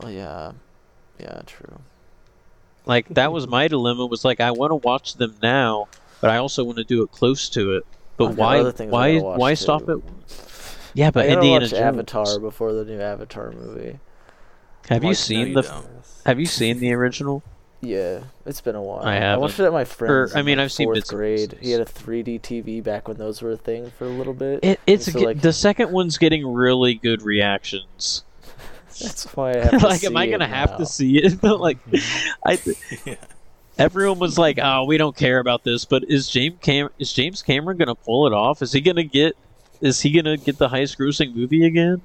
[0.00, 0.52] Oh yeah,
[1.20, 1.78] yeah, true.
[2.84, 5.86] Like that was my dilemma was like I want to watch them now,
[6.22, 7.84] but I also want to do it close to it.
[8.16, 10.02] But I've why other things I why gotta why stop too.
[10.06, 10.76] it?
[10.94, 11.82] Yeah, but I Indiana watch Jones.
[11.82, 13.98] Avatar before the new Avatar movie.
[14.88, 15.86] Have you No, seen you the don't.
[16.26, 17.42] Have you seen the original?
[17.80, 19.02] Yeah, it's been a while.
[19.04, 19.34] I have.
[19.34, 19.64] I watched haven't.
[19.64, 20.36] it at my friend's.
[20.36, 21.58] I mean, I've seen fourth bits grade.
[21.60, 24.60] He had a 3D TV back when those were a thing for a little bit.
[24.62, 28.22] It, it's so, like- the second one's getting really good reactions.
[29.00, 30.76] That's why I have to like, see am I gonna have now.
[30.76, 31.40] to see it?
[31.40, 32.30] But like, mm-hmm.
[32.46, 32.58] I
[33.10, 33.16] Yeah.
[33.82, 37.42] Everyone was like, "Oh, we don't care about this." But is James Cam is James
[37.42, 38.62] Cameron gonna pull it off?
[38.62, 39.36] Is he gonna get?
[39.80, 42.00] Is he gonna get the highest grossing movie again?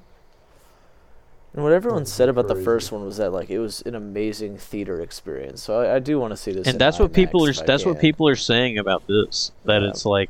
[1.54, 3.82] And what everyone That'd said be about the first one was that like it was
[3.84, 5.64] an amazing theater experience.
[5.64, 6.68] So I, I do want to see this.
[6.68, 7.54] in and that's what people are.
[7.54, 9.52] That's what people are saying about this.
[9.66, 9.90] That Yeah.
[9.90, 10.30] it's like,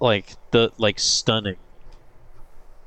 [0.00, 1.56] like the like stunning.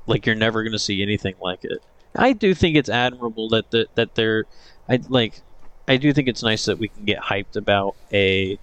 [0.05, 1.79] Like you're never gonna see anything like it.
[2.15, 4.45] I do think it's admirable that the, that they're,
[4.89, 5.41] I like,
[5.87, 8.59] I do think it's nice that we can get hyped about a,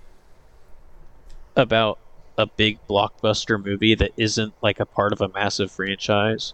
[1.57, 1.99] about
[2.37, 6.53] a big blockbuster movie that isn't like a part of a massive franchise.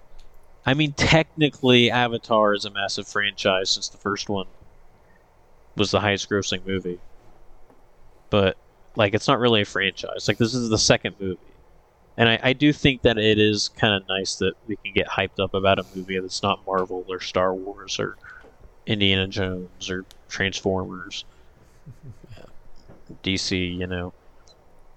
[0.65, 4.47] I mean, technically, Avatar is a massive franchise since the first one
[5.77, 7.01] was the highest grossing movie.
[8.29, 8.57] But,
[8.95, 10.29] like, it's not really a franchise.
[10.29, 11.39] Like, this is the second movie.
[12.17, 15.09] And I, I do think that it is kind of nice that we can get
[15.09, 18.19] hyped up about a movie that's not Marvel or Star Wars or
[18.87, 21.25] Indiana Jones or Transformers.
[23.25, 24.13] DC, you know.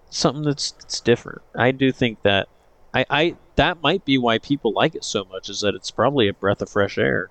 [0.09, 1.41] Something that's, that's different.
[1.55, 2.47] I do think that
[2.93, 6.27] I, I that might be why people like it so much is that it's probably
[6.27, 7.29] a breath of fresh air.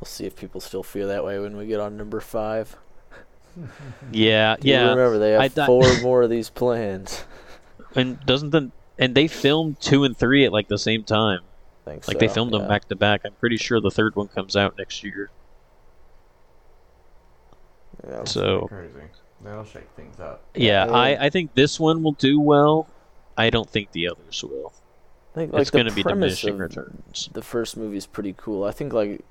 [0.00, 2.76] We'll see if people still feel that way when we get on number five.
[4.10, 4.88] Yeah, Do you yeah.
[4.88, 7.24] remember they have I thought- four more of these plans.
[7.94, 11.40] And doesn't the and they filmed two and three at like the same time.
[11.84, 13.20] Think Like they so, filmed them back to back.
[13.26, 15.28] I'm pretty sure the third one comes out next year.
[18.06, 18.24] Yeah.
[18.24, 18.94] So crazy.
[19.44, 20.42] That'll shake things up.
[20.54, 20.92] yeah, Yeah.
[20.92, 22.88] I I think this one will do well.
[23.36, 24.72] I don't think the others will.
[25.34, 27.30] I think like it's going to be premise diminishing returns.
[27.32, 28.64] the first movie is pretty cool.
[28.64, 29.24] I think like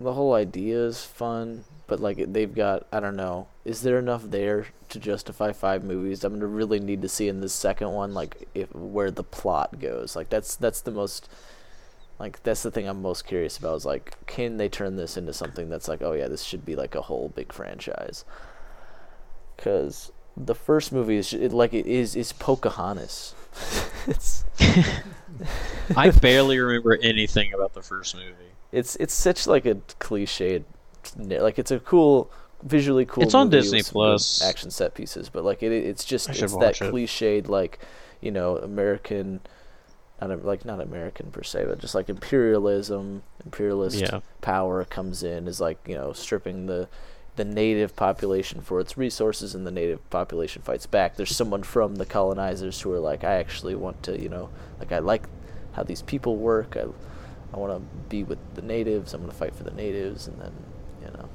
[0.00, 3.48] the whole idea is fun, but like they've got I don't know.
[3.64, 6.24] Is there enough there to justify five movies?
[6.24, 9.78] I'm gonna really need to see in this second one like if where the plot
[9.80, 10.16] goes.
[10.16, 11.28] Like that's that's the most
[12.18, 15.32] like that's the thing I'm most curious about is like can they turn this into
[15.32, 18.24] something that's like oh yeah this should be like a whole big franchise?
[19.56, 23.34] Cuz the first movie is it, like it is is Pocahontas.
[24.06, 24.44] it's
[25.96, 28.52] I barely remember anything about the first movie.
[28.72, 30.64] it's it's such like a cliched
[31.16, 32.30] like it's a cool
[32.62, 34.42] visually cool It's on movie Disney with some good Plus.
[34.42, 36.92] action set pieces but like it it's just I it's that it.
[36.92, 37.78] cliched like
[38.20, 39.40] you know american
[40.20, 44.20] not a, like not american per se but just like imperialism imperialist Yeah.
[44.40, 46.88] power comes in is like you know stripping the
[47.36, 51.94] the native population for its resources and the native population fights back there's someone from
[51.96, 54.48] the colonizers who are like i actually want to you know
[54.80, 55.22] like i like
[55.72, 56.84] how these people work i
[57.54, 60.40] i want to be with the natives i'm going to fight for the natives and
[60.40, 60.52] then
[61.00, 61.28] you know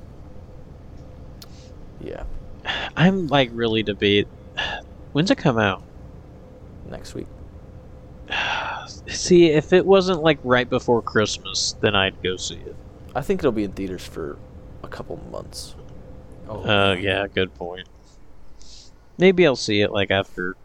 [2.01, 2.23] yeah
[2.95, 4.27] I'm like really debate.
[5.13, 5.83] When's it come out?
[6.89, 7.27] next week.
[9.07, 12.75] See, if it wasn't like right before Christmas, then I'd go see it.
[13.15, 14.37] I think it'll be in theaters for
[14.83, 15.75] a couple months.
[16.47, 17.87] Oh, Uh, yeah, good point.
[19.17, 20.55] Maybe I'll see it like after,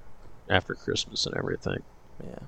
[0.49, 1.83] after Christmas and everything.
[2.25, 2.39] Yeah,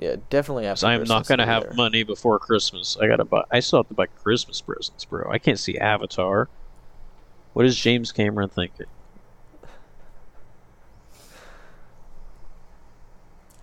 [0.00, 0.86] yeah, definitely after.
[0.86, 2.96] 'Cause I'm not gonna it'll have money before Christmas.
[3.00, 3.44] I gotta buy.
[3.50, 5.30] I still have to buy Christmas presents, bro.
[5.30, 6.48] I can't see Avatar.
[7.54, 8.86] What is James Cameron thinking?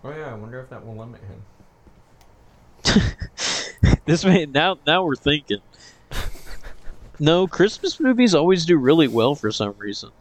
[0.06, 1.41] Oh yeah, I wonder if that will limit him.
[4.06, 5.61] this man now now we're thinking.
[7.19, 10.11] no, Christmas movies always do really well for some reason.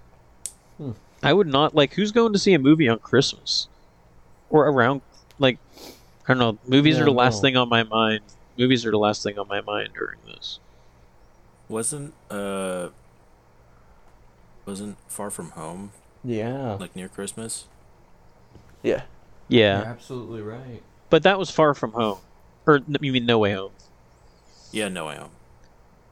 [0.79, 0.93] Hmm.
[1.23, 3.69] I would not like who's going to see a movie on Christmas
[4.49, 5.03] or around
[5.39, 5.59] like
[6.27, 6.59] I don't know.
[6.67, 7.41] Movies Yeah, are the last no.
[7.43, 8.21] thing on my mind.
[8.59, 10.61] Movies are the last thing on my mind during this.
[11.69, 12.89] Wasn't uh
[14.65, 15.93] wasn't Far From Home
[16.25, 16.77] Yeah.
[16.81, 17.67] like near Christmas?
[18.83, 19.03] Yeah,
[19.49, 20.83] Yeah, You're absolutely right.
[21.11, 22.19] but that was far from home.
[22.67, 23.73] Or you mean No Way Home?
[24.73, 25.31] Yeah, No Way Home.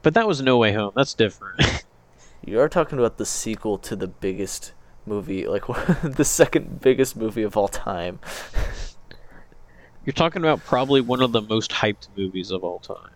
[0.03, 0.93] But that was No Way Home.
[0.95, 1.85] That's different.
[2.45, 4.73] you are talking about the sequel to the biggest
[5.07, 5.65] movie, like
[6.05, 8.19] the second biggest movie of all time.
[10.05, 13.11] You're talking about probably one of the most hyped movies of all time.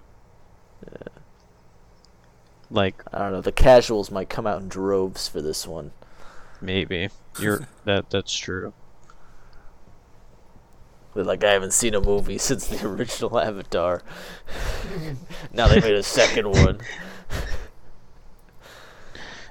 [2.70, 3.40] Like I don't know.
[3.42, 5.92] The casuals might come out in droves for this one.
[6.60, 7.10] maybe
[7.40, 8.72] you're that that's true.
[11.24, 14.02] Like, I haven't seen a movie since the original Avatar.
[15.52, 16.80] now they made a second one.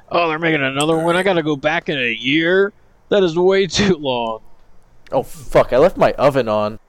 [0.10, 1.16] Oh, they're making another one.
[1.16, 2.74] I got to go back in a year.
[3.10, 4.42] That is way too long.
[5.12, 5.74] Oh fuck!
[5.74, 6.80] I left my oven on.